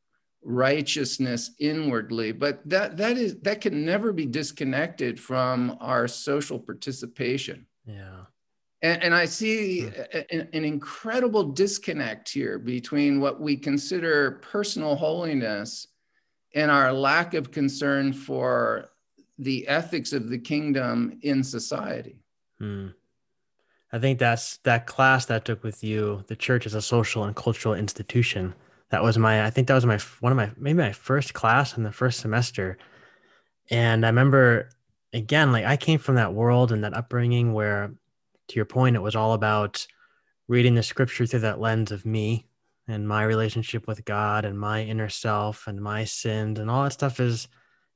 righteousness 0.43 1.51
inwardly 1.59 2.33
but 2.33 2.67
that 2.67 2.97
that 2.97 3.19
is 3.19 3.39
that 3.41 3.61
can 3.61 3.85
never 3.85 4.11
be 4.11 4.25
disconnected 4.25 5.21
from 5.21 5.77
our 5.81 6.09
social 6.09 6.59
participation 6.59 7.67
yeah 7.85 8.23
and, 8.83 9.03
and 9.03 9.15
i 9.15 9.25
see 9.25 9.83
hmm. 9.83 10.01
an, 10.31 10.49
an 10.53 10.65
incredible 10.65 11.45
disconnect 11.45 12.29
here 12.29 12.59
between 12.59 13.21
what 13.21 13.41
we 13.41 13.57
consider 13.57 14.41
personal 14.43 14.97
holiness 14.97 15.87
and 16.55 16.71
our 16.71 16.93
lack 16.93 17.35
of 17.35 17.51
concern 17.51 18.13
for 18.13 18.91
the 19.39 19.67
ethics 19.69 20.13
of 20.13 20.29
the 20.29 20.39
kingdom 20.39 21.19
in 21.23 21.43
society 21.43 22.21
hmm. 22.59 22.89
I 23.93 23.99
think 23.99 24.21
that's 24.21 24.59
that 24.59 24.87
class 24.87 25.27
that 25.27 25.35
I 25.35 25.39
took 25.41 25.65
with 25.65 25.83
you, 25.83 26.25
the 26.29 26.37
church 26.37 26.65
as 26.65 26.75
a 26.75 26.81
social 26.81 27.25
and 27.25 27.35
cultural 27.35 27.75
institution. 27.75 28.55
That 28.91 29.03
was 29.03 29.19
my, 29.19 29.45
I 29.45 29.51
think 29.51 29.67
that 29.67 29.75
was 29.75 29.85
my, 29.87 29.99
one 30.21 30.31
of 30.33 30.37
my, 30.37 30.53
maybe 30.57 30.79
my 30.79 30.93
first 30.93 31.35
class 31.35 31.77
in 31.77 31.83
the 31.83 31.91
first 31.91 32.21
semester. 32.21 32.79
And 33.69 34.07
I 34.07 34.09
remember 34.09 34.69
again, 35.13 35.53
like 35.53 35.65
I 35.65 35.77
came 35.77 35.99
from 35.99 36.17
that 36.17 36.35
world 36.35 36.73
and 36.73 36.85
that 36.85 36.95
upbringing 36.95 37.53
where, 37.53 37.93
to 38.51 38.57
your 38.57 38.65
point, 38.65 38.97
it 38.97 39.03
was 39.03 39.17
all 39.17 39.33
about 39.33 39.87
reading 40.49 40.75
the 40.75 40.83
scripture 40.83 41.27
through 41.27 41.41
that 41.41 41.61
lens 41.61 41.93
of 41.93 42.05
me 42.05 42.47
and 42.89 43.09
my 43.09 43.23
relationship 43.23 43.87
with 43.87 44.05
God 44.05 44.45
and 44.45 44.59
my 44.59 44.83
inner 44.83 45.09
self 45.09 45.67
and 45.67 45.81
my 45.81 46.05
sins 46.05 46.59
and 46.59 46.69
all 46.69 46.85
that 46.85 46.93
stuff 46.93 47.21
is 47.21 47.49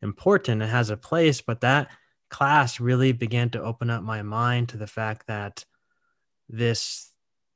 important. 0.03 0.63
It 0.63 0.69
has 0.69 0.91
a 0.91 0.97
place, 0.97 1.41
but 1.41 1.61
that 1.63 1.91
class 2.31 2.79
really 2.79 3.13
began 3.13 3.51
to 3.51 3.63
open 3.63 3.91
up 3.91 4.03
my 4.03 4.23
mind 4.23 4.69
to 4.69 4.77
the 4.77 4.87
fact 4.87 5.27
that 5.27 5.65
this 6.49 7.11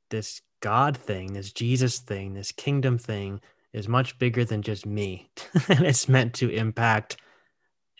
this 0.09 0.41
God 0.61 0.97
thing, 0.97 1.33
this 1.33 1.53
Jesus 1.53 1.99
thing, 1.99 2.33
this 2.33 2.51
kingdom 2.51 2.97
thing 2.97 3.39
is 3.71 3.87
much 3.87 4.17
bigger 4.19 4.43
than 4.43 4.61
just 4.61 4.85
me, 4.85 5.29
and 5.69 5.85
it's 5.85 6.09
meant 6.09 6.33
to 6.35 6.49
impact 6.49 7.17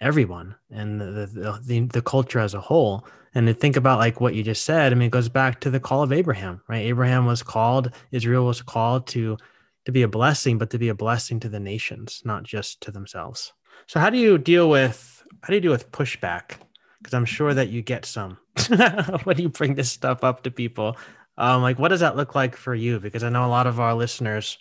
everyone 0.02 0.56
and 0.70 1.00
the, 1.00 1.06
the 1.06 1.60
the, 1.64 1.80
the 1.88 2.02
culture 2.02 2.40
as 2.40 2.54
a 2.54 2.62
whole. 2.62 3.06
And 3.36 3.48
to 3.48 3.54
think 3.54 3.76
about 3.76 4.00
like 4.00 4.20
what 4.20 4.34
you 4.34 4.44
just 4.44 4.66
said, 4.66 4.92
I 4.92 4.96
mean, 4.96 5.08
it 5.08 5.12
goes 5.12 5.30
back 5.30 5.60
to 5.62 5.70
the 5.70 5.80
call 5.80 6.02
of 6.02 6.12
Abraham, 6.12 6.62
right? 6.68 6.86
Abraham 6.86 7.26
was 7.26 7.44
called, 7.44 7.92
Israel 8.12 8.46
was 8.46 8.62
called 8.62 9.08
to 9.08 9.38
to 9.86 9.92
be 9.92 10.02
a 10.02 10.08
blessing, 10.08 10.58
but 10.58 10.70
to 10.72 10.78
be 10.78 10.90
a 10.90 10.96
blessing 10.96 11.40
to 11.40 11.50
the 11.50 11.60
nations, 11.60 12.22
not 12.26 12.44
just 12.44 12.82
to 12.82 12.92
themselves. 12.92 13.54
So 13.88 14.00
how 14.00 14.10
do 14.10 14.18
you 14.18 14.38
deal 14.38 14.70
with 14.70 15.24
how 15.42 15.48
do 15.48 15.56
you 15.56 15.62
deal 15.62 15.72
with 15.72 15.92
pushback? 15.92 16.58
Because 16.98 17.14
I'm 17.14 17.26
sure 17.26 17.54
that 17.54 17.70
you 17.70 17.82
get 17.82 18.06
some 18.06 18.38
when 19.24 19.38
you 19.38 19.50
bring 19.50 19.76
this 19.76 19.92
stuff 19.92 20.24
up 20.24 20.44
to 20.44 20.52
people. 20.52 20.98
Um, 21.38 21.62
like, 21.62 21.80
what 21.80 21.88
does 21.88 22.02
that 22.02 22.18
look 22.18 22.36
like 22.36 22.56
for 22.58 22.76
you? 22.76 23.00
Because 23.00 23.24
I 23.24 23.30
know 23.30 23.46
a 23.46 23.48
lot 23.48 23.68
of 23.68 23.80
our 23.80 23.94
listeners 23.94 24.58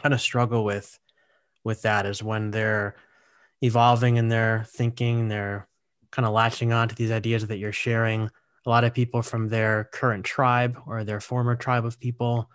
kind 0.00 0.14
of 0.14 0.20
struggle 0.20 0.64
with 0.64 0.98
with 1.64 1.82
that 1.82 2.06
is 2.06 2.22
when 2.22 2.50
they're 2.50 2.94
evolving 3.60 4.16
in 4.16 4.28
their 4.28 4.64
thinking, 4.68 5.28
they're 5.28 5.68
kind 6.10 6.26
of 6.26 6.32
latching 6.32 6.72
on 6.72 6.88
to 6.88 6.94
these 6.94 7.10
ideas 7.10 7.46
that 7.46 7.58
you're 7.58 7.72
sharing. 7.72 8.30
A 8.66 8.68
lot 8.68 8.84
of 8.84 8.94
people 8.94 9.22
from 9.22 9.48
their 9.48 9.88
current 9.92 10.24
tribe 10.24 10.78
or 10.86 11.04
their 11.04 11.20
former 11.20 11.56
tribe 11.56 11.84
of 11.84 11.98
people 12.00 12.50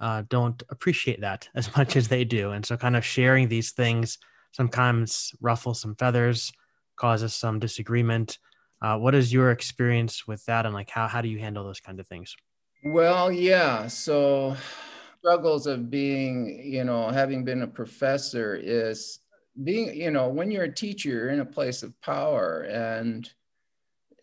uh, 0.00 0.22
don't 0.28 0.62
appreciate 0.68 1.20
that 1.20 1.48
as 1.54 1.74
much 1.76 1.96
as 1.96 2.08
they 2.08 2.24
do. 2.24 2.50
And 2.50 2.64
so, 2.64 2.76
kind 2.76 2.96
of 2.96 3.04
sharing 3.04 3.48
these 3.48 3.72
things 3.72 4.18
sometimes 4.52 5.32
ruffles 5.40 5.80
some 5.80 5.94
feathers, 5.96 6.52
causes 6.96 7.34
some 7.34 7.58
disagreement. 7.58 8.38
Uh, 8.80 8.98
what 8.98 9.14
is 9.14 9.32
your 9.32 9.50
experience 9.50 10.26
with 10.26 10.44
that, 10.46 10.66
and 10.66 10.74
like 10.74 10.90
how 10.90 11.06
how 11.08 11.20
do 11.20 11.28
you 11.28 11.38
handle 11.38 11.64
those 11.64 11.80
kind 11.80 11.98
of 12.00 12.06
things? 12.06 12.36
Well, 12.84 13.32
yeah. 13.32 13.86
So 13.86 14.56
struggles 15.18 15.66
of 15.66 15.90
being, 15.90 16.60
you 16.62 16.84
know, 16.84 17.08
having 17.08 17.44
been 17.44 17.62
a 17.62 17.66
professor 17.66 18.54
is 18.54 19.20
being, 19.62 19.94
you 19.94 20.10
know, 20.10 20.28
when 20.28 20.50
you're 20.50 20.64
a 20.64 20.72
teacher, 20.72 21.08
you're 21.08 21.28
in 21.30 21.40
a 21.40 21.46
place 21.46 21.82
of 21.82 21.98
power, 22.00 22.62
and 22.62 23.28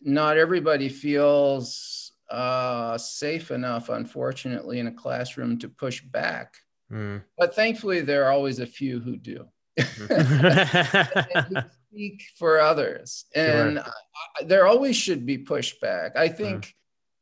not 0.02 0.38
everybody 0.38 0.90
feels 0.90 2.12
uh, 2.30 2.98
safe 2.98 3.52
enough, 3.52 3.90
unfortunately, 3.90 4.80
in 4.80 4.88
a 4.88 4.92
classroom 4.92 5.60
to 5.60 5.70
push 5.70 6.02
back. 6.02 6.56
Mm. 6.92 7.24
But 7.38 7.56
thankfully, 7.56 8.02
there 8.02 8.26
are 8.26 8.32
always 8.32 8.60
a 8.60 8.66
few 8.66 9.00
who 9.00 9.18
do. 9.18 9.48
Mm. 9.80 11.70
speak 11.94 12.24
for 12.38 12.60
others. 12.60 13.26
And 13.36 13.78
sure. 13.78 13.86
I, 14.40 14.44
there 14.44 14.66
always 14.66 14.96
should 14.96 15.26
be 15.26 15.38
pushback. 15.38 16.16
I 16.16 16.28
think 16.28 16.66
mm. 16.66 16.74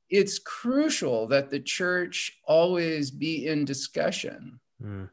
it's 0.10 0.40
crucial 0.40 1.28
that 1.28 1.50
the 1.50 1.60
church 1.60 2.38
always 2.46 3.12
be 3.12 3.48
in 3.48 3.66
discussion. 3.66 4.60
Mm. 4.82 5.10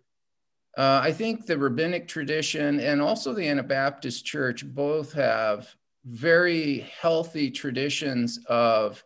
Uh, 0.76 1.00
I 1.02 1.12
think 1.12 1.46
the 1.46 1.58
rabbinic 1.58 2.06
tradition 2.06 2.78
and 2.80 3.00
also 3.00 3.34
the 3.34 3.48
Anabaptist 3.48 4.24
church 4.24 4.64
both 4.64 5.12
have 5.12 5.74
very 6.04 6.80
healthy 7.00 7.50
traditions 7.50 8.38
of 8.46 9.02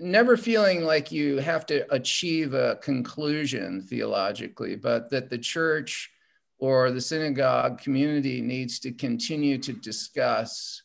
never 0.00 0.36
feeling 0.36 0.84
like 0.84 1.10
you 1.10 1.38
have 1.38 1.66
to 1.66 1.90
achieve 1.92 2.54
a 2.54 2.76
conclusion 2.82 3.80
theologically, 3.80 4.76
but 4.76 5.10
that 5.10 5.30
the 5.30 5.38
church 5.38 6.10
or 6.58 6.90
the 6.90 7.00
synagogue 7.00 7.78
community 7.78 8.40
needs 8.40 8.78
to 8.80 8.92
continue 8.92 9.58
to 9.58 9.72
discuss 9.72 10.82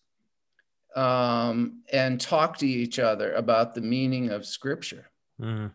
um, 0.96 1.82
and 1.92 2.20
talk 2.20 2.58
to 2.58 2.68
each 2.68 3.00
other 3.00 3.34
about 3.34 3.74
the 3.74 3.82
meaning 3.82 4.30
of 4.30 4.46
scripture. 4.46 5.10
Mm-hmm. 5.40 5.68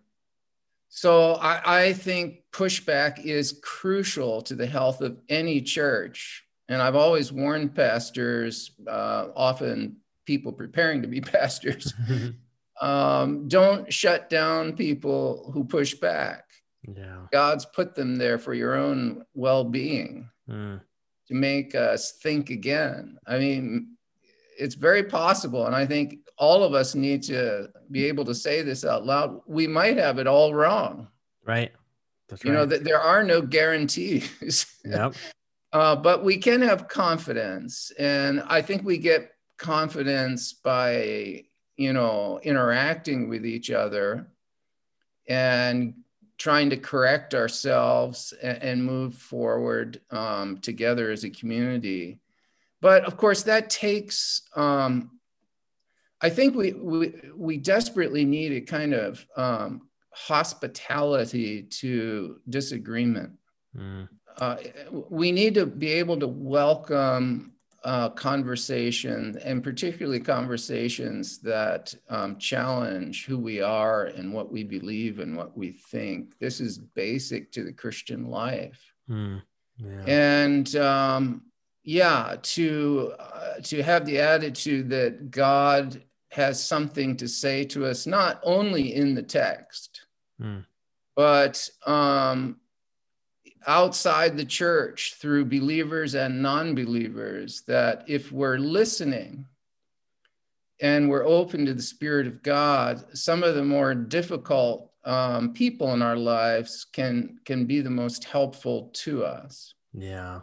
So 0.97 1.34
I, 1.34 1.88
I, 1.88 1.92
think 1.92 2.38
pushback 2.53 3.22
is 3.22 3.61
crucial 3.62 4.40
to 4.40 4.55
the 4.55 4.66
health 4.66 5.03
of 5.03 5.18
any 5.28 5.61
church. 5.61 6.42
And 6.70 6.80
I've 6.80 6.97
always 6.97 7.30
warned 7.30 7.74
pastors, 7.74 8.70
uh, 8.88 9.26
often 9.36 9.99
people 10.24 10.53
preparing 10.53 11.03
to 11.03 11.09
be 11.09 11.20
pastors, 11.36 11.92
um, 12.80 13.47
don't 13.47 13.92
shut 13.92 14.30
down 14.30 14.72
people 14.72 15.51
who 15.53 15.64
push 15.64 15.92
back. 15.92 16.44
Yeah. 16.88 17.26
God's 17.30 17.66
put 17.66 17.94
them 17.94 18.16
there 18.16 18.38
for 18.38 18.55
your 18.55 18.74
own 18.74 19.26
well 19.34 19.64
being 19.64 20.30
mm. 20.49 20.80
to 21.28 21.34
make 21.34 21.74
us 21.74 22.12
think 22.22 22.49
again. 22.49 23.18
I 23.26 23.38
mean, 23.38 23.99
it's 24.59 24.76
very 24.76 25.05
possible. 25.05 25.66
And 25.66 25.76
I 25.76 25.84
think 25.84 26.20
all 26.39 26.62
of 26.62 26.74
us 26.74 26.95
need 26.95 27.22
to 27.24 27.68
be 27.91 28.05
able 28.07 28.24
to 28.24 28.34
say 28.34 28.62
this 28.62 28.84
out 28.84 29.07
loud. 29.07 29.41
We 29.47 29.66
might 29.66 29.97
have 29.97 30.18
it 30.18 30.26
all 30.26 30.55
wrong. 30.55 31.09
Right. 31.45 31.72
That's 32.28 32.45
you 32.45 32.51
right. 32.51 32.59
know, 32.59 32.66
that 32.66 32.84
there 32.84 33.01
are 33.01 33.22
no 33.22 33.41
guarantees. 33.41 34.66
Yep. 34.84 35.14
uh, 35.72 35.97
but 35.97 36.24
we 36.24 36.37
can 36.37 36.62
have 36.62 36.89
confidence. 36.89 37.91
And 37.99 38.43
I 38.47 38.62
think 38.62 38.84
we 38.84 38.99
get 38.99 39.32
confidence 39.57 40.53
by, 40.53 41.45
you 41.76 41.93
know, 41.93 42.39
interacting 42.43 43.28
with 43.28 43.45
each 43.45 43.70
other 43.70 44.28
and 45.28 45.95
trying 46.39 46.70
to 46.70 46.76
correct 46.76 47.34
ourselves 47.34 48.32
and, 48.43 48.62
and 48.62 48.84
move 48.84 49.14
forward 49.14 50.01
um, 50.11 50.59
together 50.59 51.11
as 51.11 51.24
a 51.24 51.30
community. 51.30 52.20
But 52.80 53.05
of 53.05 53.16
course, 53.16 53.43
that 53.45 53.70
takes, 53.70 54.43
um, 54.55 55.16
I 56.21 56.31
think 56.31 56.55
we, 56.55 56.73
we, 56.73 57.14
we, 57.35 57.57
desperately 57.59 58.25
need 58.25 58.53
a 58.53 58.61
kind 58.61 58.95
of 58.95 59.27
um, 59.37 59.89
hospitality 60.12 61.62
to 61.62 62.41
disagreement. 62.49 63.33
Mm. 63.77 64.09
Uh, 64.39 64.57
we 65.11 65.31
need 65.31 65.55
to 65.55 65.67
be 65.67 65.93
able 65.93 66.19
to 66.19 66.27
welcome 66.27 67.53
uh, 67.85 68.09
conversation, 68.11 69.39
and 69.45 69.62
particularly 69.62 70.19
conversations 70.19 71.39
that 71.39 71.95
um, 72.09 72.37
challenge 72.39 73.27
who 73.27 73.39
we 73.39 73.61
are 73.61 74.07
and 74.07 74.33
what 74.33 74.51
we 74.51 74.64
believe 74.64 75.21
and 75.21 75.37
what 75.37 75.57
we 75.57 75.71
think. 75.71 76.39
This 76.39 76.61
is 76.61 76.79
basic 76.79 77.53
to 77.53 77.62
the 77.62 77.73
Christian 77.73 78.29
life. 78.29 78.93
Mm, 79.09 79.43
yeah. 79.79 80.05
And, 80.07 80.77
um, 80.77 81.43
yeah, 81.87 82.34
to 82.43 83.14
uh, 83.16 83.61
to 83.62 83.80
have 83.80 84.05
the 84.05 84.18
attitude 84.18 84.91
that 84.91 85.30
God 85.30 86.03
has 86.32 86.62
something 86.62 87.16
to 87.16 87.28
say 87.28 87.64
to 87.66 87.87
us, 87.87 88.09
not 88.09 88.41
only 88.43 88.93
in 88.93 89.14
the 89.14 89.22
text, 89.22 90.03
mm. 90.43 90.64
but 91.14 91.70
um, 91.87 92.57
outside 93.68 94.37
the 94.37 94.45
church 94.45 95.14
through 95.20 95.45
believers 95.45 96.16
and 96.16 96.43
non-believers. 96.43 97.62
That 97.68 98.05
if 98.09 98.32
we're 98.32 98.59
listening 98.59 99.47
and 100.80 101.09
we're 101.09 101.24
open 101.24 101.66
to 101.66 101.74
the 101.74 101.82
Spirit 101.82 102.26
of 102.26 102.43
God, 102.43 103.16
some 103.16 103.45
of 103.45 103.55
the 103.55 103.64
more 103.64 103.95
difficult 103.95 104.91
um, 105.05 105.53
people 105.53 105.95
in 105.95 106.03
our 106.03 106.16
lives 106.16 106.84
can 106.93 107.39
can 107.45 107.64
be 107.64 107.80
the 107.80 107.91
most 107.91 108.24
helpful 108.24 108.91
to 109.05 109.24
us. 109.24 109.72
Yeah. 109.95 110.41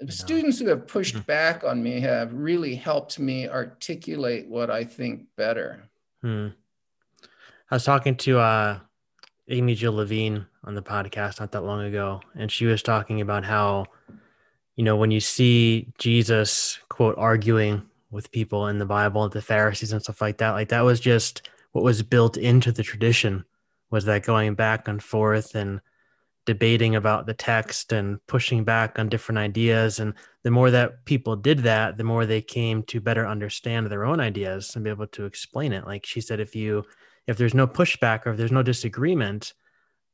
The 0.00 0.12
students 0.12 0.58
who 0.58 0.68
have 0.68 0.86
pushed 0.86 1.14
mm-hmm. 1.14 1.24
back 1.24 1.64
on 1.64 1.82
me 1.82 2.00
have 2.00 2.32
really 2.32 2.74
helped 2.74 3.18
me 3.18 3.48
articulate 3.48 4.48
what 4.48 4.70
I 4.70 4.84
think 4.84 5.26
better. 5.36 5.88
Hmm. 6.20 6.48
I 7.70 7.76
was 7.76 7.84
talking 7.84 8.16
to 8.16 8.38
uh, 8.38 8.78
Amy 9.48 9.74
Jill 9.74 9.94
Levine 9.94 10.46
on 10.64 10.74
the 10.74 10.82
podcast 10.82 11.40
not 11.40 11.52
that 11.52 11.62
long 11.62 11.82
ago, 11.82 12.20
and 12.34 12.50
she 12.50 12.66
was 12.66 12.82
talking 12.82 13.20
about 13.20 13.44
how, 13.44 13.86
you 14.76 14.84
know, 14.84 14.96
when 14.96 15.10
you 15.10 15.20
see 15.20 15.92
Jesus 15.98 16.78
quote 16.88 17.16
arguing 17.16 17.82
with 18.10 18.30
people 18.32 18.68
in 18.68 18.78
the 18.78 18.86
Bible, 18.86 19.28
the 19.28 19.42
Pharisees 19.42 19.92
and 19.92 20.02
stuff 20.02 20.20
like 20.20 20.38
that, 20.38 20.50
like 20.50 20.68
that 20.68 20.82
was 20.82 21.00
just 21.00 21.48
what 21.72 21.84
was 21.84 22.02
built 22.02 22.36
into 22.36 22.70
the 22.72 22.82
tradition 22.82 23.44
was 23.90 24.04
that 24.04 24.24
going 24.24 24.54
back 24.54 24.88
and 24.88 25.02
forth 25.02 25.54
and 25.54 25.80
debating 26.46 26.96
about 26.96 27.26
the 27.26 27.34
text 27.34 27.92
and 27.92 28.18
pushing 28.26 28.64
back 28.64 28.98
on 28.98 29.08
different 29.08 29.38
ideas. 29.38 29.98
And 29.98 30.14
the 30.42 30.50
more 30.50 30.70
that 30.70 31.04
people 31.04 31.36
did 31.36 31.60
that 31.60 31.96
the 31.96 32.04
more 32.04 32.26
they 32.26 32.42
came 32.42 32.82
to 32.84 33.00
better 33.00 33.26
understand 33.26 33.86
their 33.86 34.04
own 34.04 34.20
ideas 34.20 34.74
and 34.74 34.84
be 34.84 34.90
able 34.90 35.06
to 35.08 35.24
explain 35.24 35.72
it. 35.72 35.86
Like 35.86 36.04
she 36.06 36.20
said 36.20 36.40
if 36.40 36.54
you 36.54 36.84
if 37.26 37.36
there's 37.38 37.54
no 37.54 37.66
pushback 37.66 38.26
or 38.26 38.30
if 38.30 38.36
there's 38.36 38.52
no 38.52 38.62
disagreement 38.62 39.54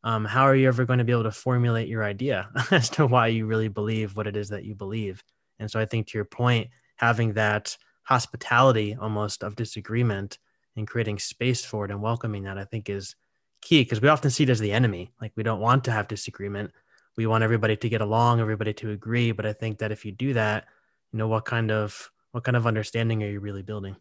um, 0.03 0.25
how 0.25 0.45
are 0.45 0.55
you 0.55 0.67
ever 0.67 0.87
going 0.87 0.99
to 0.99 1.05
be 1.05 1.13
able 1.13 1.25
to 1.25 1.31
formulate 1.31 1.89
your 1.89 2.03
idea 2.05 2.49
as 2.71 2.89
to 2.91 3.07
why 3.07 3.27
you 3.27 3.47
really 3.47 3.69
believe 3.69 4.17
what 4.17 4.27
it 4.27 4.37
is 4.37 4.49
that 4.49 4.65
you 4.65 4.75
believe? 4.75 5.23
And 5.59 5.71
so 5.71 5.79
i 5.79 5.85
think 5.85 6.07
to 6.09 6.19
your 6.19 6.25
point 6.25 6.69
having 6.97 7.35
that 7.35 7.77
hospitality 8.05 8.97
almost 8.99 9.43
of 9.43 9.57
disagreement 9.57 10.39
and 10.77 10.89
creating 10.89 11.19
space 11.19 11.65
for 11.65 11.85
it 11.85 11.91
and 11.91 12.01
welcoming 12.01 12.45
that 12.45 12.59
i 12.59 12.65
think 12.65 12.89
is 12.89 13.15
key 13.61 13.83
because 13.83 14.01
we 14.01 14.09
often 14.09 14.31
see 14.31 14.45
it 14.45 14.51
as 14.51 14.61
the 14.61 14.73
enemy. 14.73 15.13
Like 15.21 15.33
we 15.37 15.43
don't 15.43 15.61
want 15.61 15.85
to 15.85 15.93
have 15.93 16.09
disagreement. 16.09 16.73
We 17.17 17.27
want 17.27 17.45
everybody 17.45 17.77
to 17.77 17.89
get 17.89 18.01
along, 18.01 18.41
everybody 18.41 18.73
to 18.75 18.91
agree. 18.91 19.33
But 19.33 19.47
I 19.47 19.53
think 19.53 19.79
that 19.79 19.93
if 19.93 20.05
you 20.05 20.13
do 20.13 20.33
that, 20.35 20.67
you 21.13 21.19
know, 21.19 21.29
what 21.29 21.45
kind 21.45 21.71
of 21.71 22.11
what 22.33 22.45
kind 22.45 22.57
of 22.57 22.67
understanding 22.67 23.23
are 23.23 23.29
you 23.29 23.41
really 23.41 23.63
building? 23.63 23.97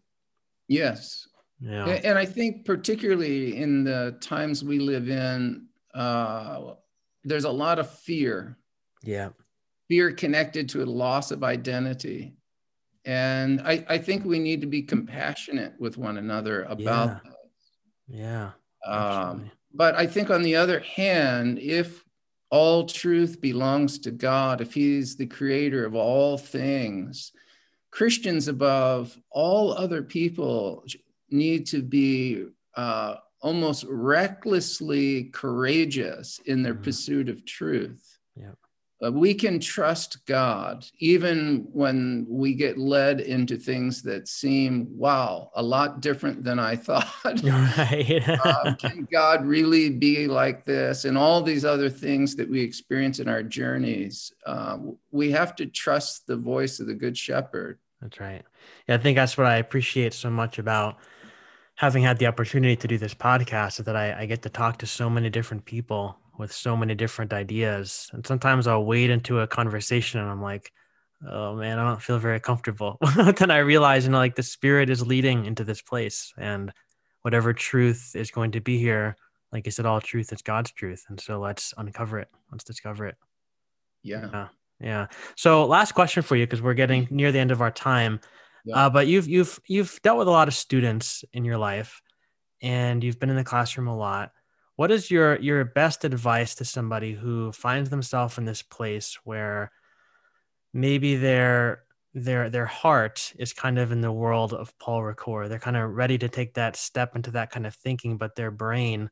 Yes. 0.68 1.26
Yeah. 1.60 1.86
And 1.86 2.16
I 2.16 2.24
think 2.24 2.64
particularly 2.64 3.56
in 3.56 3.84
the 3.84 4.16
times 4.20 4.64
we 4.64 4.78
live 4.78 5.10
in, 5.10 5.66
uh, 5.94 6.74
there's 7.24 7.44
a 7.44 7.50
lot 7.50 7.78
of 7.78 7.90
fear. 7.90 8.56
Yeah. 9.02 9.30
Fear 9.88 10.12
connected 10.12 10.68
to 10.70 10.82
a 10.82 10.86
loss 10.86 11.32
of 11.32 11.42
identity. 11.42 12.34
And 13.04 13.60
I, 13.62 13.84
I 13.88 13.98
think 13.98 14.24
we 14.24 14.38
need 14.38 14.60
to 14.60 14.66
be 14.66 14.82
compassionate 14.82 15.74
with 15.78 15.98
one 15.98 16.16
another 16.18 16.62
about 16.64 16.80
yeah. 17.08 17.18
that. 17.24 17.36
Yeah. 18.08 18.50
Um, 18.84 19.50
but 19.72 19.94
I 19.94 20.06
think, 20.06 20.30
on 20.30 20.42
the 20.42 20.56
other 20.56 20.80
hand, 20.80 21.58
if 21.58 22.04
all 22.50 22.84
truth 22.86 23.40
belongs 23.40 23.98
to 24.00 24.10
God, 24.10 24.60
if 24.60 24.74
He's 24.74 25.16
the 25.16 25.26
creator 25.26 25.84
of 25.84 25.94
all 25.94 26.36
things, 26.36 27.32
Christians 27.90 28.48
above 28.48 29.16
all 29.30 29.72
other 29.72 30.02
people 30.02 30.84
need 31.30 31.66
to 31.66 31.82
be 31.82 32.46
uh, 32.74 33.16
almost 33.40 33.84
recklessly 33.88 35.24
courageous 35.24 36.40
in 36.46 36.62
their 36.62 36.74
mm-hmm. 36.74 36.84
pursuit 36.84 37.28
of 37.28 37.44
truth. 37.44 38.09
Uh, 39.02 39.10
we 39.10 39.32
can 39.32 39.58
trust 39.58 40.24
God 40.26 40.84
even 40.98 41.66
when 41.72 42.26
we 42.28 42.54
get 42.54 42.76
led 42.76 43.20
into 43.20 43.56
things 43.56 44.02
that 44.02 44.28
seem, 44.28 44.88
wow, 44.90 45.50
a 45.54 45.62
lot 45.62 46.00
different 46.00 46.44
than 46.44 46.58
I 46.58 46.76
thought. 46.76 47.08
Right. 47.42 48.28
um, 48.44 48.76
can 48.78 49.08
God 49.10 49.44
really 49.44 49.90
be 49.90 50.26
like 50.26 50.64
this? 50.64 51.04
And 51.04 51.16
all 51.16 51.42
these 51.42 51.64
other 51.64 51.88
things 51.88 52.36
that 52.36 52.48
we 52.48 52.60
experience 52.60 53.18
in 53.18 53.28
our 53.28 53.42
journeys, 53.42 54.32
uh, 54.46 54.78
we 55.10 55.30
have 55.30 55.56
to 55.56 55.66
trust 55.66 56.26
the 56.26 56.36
voice 56.36 56.80
of 56.80 56.86
the 56.86 56.94
Good 56.94 57.16
Shepherd. 57.16 57.78
That's 58.00 58.20
right. 58.20 58.42
Yeah, 58.88 58.96
I 58.96 58.98
think 58.98 59.16
that's 59.16 59.38
what 59.38 59.46
I 59.46 59.56
appreciate 59.56 60.14
so 60.14 60.30
much 60.30 60.58
about 60.58 60.98
having 61.76 62.02
had 62.02 62.18
the 62.18 62.26
opportunity 62.26 62.76
to 62.76 62.88
do 62.88 62.98
this 62.98 63.14
podcast 63.14 63.80
is 63.80 63.86
that 63.86 63.96
I, 63.96 64.20
I 64.20 64.26
get 64.26 64.42
to 64.42 64.50
talk 64.50 64.78
to 64.78 64.86
so 64.86 65.08
many 65.08 65.30
different 65.30 65.64
people 65.64 66.18
with 66.40 66.52
so 66.52 66.76
many 66.76 66.94
different 66.94 67.32
ideas. 67.32 68.10
And 68.12 68.26
sometimes 68.26 68.66
I'll 68.66 68.84
wade 68.84 69.10
into 69.10 69.40
a 69.40 69.46
conversation 69.46 70.20
and 70.20 70.28
I'm 70.28 70.42
like, 70.42 70.72
oh 71.28 71.54
man, 71.54 71.78
I 71.78 71.84
don't 71.84 72.02
feel 72.02 72.18
very 72.18 72.40
comfortable. 72.40 72.98
then 73.16 73.50
I 73.50 73.58
realize, 73.58 74.04
you 74.04 74.10
know, 74.10 74.18
like 74.18 74.34
the 74.34 74.42
spirit 74.42 74.90
is 74.90 75.06
leading 75.06 75.44
into 75.44 75.64
this 75.64 75.82
place 75.82 76.32
and 76.38 76.72
whatever 77.22 77.52
truth 77.52 78.12
is 78.14 78.30
going 78.30 78.52
to 78.52 78.60
be 78.60 78.78
here, 78.78 79.16
like 79.52 79.66
I 79.66 79.70
said, 79.70 79.86
all 79.86 80.00
truth 80.00 80.32
is 80.32 80.42
God's 80.42 80.72
truth. 80.72 81.04
And 81.08 81.20
so 81.20 81.38
let's 81.38 81.74
uncover 81.76 82.18
it. 82.18 82.28
Let's 82.50 82.64
discover 82.64 83.06
it. 83.06 83.16
Yeah. 84.02 84.28
Yeah. 84.32 84.48
yeah. 84.80 85.06
So 85.36 85.66
last 85.66 85.92
question 85.92 86.22
for 86.22 86.36
you, 86.36 86.46
because 86.46 86.62
we're 86.62 86.74
getting 86.74 87.06
near 87.10 87.32
the 87.32 87.38
end 87.38 87.50
of 87.50 87.60
our 87.60 87.70
time. 87.70 88.20
Yeah. 88.64 88.86
Uh, 88.86 88.90
but 88.90 89.06
you've 89.06 89.28
you've 89.28 89.58
you've 89.66 90.00
dealt 90.02 90.18
with 90.18 90.28
a 90.28 90.30
lot 90.30 90.48
of 90.48 90.54
students 90.54 91.24
in 91.32 91.44
your 91.44 91.56
life 91.56 92.02
and 92.62 93.02
you've 93.02 93.18
been 93.18 93.30
in 93.30 93.36
the 93.36 93.44
classroom 93.44 93.88
a 93.88 93.96
lot 93.96 94.32
what 94.80 94.90
is 94.90 95.10
your 95.10 95.38
your 95.40 95.62
best 95.62 96.06
advice 96.06 96.54
to 96.54 96.64
somebody 96.64 97.12
who 97.12 97.52
finds 97.52 97.90
themselves 97.90 98.38
in 98.38 98.46
this 98.46 98.62
place 98.62 99.18
where 99.24 99.70
maybe 100.72 101.16
their 101.16 101.82
their 102.14 102.48
their 102.48 102.64
heart 102.64 103.30
is 103.38 103.52
kind 103.52 103.78
of 103.78 103.92
in 103.92 104.00
the 104.00 104.10
world 104.10 104.54
of 104.54 104.72
Paul 104.78 105.02
Ricoeur. 105.02 105.50
They're 105.50 105.58
kind 105.58 105.76
of 105.76 105.90
ready 105.90 106.16
to 106.16 106.30
take 106.30 106.54
that 106.54 106.76
step 106.76 107.14
into 107.14 107.30
that 107.32 107.50
kind 107.50 107.66
of 107.66 107.74
thinking, 107.74 108.16
but 108.16 108.36
their 108.36 108.50
brain 108.50 109.10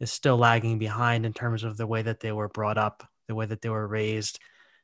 is 0.00 0.10
still 0.10 0.38
lagging 0.38 0.78
behind 0.78 1.26
in 1.26 1.34
terms 1.34 1.64
of 1.64 1.76
the 1.76 1.86
way 1.86 2.00
that 2.00 2.20
they 2.20 2.32
were 2.32 2.48
brought 2.48 2.78
up, 2.78 3.06
the 3.28 3.34
way 3.34 3.44
that 3.44 3.60
they 3.60 3.68
were 3.68 3.86
raised 3.86 4.40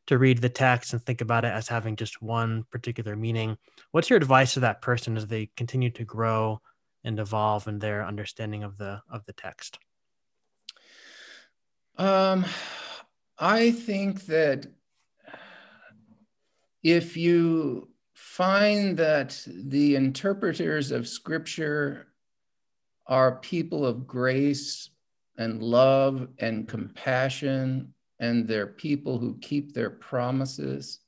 to 0.08 0.18
read 0.18 0.42
the 0.42 0.50
text 0.50 0.92
and 0.92 1.02
think 1.02 1.22
about 1.22 1.46
it 1.46 1.54
as 1.54 1.66
having 1.66 1.96
just 1.96 2.20
one 2.20 2.66
particular 2.70 3.16
meaning. 3.16 3.56
What's 3.92 4.10
your 4.10 4.18
advice 4.18 4.52
to 4.52 4.60
that 4.60 4.82
person 4.82 5.16
as 5.16 5.28
they 5.28 5.48
continue 5.56 5.88
to 5.92 6.04
grow 6.04 6.60
and 7.04 7.18
evolve 7.18 7.68
in 7.68 7.78
their 7.78 8.04
understanding 8.04 8.64
of 8.64 8.76
the 8.76 9.00
of 9.10 9.24
the 9.24 9.32
text? 9.32 9.78
Um, 11.98 12.44
I 13.38 13.70
think 13.70 14.26
that 14.26 14.66
if 16.82 17.16
you 17.16 17.88
find 18.14 18.96
that 18.98 19.42
the 19.46 19.96
interpreters 19.96 20.90
of 20.90 21.08
scripture 21.08 22.08
are 23.06 23.36
people 23.36 23.86
of 23.86 24.06
grace 24.06 24.90
and 25.38 25.62
love 25.62 26.28
and 26.38 26.68
compassion, 26.68 27.94
and 28.18 28.48
they're 28.48 28.66
people 28.66 29.18
who 29.18 29.38
keep 29.38 29.72
their 29.72 29.90
promises, 29.90 31.00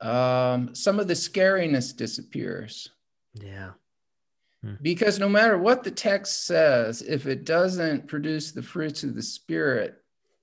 um, 0.00 0.74
some 0.74 0.98
of 0.98 1.08
the 1.08 1.14
scariness 1.14 1.96
disappears. 1.96 2.90
Yeah. 3.34 3.72
Hmm. 4.64 4.74
Because 4.80 5.18
no 5.18 5.28
matter 5.28 5.58
what 5.58 5.82
the 5.82 5.90
text 5.90 6.46
says, 6.46 7.02
if 7.02 7.26
it 7.26 7.44
doesn't 7.44 8.06
produce 8.06 8.52
the 8.52 8.62
fruits 8.62 9.02
of 9.02 9.14
the 9.14 9.22
Spirit, 9.22 9.96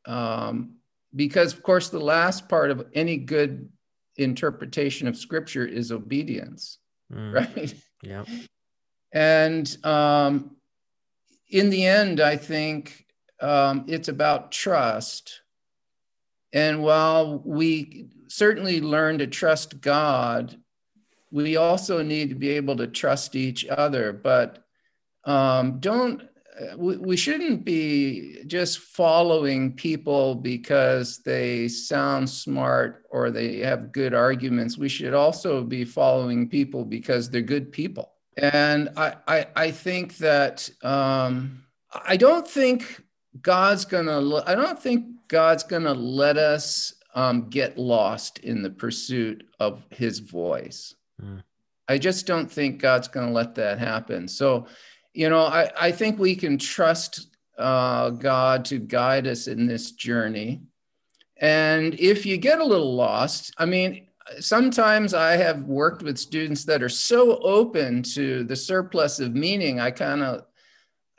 um, 0.06 0.76
because 1.16 1.54
of 1.54 1.64
course, 1.64 1.90
the 1.90 2.00
last 2.00 2.50
part 2.50 2.72
of 2.72 2.88
any 2.94 3.18
good 3.18 3.70
interpretation 4.18 5.08
of 5.08 5.18
Scripture 5.18 5.66
is 5.66 5.92
obedience, 5.92 6.80
mm. 7.12 7.34
right? 7.34 7.74
Yeah. 8.04 8.26
And 9.12 9.78
um, 9.86 10.56
in 11.50 11.70
the 11.70 11.86
end, 11.86 12.20
I 12.20 12.38
think 12.38 13.06
um, 13.42 13.86
it's 13.88 14.08
about 14.08 14.52
trust. 14.52 15.42
And 16.54 16.82
while 16.82 17.42
we 17.46 18.08
certainly 18.28 18.82
learn 18.82 19.20
to 19.20 19.28
trust 19.28 19.82
God, 19.82 20.58
we 21.32 21.58
also 21.58 22.02
need 22.02 22.30
to 22.30 22.36
be 22.36 22.50
able 22.50 22.76
to 22.78 22.88
trust 22.88 23.36
each 23.36 23.66
other, 23.68 24.14
but 24.14 24.66
um, 25.26 25.80
don't 25.80 26.24
we, 26.78 26.98
we 26.98 27.18
shouldn't 27.18 27.64
be 27.64 28.44
just 28.46 28.80
following 28.80 29.74
people 29.74 30.36
because 30.36 31.20
they 31.20 31.68
sound 31.68 32.30
smart 32.30 33.06
or 33.10 33.32
they 33.32 33.60
have 33.60 33.92
good 33.92 34.14
arguments. 34.14 34.78
We 34.78 34.90
should 34.90 35.14
also 35.14 35.64
be 35.64 35.86
following 35.86 36.50
people 36.50 36.86
because 36.86 37.30
they're 37.30 37.42
good 37.42 37.72
people. 37.72 38.12
And 38.38 38.90
I, 38.98 39.16
I, 39.28 39.48
I 39.56 39.72
think 39.72 40.18
that 40.18 40.70
um, 40.84 41.64
I 42.06 42.18
don't 42.18 42.48
think 42.48 43.04
God's 43.42 43.86
gonna. 43.86 44.42
I 44.46 44.56
don't 44.56 44.82
think 44.82 45.06
God's 45.28 45.64
gonna 45.64 45.94
let 45.94 46.38
us 46.38 46.94
um, 47.16 47.50
get 47.50 47.78
lost 47.78 48.40
in 48.40 48.62
the 48.62 48.70
pursuit 48.70 49.46
of 49.60 49.84
his 49.90 50.20
voice. 50.20 50.96
Mm. 51.22 51.44
I 51.88 51.98
just 51.98 52.28
don't 52.28 52.52
think 52.52 52.80
God's 52.80 53.08
going 53.08 53.28
to 53.28 53.34
let 53.34 53.56
that 53.56 53.80
happen. 53.80 54.28
So, 54.28 54.68
you 55.14 55.30
know, 55.30 55.46
I, 55.46 55.70
I 55.80 55.92
think 55.92 56.20
we 56.20 56.36
can 56.36 56.58
trust 56.58 57.36
uh, 57.58 58.12
God 58.12 58.66
to 58.66 58.80
guide 58.80 59.28
us 59.28 59.48
in 59.48 59.66
this 59.66 59.92
journey. 59.92 60.62
And 61.38 62.00
if 62.00 62.26
you 62.26 62.38
get 62.38 62.60
a 62.60 62.66
little 62.66 62.96
lost, 62.96 63.54
I 63.58 63.66
mean, 63.66 64.08
sometimes 64.40 65.14
I 65.14 65.36
have 65.38 65.64
worked 65.64 66.04
with 66.04 66.18
students 66.18 66.66
that 66.66 66.84
are 66.84 66.90
so 66.90 67.40
open 67.40 68.04
to 68.04 68.44
the 68.44 68.56
surplus 68.56 69.20
of 69.20 69.34
meaning, 69.34 69.80
I 69.80 69.92
kind 69.92 70.22
of, 70.22 70.46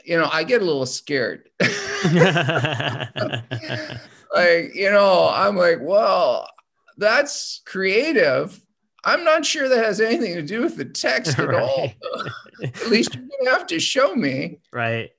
you 0.04 0.18
know, 0.18 0.28
I 0.30 0.44
get 0.44 0.62
a 0.62 0.64
little 0.64 0.86
scared. 0.86 1.50
like, 4.34 4.74
you 4.74 4.90
know, 4.90 5.30
I'm 5.32 5.56
like, 5.56 5.78
well, 5.80 6.48
that's 6.96 7.62
creative. 7.64 8.60
I'm 9.04 9.24
not 9.24 9.46
sure 9.46 9.68
that 9.68 9.84
has 9.84 10.00
anything 10.00 10.34
to 10.34 10.42
do 10.42 10.62
with 10.62 10.76
the 10.76 10.84
text 10.84 11.38
at 11.38 11.48
right. 11.48 11.62
all. 11.62 11.92
at 12.62 12.88
least 12.88 13.14
you're 13.14 13.24
to 13.44 13.50
have 13.50 13.66
to 13.68 13.80
show 13.80 14.14
me. 14.14 14.58
Right. 14.72 15.10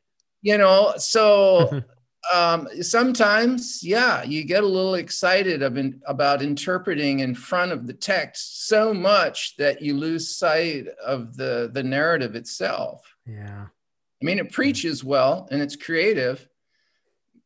You 0.41 0.57
know, 0.57 0.93
so 0.97 1.83
um, 2.33 2.67
sometimes, 2.81 3.83
yeah, 3.83 4.23
you 4.23 4.43
get 4.43 4.63
a 4.63 4.67
little 4.67 4.95
excited 4.95 5.61
of 5.61 5.77
in, 5.77 6.01
about 6.05 6.41
interpreting 6.41 7.19
in 7.19 7.35
front 7.35 7.71
of 7.71 7.87
the 7.87 7.93
text 7.93 8.67
so 8.67 8.93
much 8.93 9.55
that 9.57 9.81
you 9.81 9.95
lose 9.95 10.35
sight 10.35 10.87
of 11.03 11.35
the 11.35 11.69
the 11.73 11.83
narrative 11.83 12.35
itself. 12.35 13.15
Yeah. 13.25 13.65
I 13.67 14.25
mean, 14.25 14.39
it 14.39 14.51
preaches 14.51 15.03
well 15.03 15.47
and 15.51 15.61
it's 15.61 15.75
creative, 15.75 16.47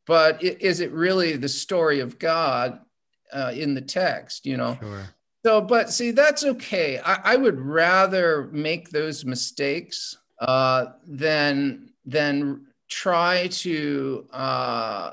but 0.06 0.44
it, 0.44 0.62
is 0.62 0.82
it 0.82 0.92
really 0.92 1.38
the 1.38 1.48
story 1.50 2.02
of 2.02 2.20
God 2.20 2.82
uh, 3.32 3.54
in 3.56 3.74
the 3.74 3.82
text? 3.82 4.46
You 4.46 4.58
know. 4.58 4.78
Sure. 4.82 5.15
So, 5.46 5.62
but 5.62 5.92
see, 5.92 6.10
that's 6.10 6.44
okay. 6.44 6.98
I, 7.06 7.20
I 7.24 7.36
would 7.36 7.62
rather 7.62 8.50
make 8.52 8.90
those 8.90 9.26
mistakes 9.26 10.18
uh, 10.40 10.94
than 11.06 11.92
than 12.04 12.66
try 12.90 13.46
to. 13.48 14.26
Uh, 14.34 15.12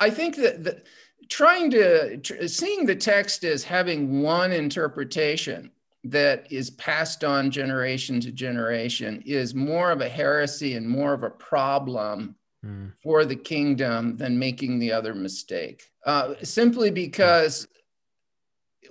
I 0.00 0.08
think 0.08 0.36
that 0.36 0.64
the, 0.64 0.82
trying 1.28 1.70
to 1.72 2.16
tr- 2.16 2.46
seeing 2.46 2.86
the 2.86 2.96
text 2.96 3.44
as 3.44 3.62
having 3.62 4.22
one 4.22 4.50
interpretation 4.50 5.70
that 6.04 6.50
is 6.50 6.70
passed 6.70 7.22
on 7.22 7.50
generation 7.50 8.20
to 8.20 8.32
generation 8.32 9.22
is 9.26 9.54
more 9.54 9.90
of 9.90 10.00
a 10.00 10.08
heresy 10.08 10.76
and 10.76 10.88
more 10.88 11.12
of 11.12 11.22
a 11.22 11.28
problem 11.28 12.34
mm. 12.64 12.90
for 13.02 13.26
the 13.26 13.36
kingdom 13.36 14.16
than 14.16 14.38
making 14.38 14.78
the 14.78 14.90
other 14.90 15.14
mistake. 15.14 15.90
Uh, 16.06 16.32
simply 16.42 16.90
because 16.90 17.68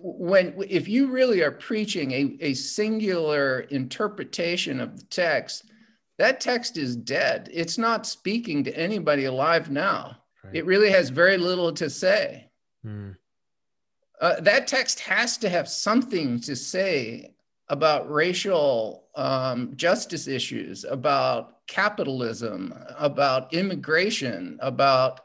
when 0.03 0.53
if 0.67 0.89
you 0.89 1.07
really 1.07 1.41
are 1.41 1.51
preaching 1.51 2.11
a, 2.11 2.37
a 2.41 2.53
singular 2.53 3.61
interpretation 3.61 4.81
of 4.81 4.97
the 4.99 5.05
text, 5.05 5.71
that 6.17 6.41
text 6.41 6.77
is 6.77 6.95
dead. 6.97 7.49
It's 7.51 7.77
not 7.77 8.05
speaking 8.05 8.65
to 8.65 8.77
anybody 8.77 9.25
alive 9.25 9.71
now. 9.71 10.17
Right. 10.43 10.55
It 10.55 10.65
really 10.65 10.91
has 10.91 11.09
very 11.09 11.37
little 11.37 11.71
to 11.73 11.89
say. 11.89 12.49
Mm. 12.85 13.15
Uh, 14.19 14.41
that 14.41 14.67
text 14.67 14.99
has 14.99 15.37
to 15.37 15.49
have 15.49 15.69
something 15.69 16.39
to 16.41 16.55
say 16.55 17.33
about 17.69 18.11
racial 18.11 19.05
um, 19.15 19.73
justice 19.75 20.27
issues, 20.27 20.83
about 20.83 21.65
capitalism, 21.67 22.73
about 22.97 23.53
immigration, 23.53 24.59
about 24.61 25.21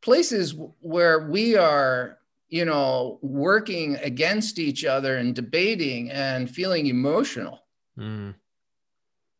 places 0.00 0.54
where 0.80 1.28
we 1.28 1.56
are, 1.56 2.18
you 2.54 2.64
know, 2.64 3.18
working 3.20 3.96
against 3.96 4.60
each 4.60 4.84
other 4.84 5.16
and 5.16 5.34
debating 5.34 6.08
and 6.12 6.48
feeling 6.48 6.86
emotional. 6.86 7.64
Mm. 7.98 8.32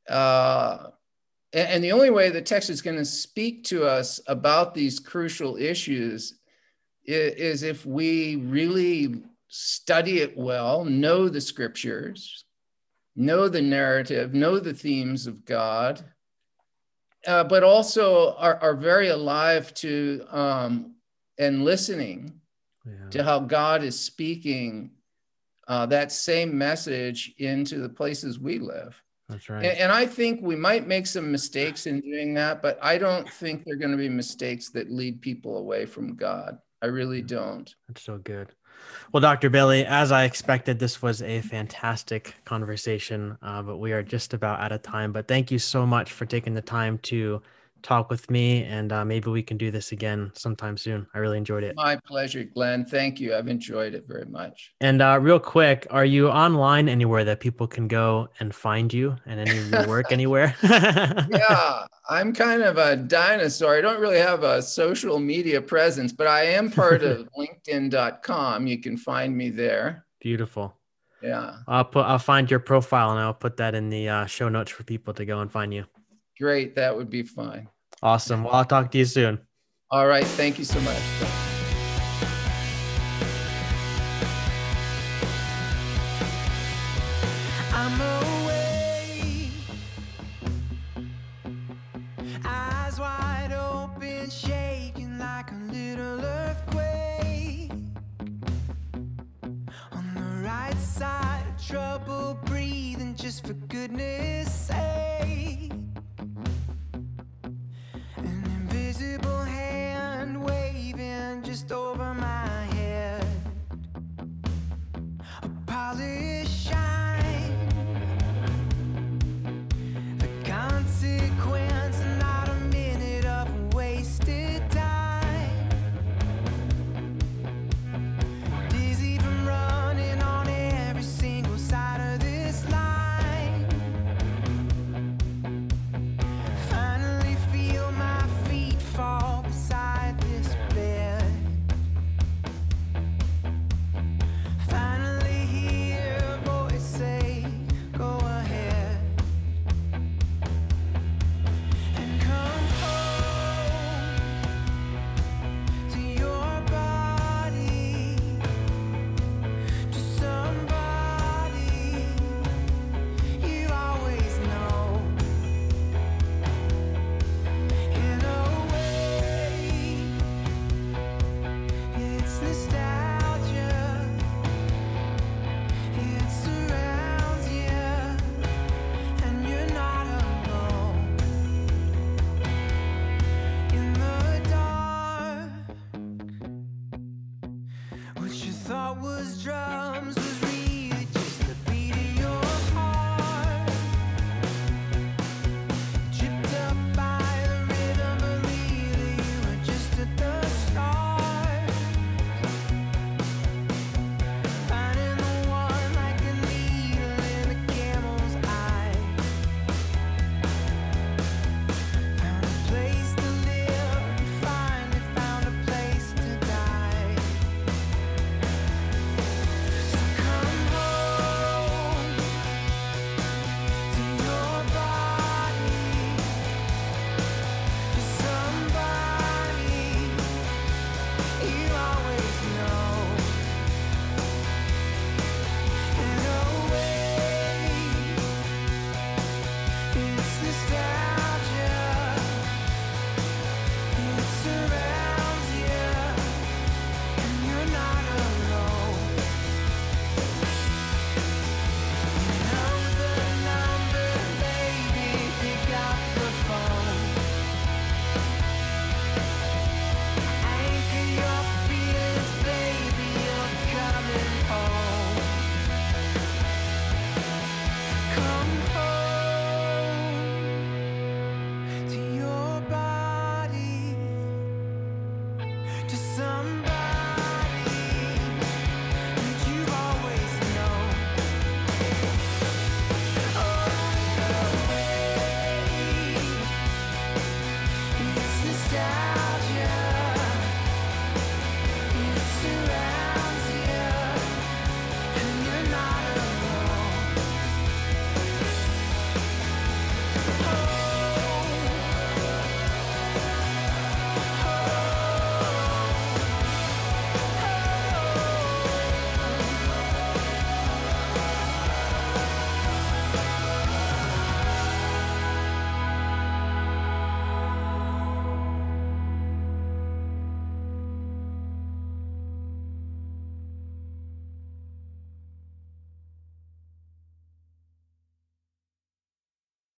Uh, 0.08 0.88
and 1.52 1.84
the 1.84 1.92
only 1.92 2.10
way 2.10 2.28
the 2.28 2.42
text 2.42 2.70
is 2.70 2.82
going 2.82 2.96
to 2.96 3.04
speak 3.04 3.62
to 3.66 3.86
us 3.86 4.18
about 4.26 4.74
these 4.74 4.98
crucial 4.98 5.56
issues 5.56 6.40
is 7.04 7.62
if 7.62 7.86
we 7.86 8.34
really 8.34 9.22
study 9.46 10.18
it 10.18 10.36
well, 10.36 10.84
know 10.84 11.28
the 11.28 11.40
scriptures, 11.40 12.44
know 13.14 13.48
the 13.48 13.62
narrative, 13.62 14.34
know 14.34 14.58
the 14.58 14.74
themes 14.74 15.28
of 15.28 15.44
God, 15.44 16.02
uh, 17.28 17.44
but 17.44 17.62
also 17.62 18.34
are, 18.38 18.58
are 18.60 18.74
very 18.74 19.10
alive 19.10 19.72
to 19.74 20.26
um, 20.32 20.96
and 21.38 21.64
listening 21.64 22.40
yeah. 22.86 23.10
to 23.10 23.24
how 23.24 23.40
God 23.40 23.82
is 23.82 23.98
speaking 23.98 24.90
uh, 25.68 25.86
that 25.86 26.12
same 26.12 26.56
message 26.56 27.32
into 27.38 27.78
the 27.78 27.88
places 27.88 28.38
we 28.38 28.58
live. 28.58 29.00
That's 29.28 29.48
right. 29.48 29.64
And, 29.64 29.78
and, 29.78 29.92
I 29.92 30.04
think 30.04 30.40
we 30.42 30.54
might 30.54 30.86
make 30.86 31.06
some 31.06 31.32
mistakes 31.32 31.86
in 31.86 32.00
doing 32.00 32.34
that, 32.34 32.60
but 32.60 32.78
I 32.82 32.98
don't 32.98 33.28
think 33.28 33.64
they're 33.64 33.76
going 33.76 33.90
to 33.90 33.96
be 33.96 34.10
mistakes 34.10 34.68
that 34.70 34.90
lead 34.90 35.22
people 35.22 35.56
away 35.56 35.86
from 35.86 36.14
God. 36.14 36.58
I 36.82 36.86
really 36.86 37.22
don't. 37.22 37.74
That's 37.88 38.02
so 38.02 38.18
good. 38.18 38.52
Well, 39.12 39.22
Dr. 39.22 39.48
Bailey, 39.48 39.86
as 39.86 40.12
I 40.12 40.24
expected, 40.24 40.78
this 40.78 41.00
was 41.00 41.22
a 41.22 41.40
fantastic 41.40 42.34
conversation, 42.44 43.38
uh, 43.40 43.62
but 43.62 43.78
we 43.78 43.92
are 43.92 44.02
just 44.02 44.34
about 44.34 44.60
out 44.60 44.72
of 44.72 44.82
time. 44.82 45.12
But 45.12 45.26
thank 45.26 45.50
you 45.50 45.58
so 45.58 45.86
much 45.86 46.12
for 46.12 46.26
taking 46.26 46.52
the 46.52 46.60
time 46.60 46.98
to 47.04 47.40
talk 47.84 48.10
with 48.10 48.28
me, 48.30 48.64
and 48.64 48.92
uh, 48.92 49.04
maybe 49.04 49.30
we 49.30 49.42
can 49.42 49.56
do 49.56 49.70
this 49.70 49.92
again 49.92 50.32
sometime 50.34 50.76
soon. 50.76 51.06
I 51.14 51.18
really 51.18 51.38
enjoyed 51.38 51.62
it. 51.62 51.76
My 51.76 51.96
pleasure, 51.96 52.42
Glenn. 52.42 52.84
Thank 52.84 53.20
you. 53.20 53.34
I've 53.34 53.46
enjoyed 53.46 53.94
it 53.94 54.06
very 54.08 54.24
much. 54.24 54.72
And 54.80 55.00
uh, 55.00 55.18
real 55.20 55.38
quick, 55.38 55.86
are 55.90 56.04
you 56.04 56.28
online 56.28 56.88
anywhere 56.88 57.24
that 57.24 57.40
people 57.40 57.68
can 57.68 57.86
go 57.86 58.28
and 58.40 58.52
find 58.52 58.92
you 58.92 59.16
and 59.26 59.38
any 59.38 59.58
of 59.58 59.70
your 59.70 59.86
work 59.86 60.10
anywhere? 60.10 60.56
yeah, 60.62 61.86
I'm 62.08 62.32
kind 62.32 62.62
of 62.62 62.78
a 62.78 62.96
dinosaur. 62.96 63.76
I 63.76 63.80
don't 63.80 64.00
really 64.00 64.18
have 64.18 64.42
a 64.42 64.62
social 64.62 65.20
media 65.20 65.60
presence, 65.60 66.12
but 66.12 66.26
I 66.26 66.44
am 66.44 66.70
part 66.70 67.02
of 67.02 67.28
LinkedIn.com. 67.38 68.66
You 68.66 68.80
can 68.80 68.96
find 68.96 69.36
me 69.36 69.50
there. 69.50 70.06
Beautiful. 70.20 70.74
Yeah. 71.22 71.56
I'll 71.68 71.84
put. 71.84 72.04
I'll 72.04 72.18
find 72.18 72.50
your 72.50 72.60
profile 72.60 73.12
and 73.12 73.20
I'll 73.20 73.34
put 73.34 73.56
that 73.58 73.74
in 73.74 73.88
the 73.88 74.08
uh, 74.08 74.26
show 74.26 74.48
notes 74.48 74.70
for 74.70 74.84
people 74.84 75.14
to 75.14 75.24
go 75.24 75.40
and 75.40 75.50
find 75.50 75.72
you. 75.72 75.84
Great. 76.38 76.74
That 76.74 76.96
would 76.96 77.08
be 77.08 77.22
fine. 77.22 77.68
Awesome. 78.04 78.44
Well, 78.44 78.52
I'll 78.52 78.66
talk 78.66 78.90
to 78.90 78.98
you 78.98 79.06
soon. 79.06 79.40
All 79.90 80.06
right. 80.06 80.26
Thank 80.26 80.58
you 80.58 80.64
so 80.64 80.78
much. 80.82 81.53